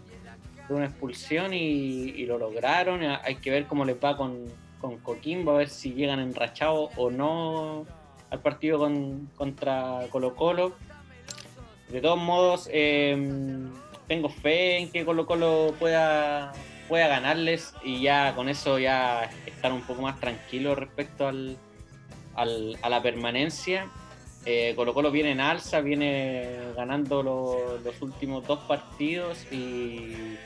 una 0.68 0.86
expulsión 0.86 1.54
y, 1.54 2.24
lo 2.26 2.38
lograron. 2.38 3.02
Hay 3.02 3.36
que 3.36 3.50
ver 3.50 3.66
cómo 3.66 3.84
les 3.84 3.96
va 4.02 4.16
con, 4.16 4.46
con 4.80 4.98
Coquimbo, 4.98 5.52
a 5.52 5.58
ver 5.58 5.68
si 5.68 5.92
llegan 5.92 6.18
enrachados 6.18 6.90
o 6.96 7.10
no 7.10 7.86
al 8.30 8.40
partido 8.40 8.78
con, 8.78 9.30
contra 9.36 10.00
Colo 10.10 10.34
Colo. 10.34 10.72
De 11.88 12.00
todos 12.00 12.18
modos, 12.18 12.68
em, 12.72 13.70
tengo 14.08 14.28
fe 14.28 14.78
en 14.78 14.90
que 14.90 15.04
Colo 15.04 15.24
Colo 15.24 15.72
pueda, 15.78 16.52
pueda 16.88 17.08
ganarles 17.08 17.74
y 17.82 18.00
ya 18.00 18.34
con 18.34 18.48
eso 18.48 18.78
ya 18.78 19.30
estar 19.46 19.72
un 19.72 19.82
poco 19.82 20.02
más 20.02 20.18
tranquilo 20.20 20.74
respecto 20.74 21.28
al, 21.28 21.58
a 22.34 22.88
la 22.88 23.02
permanencia. 23.02 23.88
Eh, 24.44 24.74
Colo 24.76 24.94
Colo 24.94 25.10
viene 25.10 25.32
en 25.32 25.40
alza, 25.40 25.80
viene 25.80 26.56
ganando 26.76 27.22
los 27.22 28.00
últimos 28.00 28.46
dos 28.46 28.60
partidos 28.60 29.44
y 29.52 30.36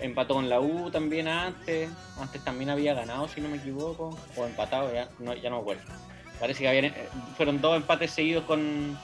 empató 0.00 0.34
con 0.34 0.48
la 0.48 0.60
U 0.60 0.88
también 0.90 1.26
antes. 1.26 1.90
Antes 2.20 2.44
también 2.44 2.70
había 2.70 2.94
ganado, 2.94 3.26
si 3.26 3.40
no 3.40 3.48
me 3.48 3.56
equivoco, 3.56 4.16
o 4.36 4.44
empatado, 4.46 4.94
ya 4.94 5.08
no, 5.18 5.34
ya 5.34 5.50
no 5.50 5.56
me 5.56 5.62
acuerdo. 5.62 5.82
Parece 6.38 6.62
que 6.62 6.86
eh, 6.86 7.08
fueron 7.36 7.60
dos 7.60 7.76
empates 7.76 8.12
seguidos 8.12 8.44
con, 8.44 8.96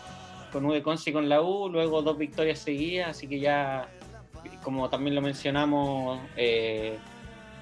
con 0.52 0.64
U 0.64 0.72
de 0.72 0.80
Conce 0.80 1.10
y 1.10 1.12
con 1.12 1.28
la 1.28 1.42
U, 1.42 1.68
luego 1.68 2.00
dos 2.02 2.16
victorias 2.16 2.60
seguidas, 2.60 3.08
así 3.08 3.26
que 3.26 3.40
ya, 3.40 3.88
como 4.62 4.88
también 4.88 5.14
lo 5.14 5.20
mencionamos, 5.20 6.20
eh, 6.36 6.98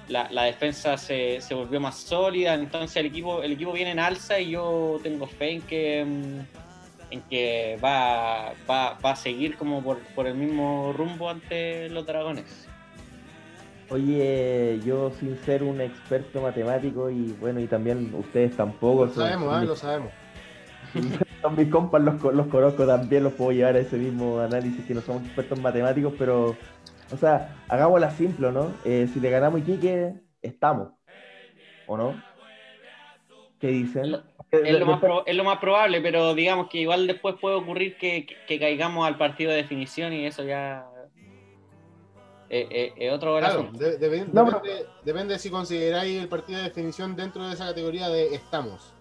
la, 0.07 0.43
defensa 0.43 0.97
se, 0.97 1.39
volvió 1.51 1.79
más 1.79 1.95
sólida, 1.97 2.53
entonces 2.55 2.97
el 2.97 3.07
equipo, 3.07 3.41
el 3.41 3.53
equipo 3.53 3.71
viene 3.71 3.91
en 3.91 3.99
alza 3.99 4.39
y 4.39 4.51
yo 4.51 4.99
tengo 5.01 5.27
fe 5.27 5.51
en 5.51 5.61
que, 5.61 6.05
mm, 6.05 6.39
en 7.11 7.21
que 7.29 7.77
va, 7.83 8.53
va, 8.69 8.97
va 9.03 9.11
a 9.11 9.15
seguir 9.15 9.57
como 9.57 9.81
por, 9.81 9.99
por 10.15 10.27
el 10.27 10.35
mismo 10.35 10.93
rumbo 10.93 11.29
ante 11.29 11.89
los 11.89 12.05
dragones. 12.05 12.67
Oye, 13.89 14.79
yo 14.83 15.11
sin 15.19 15.37
ser 15.43 15.61
un 15.61 15.79
experto 15.81 16.41
matemático 16.41 17.09
y 17.09 17.35
bueno, 17.39 17.59
y 17.59 17.67
también 17.67 18.13
ustedes 18.15 18.55
tampoco. 18.55 19.05
Lo 19.05 19.13
sabemos, 19.13 19.61
¿eh? 19.61 19.65
lo 19.65 19.75
sabemos. 19.75 20.11
Son 21.43 21.55
mis 21.55 21.67
compas, 21.69 22.01
los, 22.01 22.21
los 22.33 22.47
conozco 22.47 22.87
también, 22.87 23.23
los 23.23 23.33
puedo 23.33 23.51
llevar 23.51 23.75
a 23.75 23.79
ese 23.79 23.97
mismo 23.97 24.39
análisis 24.39 24.83
que 24.85 24.95
no 24.95 25.01
somos 25.01 25.23
expertos 25.23 25.59
matemáticos, 25.59 26.13
pero, 26.17 26.55
o 27.11 27.17
sea, 27.17 27.55
hagámosla 27.67 28.09
simple, 28.09 28.51
¿no? 28.51 28.71
Eh, 28.85 29.07
si 29.13 29.19
le 29.19 29.29
ganamos 29.29 29.59
Iquique, 29.59 30.13
estamos, 30.41 30.93
¿o 31.85 31.97
no? 31.97 32.23
¿Qué 33.59 33.67
dicen? 33.67 34.05
Es 34.05 34.09
lo, 34.09 34.17
más 34.85 35.01
es 35.25 35.35
lo, 35.35 35.43
más 35.43 35.57
probable, 35.59 35.99
pero 36.01 36.33
digamos 36.33 36.69
que 36.69 36.79
igual 36.79 37.07
después 37.07 37.35
puede 37.41 37.55
ocurrir 37.55 37.97
que, 37.97 38.25
que 38.47 38.59
caigamos 38.59 39.05
al 39.05 39.17
partido 39.17 39.51
de 39.51 39.57
definición 39.57 40.13
y 40.13 40.25
eso 40.25 40.43
ya 40.43 40.87
eh, 42.55 42.67
eh, 42.69 42.93
eh, 42.97 43.09
otro 43.09 43.39
claro, 43.39 43.71
depende, 45.03 45.39
si 45.39 45.49
consideráis 45.49 46.21
el 46.21 46.29
partido 46.29 46.59
de 46.59 46.65
definición 46.65 47.15
dentro 47.15 47.47
de 47.47 47.55
esa 47.55 47.65
categoría 47.65 48.09
de 48.09 48.35
estamos. 48.35 48.92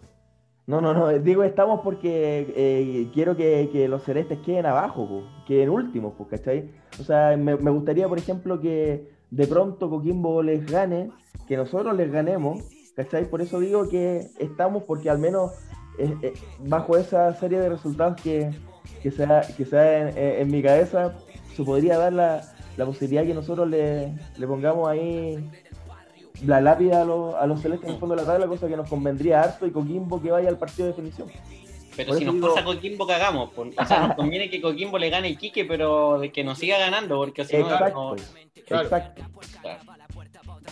No, 0.67 0.81
no, 0.81 0.95
no, 0.95 1.09
digo 1.19 1.43
estamos 1.43 1.81
porque 1.83 3.11
quiero 3.13 3.37
que, 3.37 3.87
los 3.89 4.05
celestes 4.05 4.39
queden 4.45 4.67
abajo, 4.67 5.25
queden 5.47 5.71
últimos, 5.71 6.15
¿cachai? 6.31 6.71
O 7.01 7.05
sea, 7.05 7.37
me, 7.37 7.55
gustaría, 7.55 8.09
por 8.09 8.19
ejemplo, 8.19 8.61
que 8.61 9.09
de 9.31 9.47
pronto 9.47 9.91
Coquimbo 9.91 10.43
les 10.43 10.65
gane, 10.71 11.11
que 11.49 11.57
nosotros 11.57 11.97
les 11.97 12.13
ganemos, 12.13 12.63
¿cachai? 12.95 13.29
Por 13.29 13.43
eso 13.43 13.59
digo 13.59 13.89
que 13.89 14.29
estamos 14.39 14.85
porque 14.85 15.11
al 15.11 15.19
menos 15.19 15.53
bajo 16.61 16.97
esa 16.97 17.35
serie 17.35 17.59
de 17.59 17.69
resultados 17.69 18.21
que, 18.23 18.51
que 19.03 19.11
sea, 19.11 19.43
que 19.57 19.65
sea 19.65 20.11
en 20.11 20.49
mi 20.49 20.63
cabeza, 20.63 21.15
se 21.55 21.65
podría 21.65 21.99
dar 21.99 22.13
la, 22.13 22.43
la 22.77 22.87
posibilidad 22.87 23.25
que 23.25 23.35
nosotros 23.35 23.69
le, 23.69 24.15
pongamos 24.47 24.89
ahí 24.89 25.51
la 26.45 26.61
lápida 26.61 27.03
a, 27.03 27.05
los, 27.05 27.35
a 27.35 27.47
los 27.47 27.61
celestes 27.61 27.89
en 27.89 27.95
el 27.95 28.01
fondo 28.01 28.15
de 28.15 28.23
la 28.23 28.27
tabla, 28.27 28.47
cosa 28.47 28.69
que 28.69 28.77
nos 28.77 28.89
convendría 28.89 29.43
harto 29.43 29.67
y 29.67 29.71
Coquimbo 29.71 30.21
que 30.21 30.31
vaya 30.31 30.49
al 30.49 30.59
partido 30.59 30.87
de 30.87 30.93
definición. 30.93 31.29
Pero 31.97 32.15
si 32.15 32.25
nos 32.25 32.37
pasa 32.37 32.65
Coquimbo, 32.65 33.07
cagamos. 33.07 33.51
O 33.57 33.85
sea, 33.85 34.07
nos 34.07 34.17
conviene 34.17 34.49
que 34.49 34.61
Coquimbo 34.61 34.99
le 34.99 35.11
gane 35.11 35.37
Quique, 35.37 35.65
pero 35.65 36.19
de 36.19 36.33
que 36.33 36.43
nos 36.43 36.59
siga 36.59 36.79
ganando, 36.79 37.17
porque 37.17 37.45
si 37.45 37.57
no, 37.59 37.69
no, 37.69 38.17
exacto. 38.17 39.23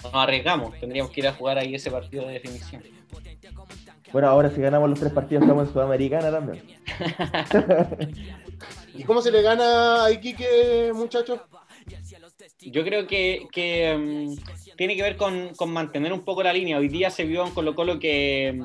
nos 0.02 0.14
arriesgamos. 0.14 0.78
Tendríamos 0.78 1.12
que 1.12 1.20
ir 1.20 1.28
a 1.28 1.32
jugar 1.32 1.58
ahí 1.58 1.74
ese 1.74 1.90
partido 1.90 2.26
de 2.26 2.34
definición. 2.34 2.82
Bueno, 4.12 4.28
ahora 4.28 4.50
si 4.50 4.60
ganamos 4.60 4.90
los 4.90 4.98
tres 4.98 5.12
partidos 5.12 5.42
estamos 5.42 5.68
en 5.68 5.72
Sudamericana 5.72 6.30
también. 6.30 6.64
¿Y 8.94 9.04
cómo 9.04 9.22
se 9.22 9.30
le 9.30 9.40
gana 9.42 10.04
a 10.04 10.10
Iquique, 10.10 10.92
muchachos? 10.94 11.40
Yo 12.60 12.84
creo 12.84 13.06
que, 13.06 13.96
mm, 13.98 14.59
tiene 14.80 14.96
que 14.96 15.02
ver 15.02 15.18
con, 15.18 15.52
mantener 15.66 16.10
un 16.10 16.22
poco 16.22 16.42
la 16.42 16.54
línea. 16.54 16.78
Hoy 16.78 16.88
día 16.88 17.10
se 17.10 17.24
vio 17.24 17.46
en 17.46 17.52
Colo 17.52 17.74
Colo 17.74 17.98
que, 17.98 18.64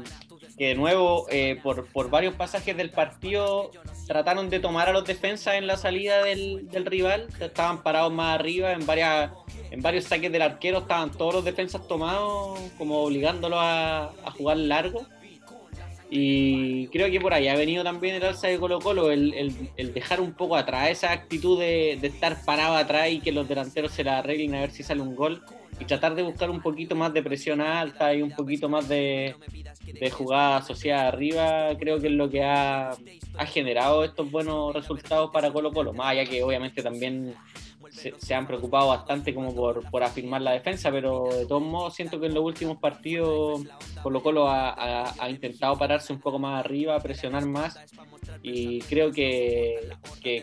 de 0.55 0.73
nuevo, 0.73 1.27
eh, 1.29 1.59
por, 1.61 2.09
varios 2.09 2.35
pasajes 2.35 2.77
del 2.77 2.89
partido, 2.89 3.69
trataron 4.07 4.49
de 4.49 4.61
tomar 4.61 4.87
a 4.87 4.93
los 4.93 5.03
defensas 5.03 5.55
en 5.55 5.67
la 5.67 5.75
salida 5.75 6.23
del, 6.23 6.69
rival. 6.85 7.27
Estaban 7.41 7.83
parados 7.83 8.13
más 8.13 8.33
arriba 8.33 8.71
en 8.71 8.85
varias 8.85 9.31
en 9.71 9.81
varios 9.81 10.05
saques 10.05 10.31
del 10.31 10.43
arquero 10.43 10.77
estaban 10.77 11.11
todos 11.11 11.33
los 11.33 11.43
defensas 11.43 11.85
tomados, 11.85 12.61
como 12.77 13.03
obligándolos 13.03 13.59
a, 13.61 14.13
jugar 14.37 14.55
largo. 14.55 15.05
Y 16.09 16.87
creo 16.93 17.11
que 17.11 17.19
por 17.19 17.33
ahí 17.33 17.49
ha 17.49 17.57
venido 17.57 17.83
también 17.83 18.15
el 18.15 18.23
alza 18.23 18.47
de 18.47 18.57
Colo 18.57 18.79
Colo, 18.79 19.11
el, 19.11 19.53
dejar 19.93 20.21
un 20.21 20.31
poco 20.31 20.55
atrás, 20.55 20.91
esa 20.91 21.11
actitud 21.11 21.59
de, 21.59 21.99
estar 22.01 22.37
parado 22.45 22.77
atrás 22.77 23.09
y 23.09 23.19
que 23.19 23.33
los 23.33 23.49
delanteros 23.49 23.91
se 23.91 24.05
la 24.05 24.19
arreglen 24.19 24.55
a 24.55 24.61
ver 24.61 24.71
si 24.71 24.81
sale 24.81 25.01
un 25.01 25.13
gol 25.13 25.43
y 25.79 25.85
tratar 25.85 26.15
de 26.15 26.23
buscar 26.23 26.49
un 26.49 26.61
poquito 26.61 26.95
más 26.95 27.13
de 27.13 27.23
presión 27.23 27.61
alta 27.61 28.13
y 28.13 28.21
un 28.21 28.31
poquito 28.31 28.69
más 28.69 28.87
de, 28.87 29.35
jugada 30.11 30.57
asociada 30.57 31.07
arriba, 31.07 31.69
creo 31.77 31.99
que 31.99 32.07
es 32.07 32.13
lo 32.13 32.29
que 32.29 32.43
ha, 32.43 32.91
ha 32.91 33.45
generado 33.45 34.03
estos 34.03 34.29
buenos 34.29 34.73
resultados 34.73 35.31
para 35.31 35.51
Colo 35.51 35.71
Colo, 35.71 35.93
más 35.93 36.07
allá 36.07 36.25
que 36.25 36.43
obviamente 36.43 36.81
también 36.81 37.33
se, 37.91 38.35
han 38.35 38.47
preocupado 38.47 38.89
bastante 38.89 39.33
como 39.33 39.53
por, 39.55 40.03
afirmar 40.03 40.41
la 40.41 40.51
defensa, 40.51 40.91
pero 40.91 41.29
de 41.31 41.45
todos 41.45 41.61
modos 41.61 41.95
siento 41.95 42.19
que 42.19 42.27
en 42.27 42.33
los 42.33 42.43
últimos 42.43 42.77
partidos 42.77 43.61
Colo 44.03 44.21
Colo 44.21 44.47
ha, 44.49 45.13
intentado 45.29 45.77
pararse 45.77 46.13
un 46.13 46.19
poco 46.19 46.39
más 46.39 46.63
arriba, 46.63 46.99
presionar 46.99 47.45
más 47.45 47.79
y 48.43 48.79
creo 48.81 49.11
que, 49.11 49.89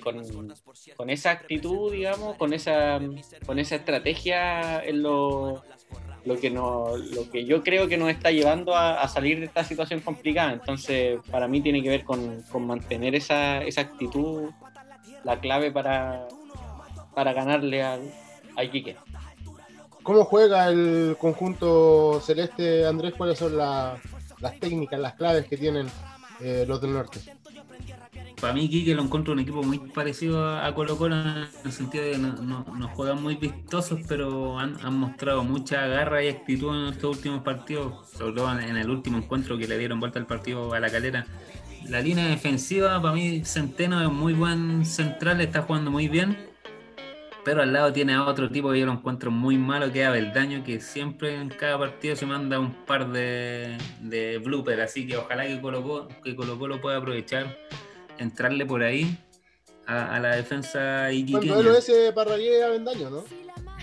con, 0.03 1.11
esa 1.11 1.31
actitud, 1.31 1.93
digamos, 1.93 2.37
con 2.37 2.53
esa, 2.53 3.01
con 3.47 3.59
esa 3.59 3.77
estrategia 3.77 4.79
es 4.81 4.95
lo, 4.95 5.63
lo 6.25 6.37
que 6.39 6.51
no, 6.51 6.97
lo 6.97 7.31
que 7.31 7.45
yo 7.45 7.63
creo 7.63 7.89
que 7.89 7.97
nos 7.97 8.11
está 8.11 8.31
llevando 8.31 8.77
a, 8.77 9.07
salir 9.09 9.41
de 9.41 9.47
esta 9.47 9.65
situación 9.65 10.01
complicada. 10.01 10.53
Entonces, 10.53 11.19
para 11.31 11.49
mí 11.49 11.61
tiene 11.61 11.83
que 11.83 11.89
ver 11.89 12.05
con, 12.05 12.43
mantener 12.61 13.15
esa, 13.15 13.63
esa 13.63 13.83
actitud, 13.83 14.51
la 15.25 15.41
clave 15.41 15.71
para, 15.71 16.27
para 17.15 17.33
ganarle 17.33 17.83
al, 17.83 18.13
a 18.57 18.65
Iquique. 18.65 18.97
¿Cómo 20.03 20.25
juega 20.25 20.69
el 20.69 21.17
conjunto 21.19 22.21
celeste, 22.21 22.87
Andrés? 22.87 23.15
¿Cuáles 23.17 23.39
son 23.39 23.57
las 23.57 24.01
técnicas, 24.61 24.99
las 24.99 25.15
claves 25.15 25.47
que 25.47 25.57
tienen 25.57 25.87
eh, 26.41 26.65
los 26.67 26.81
del 26.81 26.93
norte? 26.93 27.21
para 28.43 28.55
mí 28.55 28.69
Quique 28.69 28.93
lo 28.93 29.05
encuentro 29.05 29.35
un 29.35 29.39
equipo 29.39 29.63
muy 29.63 29.79
parecido 29.79 30.59
a 30.59 30.75
Colo 30.75 30.99
Colo 30.99 31.15
en 31.15 31.47
el 31.65 31.73
sentido 31.73 32.03
de 32.03 32.11
que 32.11 32.19
no, 32.19 32.35
no, 32.77 32.89
juegan 32.89 33.23
muy 33.23 33.37
vistosos, 33.37 34.01
pero 34.09 34.59
han, 34.59 34.95
mostrado 34.97 35.45
mucha 35.45 35.87
garra 35.87 36.25
y 36.25 36.29
actitud 36.29 36.75
en 36.75 36.93
estos 36.93 37.19
últimos 37.19 37.45
partidos, 37.45 38.09
sobre 38.11 38.35
todo 38.35 38.59
en 38.59 38.77
el 38.77 38.91
último 38.91 39.19
encuentro 39.19 39.57
que 39.57 39.69
le 39.69 39.79
dieron 39.79 40.01
vuelta 40.01 40.19
al 40.19 40.27
partido 40.27 40.75
a 40.75 40.81
la 40.81 40.91
calera. 40.91 41.25
La 41.89 42.01
línea 42.01 42.27
defensiva, 42.27 43.01
para 43.01 43.15
mí 43.15 43.45
Centeno 43.45 44.03
es 44.03 44.11
muy 44.11 44.33
buen 44.33 44.85
central, 44.85 45.41
está 45.41 45.63
jugando 45.63 45.93
muy 45.93 46.09
bien 46.09 46.52
pero 47.45 47.63
al 47.63 47.73
lado 47.73 47.93
tiene 47.93 48.15
a 48.15 48.25
otro 48.25 48.49
tipo 48.51 48.71
que 48.71 48.81
yo 48.81 48.87
lo 48.87 48.93
encuentro 48.93 49.31
muy 49.31 49.59
malo, 49.59 49.91
que 49.93 50.03
es 50.03 50.09
Abeldaño, 50.09 50.63
que 50.63 50.81
siempre 50.81 51.35
en 51.35 51.49
cada 51.49 51.79
partido 51.79 52.15
se 52.15 52.27
manda 52.27 52.59
un 52.59 52.73
par 52.85 53.11
de, 53.11 53.77
de 54.01 54.39
bloopers, 54.39 54.83
así 54.83 55.07
que 55.07 55.17
ojalá 55.17 55.47
que 55.47 55.61
Colo, 55.61 56.09
que 56.23 56.37
Colo 56.37 56.59
Colo 56.59 56.81
pueda 56.81 56.99
aprovechar, 56.99 57.59
entrarle 58.19 58.65
por 58.65 58.83
ahí 58.83 59.19
a, 59.87 60.21
la 60.21 60.37
defensa 60.37 61.13
y 61.13 61.23
El 61.35 61.49
duelo 61.49 61.77
ese 61.77 62.13
Parragué 62.13 62.63
Avendaño, 62.63 63.11
¿no? 63.11 63.25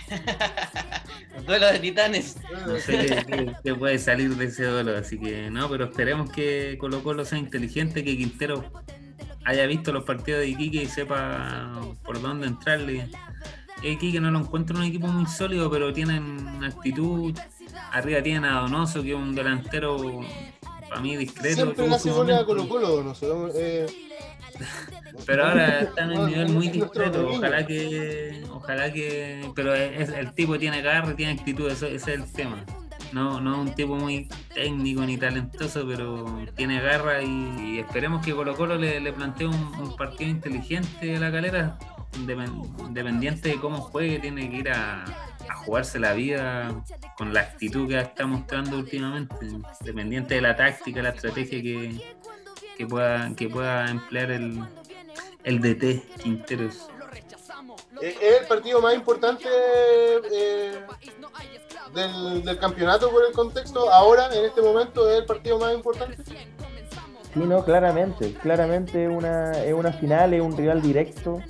El 1.36 1.44
duelo 1.44 1.66
de 1.66 1.78
titanes. 1.78 2.36
No 2.66 2.76
sé 2.76 3.54
qué, 3.62 3.74
puede 3.74 3.98
salir 3.98 4.34
de 4.36 4.46
ese 4.46 4.64
duelo, 4.64 4.96
así 4.96 5.18
que 5.18 5.50
no, 5.50 5.68
pero 5.68 5.84
esperemos 5.84 6.30
que 6.30 6.76
Colo 6.80 7.02
Colo 7.02 7.24
sea 7.24 7.38
inteligente, 7.38 8.02
que 8.02 8.16
Quintero 8.16 8.72
haya 9.44 9.66
visto 9.66 9.92
los 9.92 10.04
partidos 10.04 10.40
de 10.40 10.48
Iquique 10.48 10.82
y 10.82 10.86
sepa 10.86 11.80
por 12.04 12.20
dónde 12.20 12.46
entrarle 12.46 13.08
que 13.80 14.20
no 14.20 14.30
lo 14.30 14.40
encuentro 14.40 14.76
un 14.76 14.84
equipo 14.84 15.06
muy 15.06 15.26
sólido, 15.26 15.70
pero 15.70 15.92
tienen 15.92 16.62
actitud. 16.62 17.36
Arriba 17.92 18.22
tienen 18.22 18.44
a 18.44 18.60
Donoso, 18.60 19.02
que 19.02 19.10
es 19.10 19.16
un 19.16 19.34
delantero 19.34 20.20
para 20.88 21.00
mí 21.00 21.16
discreto. 21.16 21.74
Siempre 21.98 22.44
Colo 22.44 22.68
Colo, 22.68 22.88
Donoso. 22.88 23.50
Eh. 23.54 23.86
pero 25.26 25.46
ahora 25.46 25.80
está 25.80 26.04
en 26.04 26.18
un 26.18 26.26
nivel 26.26 26.48
muy 26.50 26.68
discreto. 26.68 27.28
Ojalá 27.28 27.66
que. 27.66 28.44
Ojalá 28.50 28.92
que. 28.92 29.50
Pero 29.54 29.74
es, 29.74 30.10
el 30.10 30.32
tipo 30.32 30.58
tiene 30.58 30.82
garra, 30.82 31.14
tiene 31.16 31.32
actitud, 31.32 31.70
ese 31.70 31.94
es 31.94 32.06
el 32.08 32.30
tema. 32.30 32.64
No, 33.12 33.40
no 33.40 33.54
es 33.54 33.68
un 33.68 33.74
tipo 33.74 33.96
muy 33.96 34.28
técnico 34.54 35.02
ni 35.02 35.16
talentoso, 35.16 35.84
pero 35.86 36.44
tiene 36.56 36.80
garra 36.80 37.22
y, 37.22 37.78
esperemos 37.78 38.24
que 38.24 38.32
Colo 38.34 38.56
Colo 38.56 38.76
le, 38.76 39.00
le 39.00 39.12
plantee 39.12 39.46
un, 39.46 39.96
partido 39.96 40.30
inteligente 40.30 41.16
a 41.16 41.20
la 41.20 41.32
calera 41.32 41.78
independiente 42.16 43.50
de 43.50 43.56
cómo 43.56 43.80
juegue, 43.80 44.18
tiene 44.18 44.50
que 44.50 44.56
ir 44.56 44.70
a, 44.70 45.04
jugarse 45.64 45.98
la 45.98 46.12
vida 46.12 46.72
con 47.16 47.34
la 47.34 47.40
actitud 47.40 47.88
que 47.88 47.98
está 47.98 48.24
mostrando 48.24 48.78
últimamente, 48.78 49.34
independiente 49.80 50.36
de 50.36 50.40
la 50.40 50.56
táctica, 50.56 51.02
la 51.02 51.10
estrategia 51.10 51.60
que, 51.60 52.86
pueda, 52.86 53.34
que 53.34 53.48
pueda 53.48 53.90
emplear 53.90 54.30
el, 54.30 54.62
el 55.44 55.60
DT 55.60 56.22
Quinteros. 56.22 56.88
Eh, 58.00 58.16
¿Es 58.20 58.40
el 58.40 58.46
partido 58.46 58.80
más 58.80 58.94
importante 58.94 59.46
eh, 60.32 60.80
del, 61.94 62.58
campeonato 62.58 63.10
por 63.10 63.24
el 63.26 63.32
contexto? 63.32 63.90
Ahora, 63.90 64.28
en 64.34 64.44
este 64.44 64.62
momento, 64.62 65.08
es 65.10 65.20
el 65.20 65.26
partido 65.26 65.58
más 65.58 65.74
importante. 65.74 66.16
Sí, 67.32 67.40
no, 67.40 67.64
claramente, 67.64 68.34
claramente 68.34 69.08
una, 69.08 69.52
es 69.52 69.72
una 69.72 69.92
final, 69.92 70.34
es 70.34 70.42
un 70.42 70.56
rival 70.56 70.82
directo 70.82 71.40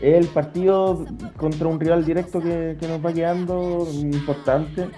el 0.00 0.26
partido 0.28 1.06
contra 1.36 1.66
un 1.66 1.80
rival 1.80 2.04
directo 2.04 2.40
que, 2.40 2.76
nos 2.82 3.04
va 3.04 3.12
quedando 3.12 3.86
importante. 3.92 4.88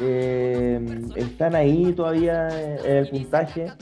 Eh, 0.00 1.02
están 1.16 1.54
ahí 1.54 1.92
todavía 1.92 2.48
en 2.84 2.96
el 2.96 3.08
puntaje. 3.08 3.72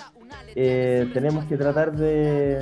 Eh, 0.55 1.11
tenemos 1.13 1.47
que 1.47 1.57
tratar 1.57 1.93
de, 1.93 2.59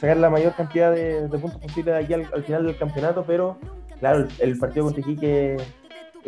sacar 0.00 0.16
la 0.18 0.28
mayor 0.28 0.54
cantidad 0.54 0.92
de, 0.92 1.28
puntos 1.28 1.60
posible 1.60 1.92
de 1.92 1.98
aquí 1.98 2.12
al, 2.12 2.44
final 2.44 2.66
del 2.66 2.76
campeonato, 2.76 3.24
pero 3.26 3.58
claro, 4.00 4.26
el, 4.38 4.58
partido 4.58 4.86
contra 4.86 5.00
Iquique 5.00 5.56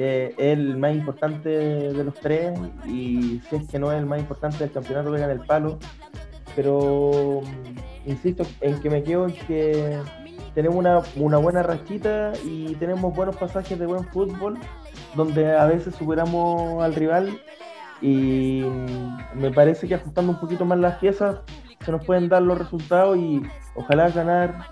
eh, 0.03 0.35
el 0.39 0.79
más 0.79 0.95
importante 0.95 1.51
de 1.51 2.05
los 2.05 2.15
tres 2.15 2.59
y 2.87 3.43
si 3.51 3.57
es 3.57 3.69
que 3.69 3.79
no 3.79 3.93
es 3.93 3.99
el 3.99 4.07
más 4.07 4.19
importante 4.19 4.57
del 4.57 4.73
campeonato, 4.73 5.11
vengan 5.11 5.29
el 5.29 5.41
palo. 5.41 5.79
Pero 6.57 7.43
insisto 8.07 8.45
en 8.63 8.81
que 8.81 8.89
me 8.89 9.03
quedo 9.03 9.27
en 9.27 9.35
que 9.35 9.99
tenemos 10.55 10.79
una, 10.79 11.03
una 11.17 11.37
buena 11.37 11.63
rachita 11.63 12.33
y 12.47 12.75
tenemos 12.77 13.15
buenos 13.15 13.37
pasajes 13.37 13.79
de 13.79 13.85
buen 13.85 14.05
fútbol, 14.07 14.59
donde 15.15 15.55
a 15.55 15.67
veces 15.67 15.95
superamos 15.95 16.83
al 16.83 16.95
rival 16.95 17.39
y 18.01 18.65
me 19.35 19.51
parece 19.51 19.87
que 19.87 19.97
ajustando 19.97 20.33
un 20.33 20.41
poquito 20.41 20.65
más 20.65 20.79
las 20.79 20.97
piezas 20.97 21.41
se 21.85 21.93
nos 21.93 22.07
pueden 22.07 22.31
dar 22.31 22.41
los 22.41 22.57
resultados 22.59 23.19
y 23.19 23.43
ojalá 23.75 24.09
ganar 24.09 24.71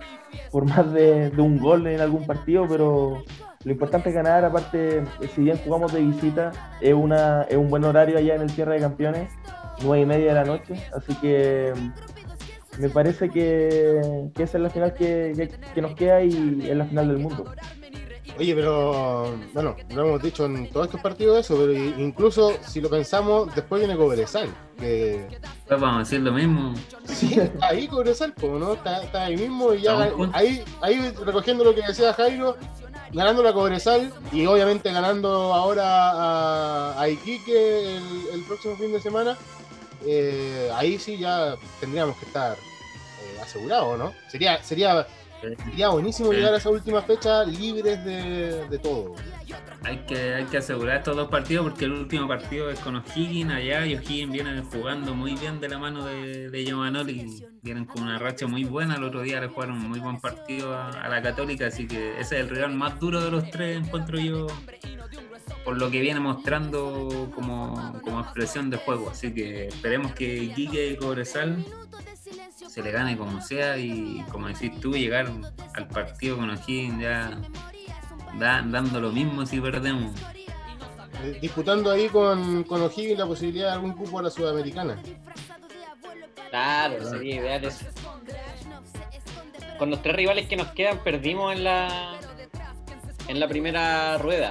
por 0.51 0.65
más 0.65 0.91
de, 0.91 1.31
un 1.37 1.59
gol 1.59 1.87
en 1.87 2.01
algún 2.01 2.27
partido, 2.27 2.67
pero 2.67 3.23
lo 3.65 3.73
importante 3.73 4.11
es 4.11 4.15
ganar, 4.15 4.45
aparte, 4.45 5.05
si 5.35 5.43
bien 5.43 5.59
jugamos 5.65 5.93
de 5.93 6.01
visita, 6.01 6.53
es, 6.81 6.95
una, 6.95 7.43
es 7.43 7.57
un 7.57 7.69
buen 7.69 7.85
horario 7.85 8.19
allá 8.19 8.37
en 8.37 8.43
el 8.43 8.51
cierre 8.51 8.75
de 8.75 8.81
campeones, 8.81 9.33
nueve 9.83 10.03
y 10.03 10.07
media 10.07 10.29
de 10.29 10.35
la 10.35 10.45
noche, 10.45 10.75
así 10.95 11.15
que 11.17 11.73
me 12.79 12.89
parece 12.89 13.29
que, 13.29 14.31
esa 14.37 14.59
es 14.59 14.63
la 14.63 14.71
final 14.71 14.95
que, 14.95 15.51
nos 15.77 15.95
queda 15.95 16.23
y 16.23 16.69
es 16.69 16.77
la 16.77 16.85
final 16.85 17.09
del 17.09 17.19
mundo. 17.19 17.53
Oye, 18.39 18.55
pero 18.55 19.37
bueno, 19.53 19.75
lo 19.93 20.07
hemos 20.07 20.23
dicho 20.23 20.47
en 20.47 20.71
todos 20.71 20.87
estos 20.87 21.01
partidos 21.01 21.41
eso, 21.41 21.57
pero 21.57 21.73
incluso 21.73 22.53
si 22.63 22.81
lo 22.81 22.89
pensamos, 22.89 23.53
después 23.53 23.81
viene 23.81 23.97
Cobresal. 23.97 24.49
Que... 24.79 25.27
Pues 25.67 25.81
vamos 25.81 25.97
a 25.97 25.99
decir 26.01 26.21
lo 26.21 26.31
mismo. 26.31 26.73
Sí, 27.05 27.37
ahí 27.61 27.89
Cobresal, 27.89 28.33
¿no? 28.41 28.75
Está, 28.75 29.25
ahí 29.25 29.37
mismo 29.37 29.75
y 29.75 29.83
ya 29.83 30.13
ahí, 30.33 30.63
ahí 30.83 31.13
recogiendo 31.27 31.65
lo 31.65 31.75
que 31.75 31.83
decía 31.83 32.13
Jairo, 32.13 32.57
ganando 33.13 33.43
la 33.43 33.53
Cobresal 33.53 34.13
y 34.33 34.47
obviamente 34.47 34.93
ganando 34.93 35.55
ahora 35.55 37.01
a, 37.01 37.09
Iquique 37.09 37.97
el, 38.33 38.43
próximo 38.47 38.77
fin 38.77 38.93
de 38.93 39.01
semana. 39.01 39.37
Eh, 40.07 40.71
ahí 40.75 40.99
sí 40.99 41.19
ya 41.19 41.57
tendríamos 41.81 42.17
que 42.19 42.27
estar 42.27 42.57
asegurado, 43.43 43.97
¿no? 43.97 44.13
Sería, 44.31 44.63
sería, 44.63 45.07
sería 45.41 45.89
buenísimo 45.89 46.33
llegar 46.33 46.55
a 46.55 46.57
esa 46.57 46.71
última 46.71 47.03
fecha 47.03 47.45
libres 47.45 48.05
de, 48.05 48.79
todo. 48.83 49.15
Hay 49.83 49.99
que, 49.99 50.35
hay 50.35 50.45
que 50.45 50.59
asegurar 50.59 50.99
estos 50.99 51.17
dos 51.17 51.29
partidos 51.29 51.69
porque 51.69 51.85
el 51.85 51.93
último 51.93 52.27
partido 52.27 52.71
es 52.71 52.79
con 52.81 52.97
O'Higgins 52.97 53.53
allá 53.53 53.87
y 53.87 53.95
O'Higgins 53.95 54.33
viene 54.33 54.63
jugando 54.63 55.15
muy 55.15 55.35
bien 55.35 55.61
de 55.61 55.69
la 55.69 55.79
mano 55.79 56.05
de, 56.05 56.51
de 56.51 56.61
y 56.61 57.45
vienen 57.63 57.85
con 57.85 58.03
una 58.03 58.19
racha 58.19 58.47
muy 58.47 58.65
buena. 58.65 58.97
El 58.97 59.05
otro 59.05 59.23
día 59.23 59.41
le 59.41 59.49
jugaron 59.49 59.77
un 59.77 59.89
muy 59.89 60.01
buen 60.01 60.21
partido 60.21 60.77
a, 60.77 61.09
la 61.09 61.23
Católica, 61.23 61.67
así 61.67 61.87
que 61.87 62.19
ese 62.19 62.37
es 62.37 62.43
el 62.43 62.49
rival 62.49 62.75
más 62.75 62.99
duro 62.99 63.21
de 63.21 63.31
los 63.31 63.51
tres, 63.51 63.79
encuentro 63.79 64.19
yo 64.19 64.47
por 65.65 65.77
lo 65.77 65.91
que 65.91 66.01
viene 66.01 66.21
mostrando 66.21 67.31
como, 67.35 68.01
como 68.03 68.21
expresión 68.21 68.71
de 68.71 68.79
juego. 68.79 69.11
Así 69.11 69.33
que 69.33 69.69
esperemos 69.69 70.13
que 70.13 70.53
Quique 70.55 70.93
y 70.93 70.97
Cobresal 70.97 71.65
se 72.69 72.83
le 72.83 72.91
gane 72.91 73.17
como 73.17 73.41
sea 73.41 73.79
y 73.79 74.25
como 74.31 74.49
decís 74.49 74.79
tú, 74.81 74.93
llegar 74.93 75.31
al 75.75 75.89
partido 75.89 76.37
con 76.37 76.51
O'Higgins 76.51 77.01
ya 77.01 77.39
dando 78.39 79.01
lo 79.01 79.11
mismo 79.11 79.45
si 79.47 79.61
perdemos. 79.61 80.13
Eh, 81.25 81.39
disputando 81.41 81.91
ahí 81.91 82.09
con, 82.09 82.65
con 82.65 82.83
O'Higgins 82.83 83.19
la 83.19 83.27
posibilidad 83.27 83.69
de 83.69 83.73
algún 83.73 83.93
cupo 83.93 84.19
a 84.19 84.23
la 84.23 84.31
Sudamericana. 84.31 84.97
Claro, 86.51 87.05
sería 87.05 87.37
ideal 87.37 87.65
eso. 87.65 87.87
Con 89.79 89.91
los 89.91 90.03
tres 90.03 90.17
rivales 90.17 90.47
que 90.49 90.57
nos 90.57 90.69
quedan 90.69 90.99
perdimos 90.99 91.55
en 91.55 91.65
la 91.65 92.19
en 93.29 93.41
la 93.41 93.49
primera 93.49 94.19
rueda. 94.19 94.51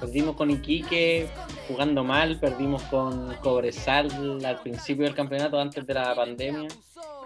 Perdimos 0.00 0.36
con 0.36 0.50
Iquique 0.50 1.28
jugando 1.68 2.04
mal, 2.04 2.38
perdimos 2.38 2.82
con 2.84 3.34
Cobresal 3.36 4.44
al 4.44 4.60
principio 4.60 5.04
del 5.04 5.14
campeonato 5.14 5.58
antes 5.58 5.86
de 5.86 5.94
la 5.94 6.14
pandemia 6.14 6.68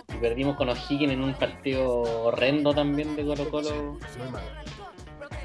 y 0.09 0.17
perdimos 0.19 0.57
con 0.57 0.69
O'Higgins 0.69 1.13
en 1.13 1.23
un 1.23 1.35
partido 1.35 2.03
horrendo 2.25 2.75
también 2.75 3.17
de 3.17 3.25
Colo 3.25 3.51
Colo. 3.51 3.99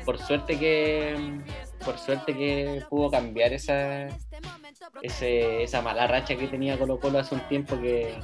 Por 0.06 0.20
suerte 0.20 0.58
que 0.58 1.40
por 1.84 1.98
suerte 1.98 2.36
que 2.36 2.84
pudo 2.90 3.12
cambiar 3.12 3.54
esa 3.54 4.08
esa 5.02 5.82
mala 5.82 6.08
racha 6.08 6.36
que 6.36 6.48
tenía 6.48 6.78
Colo 6.78 7.00
Colo 7.00 7.20
hace 7.20 7.36
un 7.36 7.42
tiempo 7.48 7.80
que 7.80 8.16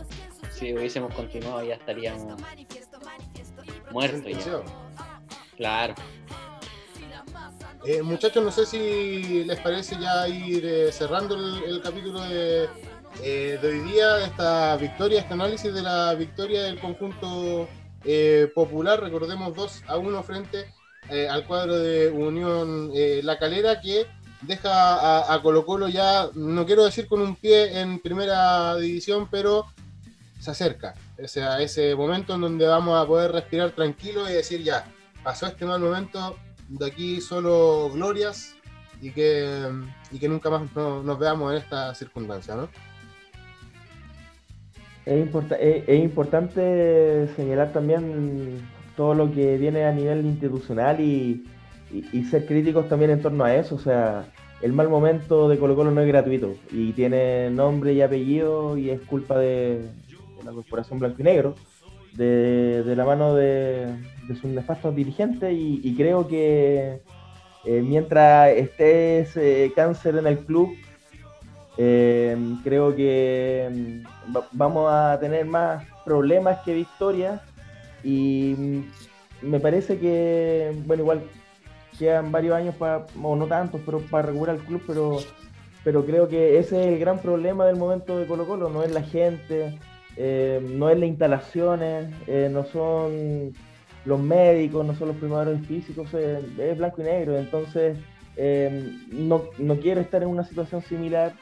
si 0.52 0.74
hubiésemos 0.74 1.14
continuado 1.14 1.64
ya 1.64 1.76
estaríamos 1.76 2.42
muertos 3.92 4.46
ya. 4.46 4.62
Claro. 5.58 5.96
Eh, 7.84 8.04
muchachos, 8.04 8.44
no 8.44 8.52
sé 8.52 8.68
si 8.68 9.44
les 9.44 9.60
parece 9.60 9.98
ya 10.00 10.28
ir 10.28 10.64
eh, 10.64 10.92
cerrando 10.92 11.36
el, 11.66 11.82
capítulo 11.82 12.22
de, 12.22 12.70
eh, 13.24 13.58
de, 13.60 13.68
hoy 13.68 13.80
día, 13.80 14.24
esta 14.24 14.78
victoria, 14.78 15.22
este 15.22 15.34
análisis 15.34 15.74
de 15.74 15.82
la 15.82 16.14
victoria 16.14 16.64
del 16.64 16.80
conjunto 16.80 17.68
popular. 18.54 19.00
Recordemos 19.00 19.56
2 19.56 19.84
a 19.88 19.98
1 19.98 20.24
frente 20.24 20.74
al 21.30 21.46
cuadro 21.46 21.78
de 21.78 22.10
Unión 22.10 22.92
La 23.24 23.38
Calera 23.38 23.80
que 23.80 24.08
deja 24.42 25.32
a, 25.32 25.42
Colo 25.42 25.66
Colo 25.66 25.88
ya, 25.88 26.30
no 26.34 26.66
quiero 26.66 26.86
decir 26.86 27.08
con 27.08 27.22
un 27.22 27.36
pie 27.36 27.80
en 27.80 28.00
primera 28.00 28.76
división, 28.78 29.28
pero 29.30 29.68
se 30.40 30.52
acerca. 30.52 30.96
ese 31.18 31.96
momento 31.96 32.36
en 32.36 32.42
donde 32.42 32.66
vamos 32.66 33.00
a 33.00 33.08
poder 33.08 33.32
respirar 33.32 33.72
tranquilo 33.72 34.28
y 34.28 34.34
decir 34.34 34.64
ya, 34.64 34.86
pasó 35.24 35.46
este 35.46 35.66
mal 35.66 35.80
momento, 35.80 36.38
de 36.80 36.86
aquí 36.86 37.22
solo 37.22 37.90
glorias 37.94 38.56
y 39.02 39.12
que, 39.12 39.70
y 40.12 40.20
que 40.20 40.30
nunca 40.30 40.50
más 40.50 40.74
nos 40.76 41.20
veamos 41.20 41.52
en 41.52 41.58
esta 41.58 41.94
circunstancia, 41.96 42.56
¿no? 42.56 42.70
Es, 45.06 46.00
importante 46.00 47.28
señalar 47.36 47.74
también 47.74 48.62
todo 48.96 49.16
lo 49.16 49.32
que 49.32 49.58
viene 49.58 49.86
a 49.86 49.92
nivel 49.92 50.26
institucional 50.26 51.02
y, 51.02 51.44
y, 51.92 52.24
ser 52.26 52.46
críticos 52.46 52.88
también 52.88 53.12
en 53.12 53.22
torno 53.22 53.44
a 53.44 53.56
eso. 53.56 53.76
O 53.76 53.80
sea, 53.80 54.32
el 54.62 54.74
mal 54.74 54.90
momento 54.90 55.50
de 55.50 55.58
Colo 55.58 55.76
Colo 55.76 55.90
no 55.90 56.02
es 56.02 56.08
gratuito 56.08 56.56
y 56.72 56.94
tiene 56.94 57.50
nombre 57.50 57.94
y 57.94 58.02
apellido 58.04 58.78
y 58.78 58.92
es 58.92 59.02
culpa 59.02 59.40
de, 59.40 59.90
la 60.46 60.52
Corporación 60.52 61.00
Blanco 61.00 61.18
y 61.20 61.24
Negro, 61.24 61.56
de, 62.14 62.94
la 62.96 63.06
mano 63.06 63.34
de, 63.36 63.88
sus 64.36 64.52
nefastos 64.52 64.96
dirigentes 64.96 65.54
y, 65.54 65.96
creo 65.96 66.28
que 66.28 67.02
eh, 67.64 67.82
mientras 67.82 68.50
esté 68.50 69.20
ese 69.20 69.72
cáncer 69.76 70.18
en 70.18 70.28
el 70.28 70.40
club, 70.40 70.70
eh, 71.78 72.36
creo 72.64 72.96
que 72.96 74.04
mm, 74.28 74.38
vamos 74.52 74.92
a 74.92 75.20
tener 75.20 75.46
más 75.46 75.86
problemas 76.04 76.60
que 76.66 76.74
victorias 76.74 77.40
y 78.04 78.56
mm, 78.58 79.48
me 79.50 79.60
parece 79.60 80.00
que, 80.00 80.76
bueno, 80.86 81.04
igual 81.04 81.24
quedan 82.00 82.32
varios 82.32 82.56
años 82.56 82.76
para, 82.76 83.06
o 83.22 83.36
no 83.36 83.46
tantos, 83.46 83.80
pero 83.86 84.00
para 84.00 84.28
regular 84.28 84.56
el 84.56 84.62
club, 84.64 84.82
pero, 84.88 85.18
pero 85.84 86.06
creo 86.06 86.28
que 86.28 86.58
ese 86.58 86.82
es 86.82 86.88
el 86.88 87.00
gran 87.00 87.20
problema 87.20 87.66
del 87.66 87.76
momento 87.76 88.18
de 88.18 88.26
Colo 88.26 88.48
Colo, 88.48 88.70
no 88.70 88.82
es 88.82 88.92
la 88.92 89.04
gente, 89.04 89.78
eh, 90.18 90.60
no 90.68 90.90
es 90.90 90.98
las 90.98 91.10
instalaciones, 91.10 92.10
no 92.52 92.66
son 92.66 93.54
los 94.06 94.20
médicos, 94.20 94.86
no 94.86 94.95
son 94.95 95.10
los 95.10 95.18
primeros 95.18 95.60
físicos, 95.68 96.14
es 96.14 96.78
blanco 96.78 97.02
y 97.02 97.06
negro, 97.06 97.38
entonces 97.38 97.97
no, 99.12 99.43
no 99.58 99.76
quiero 99.78 100.02
estar 100.02 100.24
en 100.24 100.30
una 100.30 100.43
situación 100.43 100.82
similar 100.82 101.34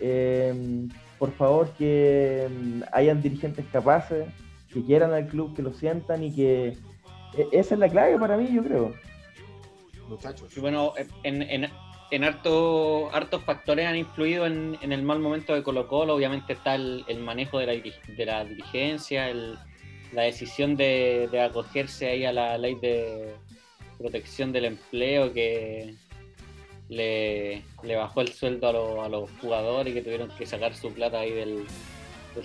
eh, 0.00 0.88
por 1.18 1.32
favor 1.32 1.70
que 1.76 2.48
mm, 2.50 2.82
hayan 2.92 3.22
dirigentes 3.22 3.66
capaces, 3.70 4.26
que 4.72 4.82
quieran 4.82 5.12
al 5.12 5.28
club, 5.28 5.54
que 5.54 5.62
lo 5.62 5.72
sientan 5.74 6.24
y 6.24 6.34
que 6.34 6.68
e, 7.36 7.48
esa 7.52 7.74
es 7.74 7.80
la 7.80 7.88
clave 7.88 8.18
para 8.18 8.38
mí, 8.38 8.48
yo 8.52 8.64
creo. 8.64 8.94
Muchachos. 10.08 10.56
Y 10.56 10.60
bueno, 10.60 10.94
en, 11.22 11.42
en, 11.42 11.68
en 12.10 12.24
harto, 12.24 13.14
hartos 13.14 13.44
factores 13.44 13.86
han 13.86 13.96
influido 13.96 14.46
en, 14.46 14.78
en, 14.80 14.92
el 14.92 15.02
mal 15.02 15.20
momento 15.20 15.54
de 15.54 15.62
Colo 15.62 15.86
Colo. 15.86 16.14
Obviamente 16.14 16.54
está 16.54 16.74
el, 16.74 17.04
manejo 17.20 17.58
de 17.58 17.66
la, 17.66 17.72
de 17.72 18.26
la 18.26 18.44
dirigencia, 18.44 19.28
la 20.12 20.22
decisión 20.22 20.76
de, 20.76 21.28
de 21.30 21.40
acogerse 21.42 22.08
ahí 22.08 22.24
a 22.24 22.32
la 22.32 22.58
ley 22.58 22.74
de 22.76 23.34
protección 23.98 24.52
del 24.52 24.64
empleo 24.66 25.32
que, 25.32 25.94
le, 26.88 27.62
bajó 27.96 28.20
el 28.20 28.32
sueldo 28.32 29.02
a, 29.02 29.08
los 29.08 29.30
jugadores 29.40 29.94
que 29.94 30.02
tuvieron 30.02 30.28
que 30.36 30.46
sacar 30.46 30.74
su 30.74 30.92
plata 30.92 31.20
ahí 31.20 31.30
del, 31.30 31.66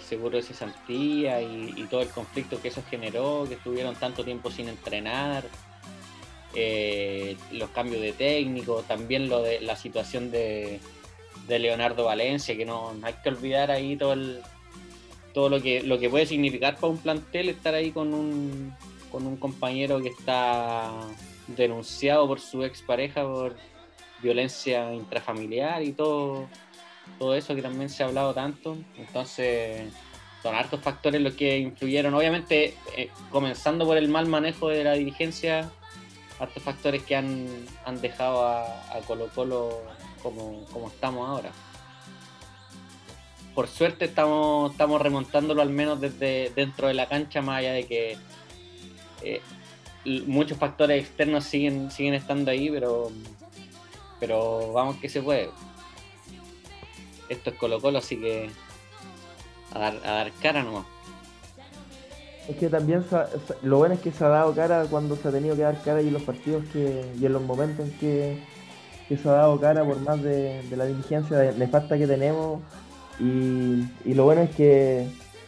seguro 0.08 0.38
de 0.38 0.44
cesantía 0.44 1.42
y, 1.42 1.74
y, 1.76 1.84
todo 1.84 2.02
el 2.02 2.10
conflicto 2.10 2.62
que 2.62 2.68
eso 2.68 2.84
generó, 2.90 3.46
que 3.48 3.56
estuvieron 3.56 3.96
tanto 3.96 4.24
tiempo 4.24 4.52
sin 4.52 4.68
entrenar, 4.68 5.46
eh, 6.58 7.36
los 7.52 7.70
cambios 7.72 8.02
de 8.02 8.14
técnico, 8.14 8.84
también 8.88 9.28
lo 9.28 9.42
de 9.42 9.60
la 9.60 9.76
situación 9.76 10.32
de, 10.32 10.80
Leonardo 11.50 12.06
Valencia, 12.06 12.56
que 12.56 12.66
no, 12.66 12.94
hay 13.04 13.14
que 13.22 13.30
olvidar 13.30 13.72
ahí 13.72 13.98
todo 13.98 14.14
el, 14.14 14.42
todo 15.36 15.50
lo 15.50 15.62
que 15.62 15.84
lo 15.84 16.00
que 16.00 16.10
puede 16.10 16.26
significar 16.26 16.76
para 16.76 16.88
un 16.88 16.98
plantel 16.98 17.50
estar 17.50 17.76
ahí 17.76 17.92
con 17.92 18.14
un, 18.14 18.74
con 19.12 19.28
un 19.28 19.36
compañero 19.36 20.02
que 20.02 20.08
está 20.08 20.92
denunciado 21.48 22.26
por 22.26 22.40
su 22.40 22.64
expareja 22.64 23.24
por 23.24 23.56
violencia 24.24 24.94
intrafamiliar 24.94 25.84
y 25.84 25.92
todo, 25.92 26.48
todo 27.20 27.36
eso 27.36 27.54
que 27.54 27.62
también 27.62 27.90
se 27.90 28.02
ha 28.02 28.08
hablado 28.08 28.34
tanto. 28.34 28.78
Entonces, 28.98 29.92
son 30.42 30.56
hartos 30.56 30.80
factores 30.80 31.22
los 31.22 31.34
que 31.34 31.60
influyeron. 31.60 32.14
Obviamente, 32.14 32.74
eh, 32.96 33.10
comenzando 33.30 33.86
por 33.86 33.98
el 33.98 34.08
mal 34.08 34.28
manejo 34.28 34.70
de 34.70 34.86
la 34.86 34.94
dirigencia, 34.94 35.70
hartos 36.40 36.64
factores 36.64 37.04
que 37.04 37.16
han, 37.16 37.48
han 37.84 38.00
dejado 38.00 38.48
a, 38.48 38.66
Colo 39.06 39.28
Colo 39.36 39.82
como, 40.24 40.64
como 40.72 40.88
estamos 40.88 41.28
ahora. 41.28 41.52
Por 43.56 43.68
suerte 43.68 44.06
estamos, 44.06 44.72
estamos 44.72 45.02
remontándolo 45.02 45.62
al 45.62 45.70
menos 45.70 46.00
desde 46.00 46.52
dentro 46.56 46.88
de 46.88 46.94
la 46.94 47.08
cancha, 47.08 47.42
más 47.42 47.60
allá 47.60 47.72
de 47.72 47.86
que 47.86 48.18
eh, 49.24 49.42
muchos 50.28 50.58
factores 50.58 51.02
externos 51.04 51.46
siguen, 51.46 51.90
siguen 51.90 52.14
estando 52.14 52.52
ahí, 52.52 52.70
pero 52.70 53.12
pero 54.20 54.72
vamos 54.72 54.98
que 54.98 55.10
se 55.10 55.22
puede. 55.22 55.50
Esto 57.30 57.50
es 57.50 57.56
Colo 57.58 57.82
Colo, 57.82 58.00
así 58.00 58.18
que 58.18 58.50
a 59.72 59.80
dar, 59.80 59.96
a 60.04 60.12
dar 60.12 60.32
cara 60.42 60.64
nomás. 60.64 60.86
Es 62.48 62.56
que 62.58 62.70
también 62.70 63.04
lo 63.64 63.78
bueno 63.78 63.96
es 63.96 64.02
que 64.02 64.12
se 64.12 64.24
ha 64.24 64.30
dado 64.30 64.54
cara 64.54 64.86
cuando 64.90 65.16
se 65.16 65.28
ha 65.28 65.32
tenido 65.32 65.56
que 65.56 65.64
dar 65.64 65.82
cara 65.82 66.02
y 66.02 66.12
los 66.12 66.22
partidos 66.22 66.64
que, 66.72 67.04
y 67.20 67.26
en 67.26 67.34
los 67.34 67.42
momentos 67.42 67.88
en 67.88 67.98
que, 67.98 68.40
se 69.08 69.30
ha 69.30 69.32
dado 69.32 69.60
cara 69.60 69.84
por 69.84 70.00
más 70.02 70.22
de, 70.22 70.64
la 70.76 70.86
diligencia 70.86 71.52
nefasta 71.58 71.98
que 71.98 72.06
tenemos. 72.06 72.62
Y, 73.20 74.14
lo 74.14 74.26
bueno 74.26 74.42
es 74.42 74.50
que 74.56 75.08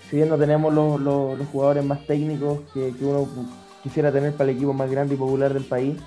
si 0.09 0.15
bien 0.15 0.30
no 0.30 0.38
tenemos 0.38 0.74
los, 0.74 0.99
los, 0.99 1.47
jugadores 1.51 1.84
más 1.84 2.05
técnicos 2.05 2.61
que, 2.74 2.93
que, 2.97 3.05
uno 3.05 3.28
quisiera 3.84 4.11
tener 4.11 4.34
para 4.34 4.49
el 4.49 4.55
equipo 4.55 4.74
más 4.74 4.89
grande 4.89 5.15
y 5.15 5.18
popular 5.18 5.53
del 5.53 5.65
país, 5.65 5.97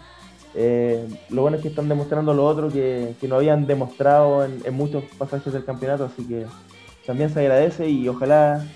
eh, 0.55 1.09
lo 1.29 1.43
bueno 1.43 1.57
es 1.57 1.63
que 1.63 1.69
están 1.69 1.89
demostrando 1.89 2.35
lo 2.35 2.45
otro 2.45 2.69
que, 2.69 3.15
no 3.23 3.37
habían 3.37 3.67
demostrado 3.67 4.45
en, 4.45 4.75
muchos 4.75 5.05
pasajes 5.17 5.53
del 5.53 5.65
campeonato, 5.65 6.05
así 6.05 6.27
que 6.27 6.47
también 7.07 7.31
se 7.31 7.41
agradece 7.41 7.89
y 7.89 8.09
ojalá 8.09 8.67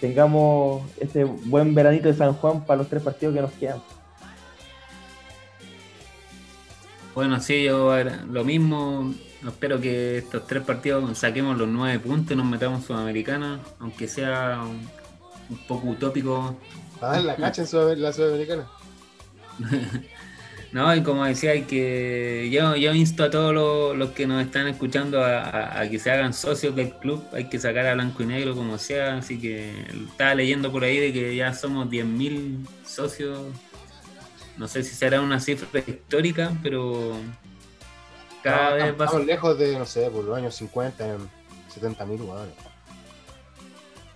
tengamos 0.00 0.82
este 0.98 1.24
buen 1.24 1.74
veranito 1.74 2.08
de 2.08 2.14
San 2.14 2.32
Juan 2.34 2.64
para 2.64 2.78
los 2.78 2.88
tres 2.88 3.02
partidos 3.02 3.34
que 3.34 3.40
nos 3.40 3.52
quedan. 3.52 3.80
Bueno, 7.14 7.38
sí, 7.40 7.64
yo 7.64 7.92
lo 8.30 8.44
mismo. 8.44 9.12
Espero 9.46 9.80
que 9.80 10.18
estos 10.18 10.46
tres 10.46 10.62
partidos 10.62 11.18
saquemos 11.18 11.58
los 11.58 11.68
nueve 11.68 11.98
puntos 11.98 12.32
y 12.32 12.36
nos 12.36 12.46
metamos 12.46 12.84
Sudamericana, 12.84 13.60
aunque 13.80 14.06
sea 14.06 14.62
un, 14.62 14.88
poco 15.66 15.88
utópico. 15.88 16.56
Ah, 17.00 17.18
la 17.18 17.34
cacha 17.36 17.62
en 17.62 18.02
la 18.02 18.12
Sudamericana. 18.12 18.68
No, 20.72 20.96
y 20.96 21.02
como 21.02 21.26
decía, 21.26 21.50
hay 21.50 21.64
que 21.64 22.48
yo, 22.50 22.74
yo 22.76 22.94
insto 22.94 23.24
a 23.24 23.30
todos 23.30 23.52
los, 23.94 24.10
que 24.12 24.26
nos 24.26 24.42
están 24.42 24.68
escuchando 24.68 25.22
a, 25.22 25.86
que 25.90 25.98
se 25.98 26.10
hagan 26.10 26.32
socios 26.32 26.74
del 26.74 26.94
club, 26.94 27.22
hay 27.32 27.50
que 27.50 27.58
sacar 27.58 27.86
a 27.86 27.92
blanco 27.92 28.22
y 28.22 28.26
negro 28.26 28.54
como 28.54 28.78
sea, 28.78 29.18
así 29.18 29.38
que 29.38 29.70
estaba 30.10 30.34
leyendo 30.34 30.72
por 30.72 30.84
ahí 30.84 30.98
de 30.98 31.12
que 31.12 31.36
ya 31.36 31.52
somos 31.52 31.90
10.000 31.90 32.66
socios, 32.86 33.38
no 34.56 34.66
sé 34.66 34.82
si 34.82 34.94
será 34.94 35.20
una 35.20 35.40
cifra 35.40 35.80
histórica, 35.86 36.52
pero 36.62 37.18
cada 38.42 38.74
vez 38.74 39.00
va 39.00 39.04
Estamos 39.04 39.26
lejos 39.26 39.58
de, 39.58 39.78
no 39.78 39.86
sé, 39.86 40.10
por 40.10 40.24
los 40.24 40.36
años 40.36 40.54
50, 40.54 41.16
70.000 41.80 42.18
jugadores. 42.18 42.54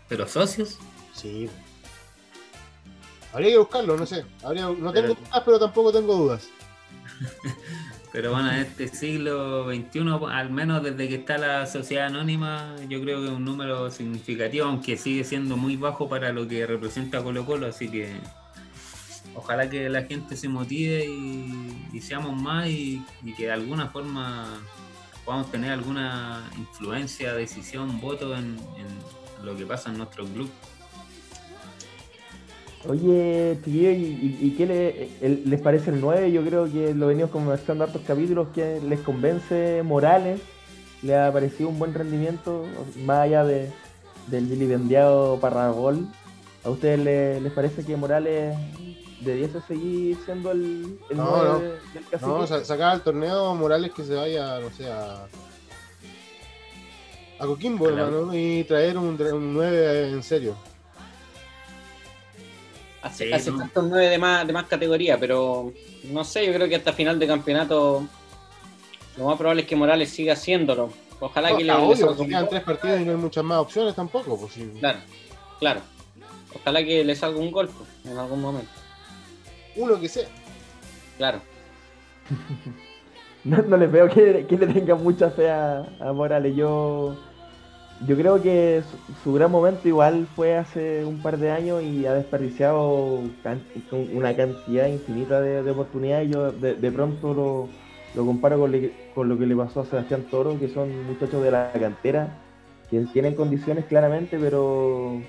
¿Pero 0.08 0.28
socios? 0.28 0.78
Sí, 1.14 1.48
Habría 3.36 3.50
que 3.50 3.58
buscarlo, 3.58 3.98
no 3.98 4.06
sé. 4.06 4.24
no 4.42 4.92
tengo 4.92 5.08
dudas, 5.08 5.42
pero 5.44 5.58
tampoco 5.58 5.92
tengo 5.92 6.14
dudas. 6.14 6.48
pero 8.12 8.32
bueno, 8.32 8.50
en 8.50 8.60
este 8.60 8.88
siglo 8.88 9.66
XXI, 9.66 10.00
al 10.30 10.50
menos 10.50 10.82
desde 10.82 11.06
que 11.06 11.16
está 11.16 11.36
la 11.36 11.66
sociedad 11.66 12.06
anónima, 12.06 12.74
yo 12.88 12.98
creo 13.02 13.20
que 13.20 13.26
es 13.26 13.32
un 13.32 13.44
número 13.44 13.90
significativo, 13.90 14.64
aunque 14.64 14.96
sigue 14.96 15.22
siendo 15.22 15.58
muy 15.58 15.76
bajo 15.76 16.08
para 16.08 16.32
lo 16.32 16.48
que 16.48 16.66
representa 16.66 17.22
Colo 17.22 17.44
Colo, 17.44 17.66
así 17.66 17.90
que 17.90 18.16
ojalá 19.36 19.70
que 19.70 19.88
la 19.88 20.02
gente 20.04 20.36
se 20.36 20.48
motive 20.48 21.06
y, 21.06 22.00
seamos 22.00 22.40
más 22.40 22.68
y, 22.68 23.02
que 23.36 23.44
de 23.46 23.52
alguna 23.52 23.88
forma 23.88 24.60
podamos 25.24 25.50
tener 25.50 25.72
alguna 25.72 26.48
influencia, 26.56 27.34
decisión, 27.34 28.00
voto 28.00 28.36
en 28.36 28.56
lo 29.42 29.56
que 29.56 29.66
pasa 29.66 29.90
en 29.90 29.98
nuestro 29.98 30.24
club. 30.26 30.50
Oye, 32.88 33.58
tío, 33.64 33.90
¿y, 33.90 34.54
qué 34.56 35.10
les 35.44 35.60
parece 35.60 35.90
el 35.90 36.00
9? 36.00 36.30
Yo 36.30 36.44
creo 36.44 36.70
que 36.70 36.94
lo 36.94 37.08
venimos 37.08 37.30
conversando 37.30 37.84
hartos 37.84 38.02
capítulos, 38.06 38.48
que 38.54 38.80
les 38.80 39.00
convence 39.00 39.82
Morales, 39.82 40.40
le 41.02 41.16
ha 41.16 41.32
parecido 41.32 41.68
un 41.68 41.80
buen 41.80 41.94
rendimiento, 41.94 42.64
más 43.04 43.18
allá 43.18 43.44
de, 43.44 43.70
del 44.28 44.46
vilipendiado 44.46 45.40
Parragol. 45.40 46.06
¿A 46.62 46.70
ustedes 46.70 47.42
les, 47.42 47.52
parece 47.52 47.84
que 47.84 47.96
Morales 47.96 48.56
debiese 49.20 49.60
seguir 49.62 50.18
siendo 50.24 50.50
el, 50.52 50.98
el 51.10 51.16
no, 51.16 51.24
9 51.58 51.80
del 51.94 52.04
cacique? 52.04 52.26
No, 52.30 52.46
sacar 52.46 52.92
al 52.92 53.02
torneo 53.02 53.54
Morales 53.54 53.92
que 53.92 54.04
se 54.04 54.14
vaya, 54.14 54.60
no 54.60 54.70
sé, 54.70 54.90
a, 54.90 55.26
a 57.38 57.46
Coquimbo, 57.46 57.88
hermano, 57.88 58.34
y 58.34 58.64
traer 58.64 58.96
un, 58.98 59.20
un 59.20 59.54
9 59.54 60.10
en 60.10 60.22
serio. 60.22 60.56
hace, 63.02 63.26
Sí, 63.26 63.32
hace 63.32 63.50
¿no? 63.50 63.68
un 63.74 63.88
9 63.90 64.08
de 64.08 64.18
más, 64.18 64.46
de 64.46 64.52
más 64.52 64.66
categoría, 64.66 65.18
pero 65.18 65.72
no 66.04 66.24
sé, 66.24 66.46
yo 66.46 66.52
creo 66.52 66.68
que 66.68 66.76
hasta 66.76 66.92
final 66.92 67.18
de 67.18 67.26
campeonato 67.26 68.06
lo 69.16 69.24
más 69.24 69.36
probable 69.38 69.62
es 69.62 69.68
que 69.68 69.76
Morales 69.76 70.10
siga 70.10 70.34
haciéndolo. 70.34 70.90
Ojalá 71.18 71.50
No, 71.50 71.56
que 71.56 71.64
le, 71.64 71.72
obvio, 71.72 71.96
salga 71.96 72.16
si 72.16 72.28
quedan 72.28 72.48
tres 72.50 72.62
partidos 72.62 73.00
y 73.00 73.04
no 73.06 73.12
hay 73.12 73.16
muchas 73.16 73.42
más 73.42 73.58
opciones 73.58 73.94
tampoco. 73.94 74.38
Pues, 74.38 74.52
sí. 74.52 74.70
Claro, 74.80 74.98
claro. 75.58 75.80
Ojalá 76.54 76.84
que 76.84 77.02
le 77.04 77.16
salga 77.16 77.38
un 77.38 77.50
golpe 77.50 77.72
en 78.04 78.18
algún 78.18 78.42
momento. 78.42 78.70
Uno 79.76 80.00
que 80.00 80.08
sea. 80.08 80.26
Claro. 81.18 81.40
No, 83.44 83.58
no 83.62 83.76
les 83.76 83.92
veo 83.92 84.08
que, 84.08 84.44
que 84.48 84.56
le 84.56 84.66
tengan 84.66 85.00
mucha 85.04 85.30
fe 85.30 85.48
a, 85.48 85.86
a 86.00 86.12
Morales. 86.12 86.56
Yo, 86.56 87.14
yo 88.04 88.16
creo 88.16 88.42
que 88.42 88.82
su, 88.90 89.12
su 89.22 89.32
gran 89.34 89.52
momento 89.52 89.86
igual 89.86 90.26
fue 90.34 90.56
hace 90.56 91.04
un 91.04 91.22
par 91.22 91.38
de 91.38 91.52
años 91.52 91.80
y 91.84 92.06
ha 92.06 92.14
desperdiciado 92.14 93.20
can- 93.44 93.62
una 94.12 94.34
cantidad 94.34 94.88
infinita 94.88 95.40
de, 95.40 95.62
de 95.62 95.70
oportunidades. 95.70 96.28
Yo 96.28 96.50
de, 96.50 96.74
de 96.74 96.90
pronto 96.90 97.34
lo, 97.34 97.68
lo 98.16 98.26
comparo 98.26 98.58
con, 98.58 98.72
le- 98.72 98.90
con 99.14 99.28
lo 99.28 99.38
que 99.38 99.46
le 99.46 99.54
pasó 99.54 99.82
a 99.82 99.86
Sebastián 99.86 100.24
Toro, 100.28 100.58
que 100.58 100.68
son 100.68 101.06
muchachos 101.06 101.40
de 101.44 101.52
la 101.52 101.70
cantera, 101.78 102.36
que 102.90 102.98
tienen 103.12 103.36
condiciones 103.36 103.84
claramente, 103.84 104.38
pero 104.40 105.20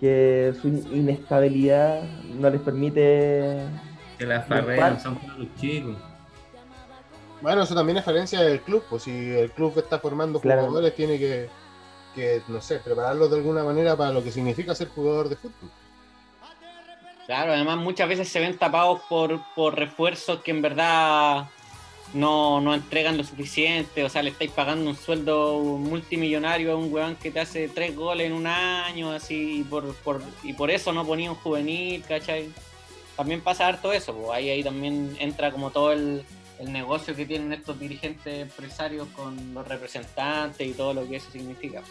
que 0.00 0.54
su 0.60 0.68
in- 0.68 0.88
inestabilidad 0.92 2.02
no 2.34 2.48
les 2.50 2.60
permite 2.62 3.60
Que 4.18 4.26
las 4.26 4.46
par- 4.46 5.00
son 5.00 5.16
para 5.16 5.34
los 5.36 5.54
chicos. 5.56 5.96
Bueno, 7.42 7.62
eso 7.62 7.74
también 7.74 7.98
es 7.98 8.04
falencia 8.04 8.40
del 8.42 8.60
club. 8.60 8.82
Pues 8.88 9.02
si 9.04 9.10
el 9.10 9.50
club 9.52 9.72
está 9.78 9.98
formando 9.98 10.40
Claro. 10.40 10.62
jugadores, 10.62 10.94
tiene 10.94 11.18
que, 11.18 11.48
que, 12.14 12.42
no 12.48 12.60
sé, 12.60 12.78
prepararlos 12.80 13.30
de 13.30 13.36
alguna 13.38 13.62
manera 13.64 13.96
para 13.96 14.12
lo 14.12 14.22
que 14.22 14.30
significa 14.32 14.74
ser 14.74 14.88
jugador 14.88 15.28
de 15.28 15.36
fútbol. 15.36 15.70
Claro, 17.26 17.52
además 17.52 17.76
muchas 17.78 18.08
veces 18.08 18.28
se 18.28 18.40
ven 18.40 18.58
tapados 18.58 19.00
por, 19.08 19.40
por 19.54 19.76
refuerzos 19.78 20.40
que 20.40 20.50
en 20.50 20.62
verdad 20.62 21.44
no, 22.14 22.60
no 22.60 22.74
entregan 22.74 23.16
lo 23.16 23.24
suficiente. 23.24 24.04
O 24.04 24.08
sea, 24.08 24.22
le 24.22 24.30
estáis 24.30 24.50
pagando 24.50 24.90
un 24.90 24.96
sueldo 24.96 25.58
multimillonario 25.60 26.72
a 26.72 26.76
un 26.76 26.92
weón 26.92 27.16
que 27.16 27.30
te 27.30 27.40
hace 27.40 27.68
tres 27.68 27.94
goles 27.96 28.26
en 28.26 28.32
un 28.32 28.46
año, 28.46 29.12
así, 29.12 29.60
y 29.60 29.62
por, 29.64 29.94
por, 29.96 30.22
y 30.42 30.52
por 30.52 30.70
eso 30.70 30.92
no 30.92 31.06
ponía 31.06 31.30
un 31.30 31.36
juvenil, 31.36 32.02
¿cachai? 32.06 32.50
También 33.16 33.40
pasa 33.40 33.66
harto 33.66 33.92
eso, 33.92 34.14
pues 34.14 34.30
ahí, 34.30 34.48
ahí 34.48 34.64
también 34.64 35.16
entra 35.20 35.52
como 35.52 35.70
todo 35.70 35.92
el, 35.92 36.24
el 36.58 36.72
negocio 36.72 37.14
que 37.14 37.26
tienen 37.26 37.52
estos 37.52 37.78
dirigentes 37.78 38.42
empresarios 38.42 39.08
con 39.14 39.52
los 39.52 39.68
representantes 39.68 40.66
y 40.66 40.72
todo 40.72 40.94
lo 40.94 41.06
que 41.08 41.16
eso 41.16 41.30
significa. 41.30 41.82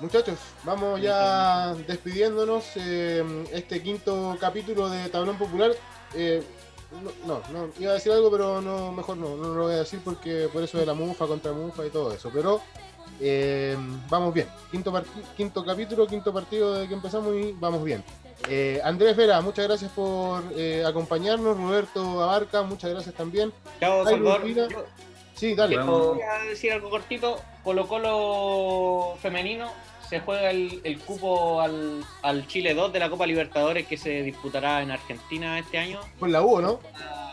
Muchachos, 0.00 0.38
vamos 0.64 1.00
ya 1.00 1.74
despidiéndonos. 1.86 2.64
eh, 2.76 3.22
este 3.52 3.82
quinto 3.82 4.36
capítulo 4.40 4.88
de 4.88 5.08
Tablón 5.08 5.38
Popular. 5.38 5.70
eh, 6.14 6.42
no, 7.00 7.10
no, 7.26 7.42
no, 7.52 7.72
iba 7.78 7.92
a 7.92 7.94
decir 7.94 8.12
algo, 8.12 8.30
pero 8.30 8.60
no, 8.60 8.92
mejor 8.92 9.16
no, 9.16 9.36
no 9.36 9.54
lo 9.54 9.62
voy 9.64 9.74
a 9.74 9.78
decir 9.78 10.00
porque 10.04 10.48
por 10.52 10.62
eso 10.62 10.78
de 10.78 10.86
la 10.86 10.94
mufa 10.94 11.26
contra 11.26 11.52
mufa 11.52 11.86
y 11.86 11.90
todo 11.90 12.12
eso. 12.12 12.30
Pero 12.32 12.60
eh, 13.20 13.76
vamos 14.08 14.34
bien. 14.34 14.48
Quinto, 14.70 14.92
quinto 15.36 15.64
capítulo, 15.64 16.06
quinto 16.06 16.32
partido 16.32 16.74
de 16.74 16.88
que 16.88 16.94
empezamos 16.94 17.34
y 17.36 17.52
vamos 17.52 17.84
bien. 17.84 18.02
Eh, 18.48 18.80
Andrés 18.82 19.16
Vera, 19.16 19.40
muchas 19.40 19.66
gracias 19.66 19.90
por 19.92 20.42
eh, 20.56 20.84
acompañarnos. 20.84 21.56
Roberto 21.56 22.22
Abarca, 22.22 22.62
muchas 22.62 22.90
gracias 22.90 23.14
también. 23.14 23.52
Chao, 23.80 24.04
Salvador. 24.04 24.42
Sí, 25.34 25.54
dale. 25.54 25.78
A 25.78 26.44
decir 26.48 26.72
algo 26.72 26.90
cortito. 26.90 27.40
Colo 27.62 27.86
Colo 27.86 29.16
femenino 29.20 29.70
se 30.12 30.20
juega 30.20 30.50
el, 30.50 30.82
el 30.84 30.98
cupo 30.98 31.62
al, 31.62 32.04
al 32.20 32.46
Chile 32.46 32.74
2 32.74 32.92
de 32.92 32.98
la 32.98 33.08
Copa 33.08 33.26
Libertadores 33.26 33.86
que 33.86 33.96
se 33.96 34.22
disputará 34.22 34.82
en 34.82 34.90
Argentina 34.90 35.58
este 35.58 35.78
año 35.78 36.00
Con 36.20 36.30
la 36.32 36.42
U, 36.42 36.60
¿no? 36.60 36.80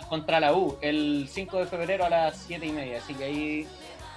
contra 0.07 0.39
la 0.39 0.53
U 0.53 0.77
el 0.81 1.27
5 1.29 1.57
de 1.57 1.65
febrero 1.65 2.05
a 2.05 2.09
las 2.09 2.37
7 2.47 2.65
y 2.65 2.71
media. 2.71 2.99
Así 2.99 3.13
que 3.15 3.25
ahí 3.25 3.67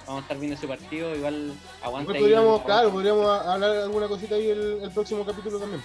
vamos 0.07 0.21
a 0.21 0.23
estar 0.23 0.37
viendo 0.37 0.55
ese 0.55 0.65
partido. 0.65 1.13
Igual 1.13 1.53
aguanta. 1.83 2.13
Ahí, 2.13 2.19
podríamos, 2.21 2.45
aguanta. 2.47 2.65
claro, 2.65 2.91
podríamos 2.91 3.27
hablar 3.45 3.71
alguna 3.71 4.07
cosita 4.07 4.35
ahí 4.35 4.49
el, 4.49 4.79
el 4.81 4.91
próximo 4.91 5.25
capítulo 5.25 5.59
también. 5.59 5.83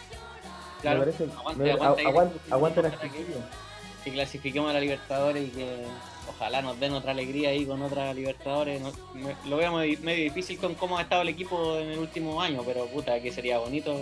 Claro, 0.80 1.00
me 1.00 1.04
parece, 1.06 1.24
aguante, 1.36 1.62
me- 1.64 1.72
aguante 1.72 2.00
ahí. 2.00 2.06
aguante, 2.06 2.38
aguante 2.48 2.82
las 2.82 2.94
Ojalá 2.94 3.10
que- 3.12 3.18
chiquillas. 3.18 3.44
que 4.04 4.12
clasifiquemos 4.12 4.70
a 4.70 4.74
la 4.74 4.80
Libertadores 4.80 5.48
y 5.48 5.50
que 5.50 5.84
ojalá 6.38 6.62
nos 6.62 6.78
den 6.78 6.92
otra 6.92 7.10
alegría 7.10 7.50
ahí 7.50 7.66
con 7.66 7.82
otra 7.82 8.14
Libertadores. 8.14 8.80
No- 8.80 8.92
me- 9.14 9.36
lo 9.48 9.56
veo 9.56 9.72
medio, 9.72 9.98
medio 10.02 10.24
difícil 10.24 10.58
con 10.58 10.74
cómo 10.74 10.96
ha 10.98 11.02
estado 11.02 11.22
el 11.22 11.28
equipo 11.28 11.76
en 11.78 11.88
el 11.90 11.98
último 11.98 12.40
año, 12.40 12.62
pero 12.64 12.86
puta, 12.86 13.20
que 13.20 13.32
sería 13.32 13.58
bonito. 13.58 13.94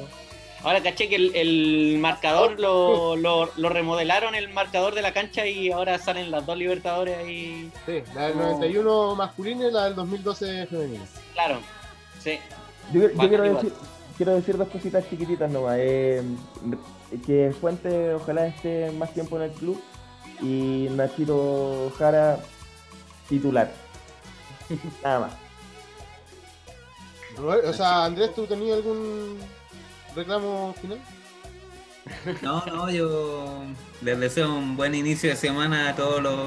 Ahora 0.62 0.82
caché 0.82 1.08
que 1.08 1.16
el, 1.16 1.34
el 1.36 1.98
marcador 1.98 2.58
lo, 2.58 3.16
lo, 3.24 3.48
lo 3.56 3.68
remodelaron, 3.68 4.34
el 4.34 4.48
marcador 4.52 4.94
de 4.94 5.02
la 5.02 5.12
cancha, 5.12 5.46
y 5.46 5.70
ahora 5.70 5.98
salen 5.98 6.30
las 6.30 6.44
dos 6.44 6.56
Libertadores 6.58 7.16
ahí. 7.18 7.70
Sí, 7.86 8.02
la 8.14 8.28
del 8.28 8.36
No. 8.36 8.42
91 8.52 9.14
masculina 9.14 9.68
y 9.68 9.72
la 9.72 9.84
del 9.84 9.94
2012 9.94 10.66
femenina. 10.66 11.04
Claro, 11.34 11.58
sí. 12.22 12.38
Yo, 12.92 13.02
yo 13.02 13.08
Bacán 13.14 13.28
quiero, 13.28 13.46
igual. 13.46 13.64
decir, 13.64 13.78
quiero 14.16 14.34
decir 14.34 14.56
dos 14.56 14.68
cositas 14.68 15.08
chiquititas 15.08 15.50
nomás. 15.50 15.76
eh, 15.78 16.22
que 17.24 17.54
Fuente 17.60 18.14
ojalá 18.14 18.46
esté 18.48 18.90
más 18.92 19.12
tiempo 19.14 19.36
en 19.36 19.42
el 19.44 19.50
club 19.52 19.80
y 20.40 20.88
Nachito 20.90 21.92
Jara 21.98 22.38
titular. 23.28 23.72
Nada 25.02 25.20
más. 25.20 25.32
O 27.38 27.72
sea, 27.72 28.04
Andrés, 28.04 28.34
¿tú 28.34 28.46
tenías 28.46 28.76
algún 28.76 29.38
reclamo 30.14 30.74
final? 30.80 30.98
No, 32.40 32.64
no, 32.66 32.90
yo 32.90 33.64
les 34.00 34.18
deseo 34.18 34.54
un 34.54 34.76
buen 34.76 34.94
inicio 34.94 35.28
de 35.28 35.36
semana 35.36 35.90
a 35.90 35.96
todos 35.96 36.22
los, 36.22 36.38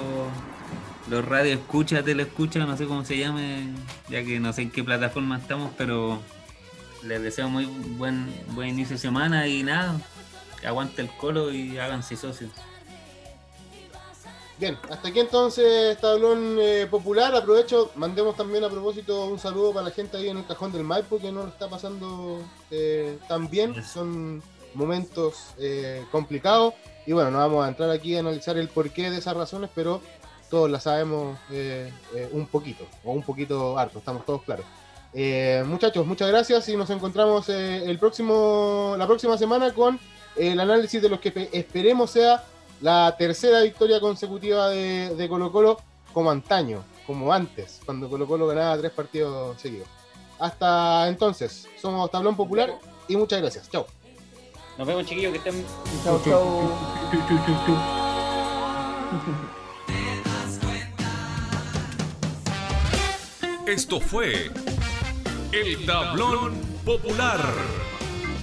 los 1.09 1.25
radio 1.25 1.53
escucha, 1.53 2.01
teleescucha, 2.01 2.59
no 2.59 2.77
sé 2.77 2.85
cómo 2.85 3.03
se 3.03 3.17
llame, 3.17 3.67
ya 4.09 4.23
que 4.23 4.39
no 4.39 4.53
sé 4.53 4.63
en 4.63 4.71
qué 4.71 4.83
plataforma 4.83 5.37
estamos, 5.37 5.71
pero 5.77 6.21
les 7.03 7.21
deseo 7.21 7.49
muy 7.49 7.65
buen 7.65 8.33
buen 8.49 8.69
inicio 8.69 8.95
de 8.95 9.01
semana 9.01 9.47
y 9.47 9.63
nada, 9.63 9.99
que 10.59 10.67
aguante 10.67 11.01
el 11.01 11.09
colo 11.09 11.51
y 11.51 11.77
háganse 11.77 12.15
socios. 12.15 12.51
Bien, 14.59 14.77
hasta 14.89 15.07
aquí 15.07 15.21
entonces 15.21 15.97
tablón 15.99 16.57
eh, 16.59 16.85
popular. 16.91 17.33
Aprovecho, 17.33 17.91
mandemos 17.95 18.35
también 18.35 18.65
a 18.65 18.69
propósito 18.69 19.25
un 19.25 19.39
saludo 19.39 19.71
para 19.71 19.85
la 19.85 19.91
gente 19.91 20.17
ahí 20.17 20.27
en 20.27 20.37
el 20.37 20.45
cajón 20.45 20.73
del 20.73 20.83
Maipo 20.83 21.17
que 21.17 21.31
no 21.31 21.43
lo 21.43 21.47
está 21.47 21.69
pasando 21.69 22.41
eh, 22.69 23.17
tan 23.29 23.49
bien. 23.49 23.81
Son 23.85 24.43
momentos 24.73 25.53
eh, 25.59 26.03
complicados 26.11 26.73
y 27.05 27.13
bueno, 27.13 27.31
no 27.31 27.37
vamos 27.37 27.63
a 27.65 27.69
entrar 27.69 27.89
aquí 27.89 28.17
a 28.17 28.19
analizar 28.19 28.57
el 28.57 28.67
porqué 28.67 29.09
de 29.09 29.19
esas 29.19 29.37
razones, 29.37 29.69
pero 29.73 30.01
todos 30.49 30.69
las 30.69 30.83
sabemos 30.83 31.37
eh, 31.51 31.93
eh, 32.13 32.27
un 32.33 32.45
poquito 32.45 32.83
o 33.05 33.13
un 33.13 33.23
poquito 33.23 33.79
harto, 33.79 33.99
estamos 33.99 34.25
todos 34.25 34.43
claros. 34.43 34.65
Muchachos, 35.65 36.05
muchas 36.05 36.27
gracias 36.27 36.67
y 36.69 36.75
nos 36.75 36.89
encontramos 36.89 37.47
el 37.49 37.97
próximo, 37.97 38.93
la 38.97 39.07
próxima 39.07 39.37
semana 39.37 39.73
con 39.73 39.99
el 40.35 40.59
análisis 40.59 41.01
de 41.01 41.09
los 41.09 41.19
que 41.19 41.31
pe- 41.31 41.49
esperemos 41.51 42.11
sea 42.11 42.43
la 42.81 43.15
tercera 43.17 43.61
victoria 43.61 43.99
consecutiva 43.99 44.69
de, 44.69 45.15
de 45.15 45.29
Colo 45.29 45.51
Colo 45.51 45.81
como 46.13 46.31
antaño, 46.31 46.83
como 47.05 47.31
antes, 47.31 47.81
cuando 47.85 48.09
Colo 48.09 48.27
Colo 48.27 48.47
ganaba 48.47 48.77
tres 48.77 48.91
partidos 48.91 49.59
seguidos. 49.61 49.87
Hasta 50.39 51.07
entonces, 51.07 51.67
somos 51.81 52.09
Tablón 52.09 52.35
Popular 52.35 52.73
y 53.07 53.17
muchas 53.17 53.41
gracias. 53.41 53.69
Chao. 53.69 53.85
Nos 54.77 54.87
vemos, 54.87 55.05
chiquillos, 55.05 55.33
que 55.33 55.37
estén 55.39 55.65
Chao, 56.05 56.21
chao. 56.23 56.71
Esto 63.65 63.99
fue 63.99 64.49
El 65.51 65.85
Tablón 65.85 66.55
Popular. 66.85 67.39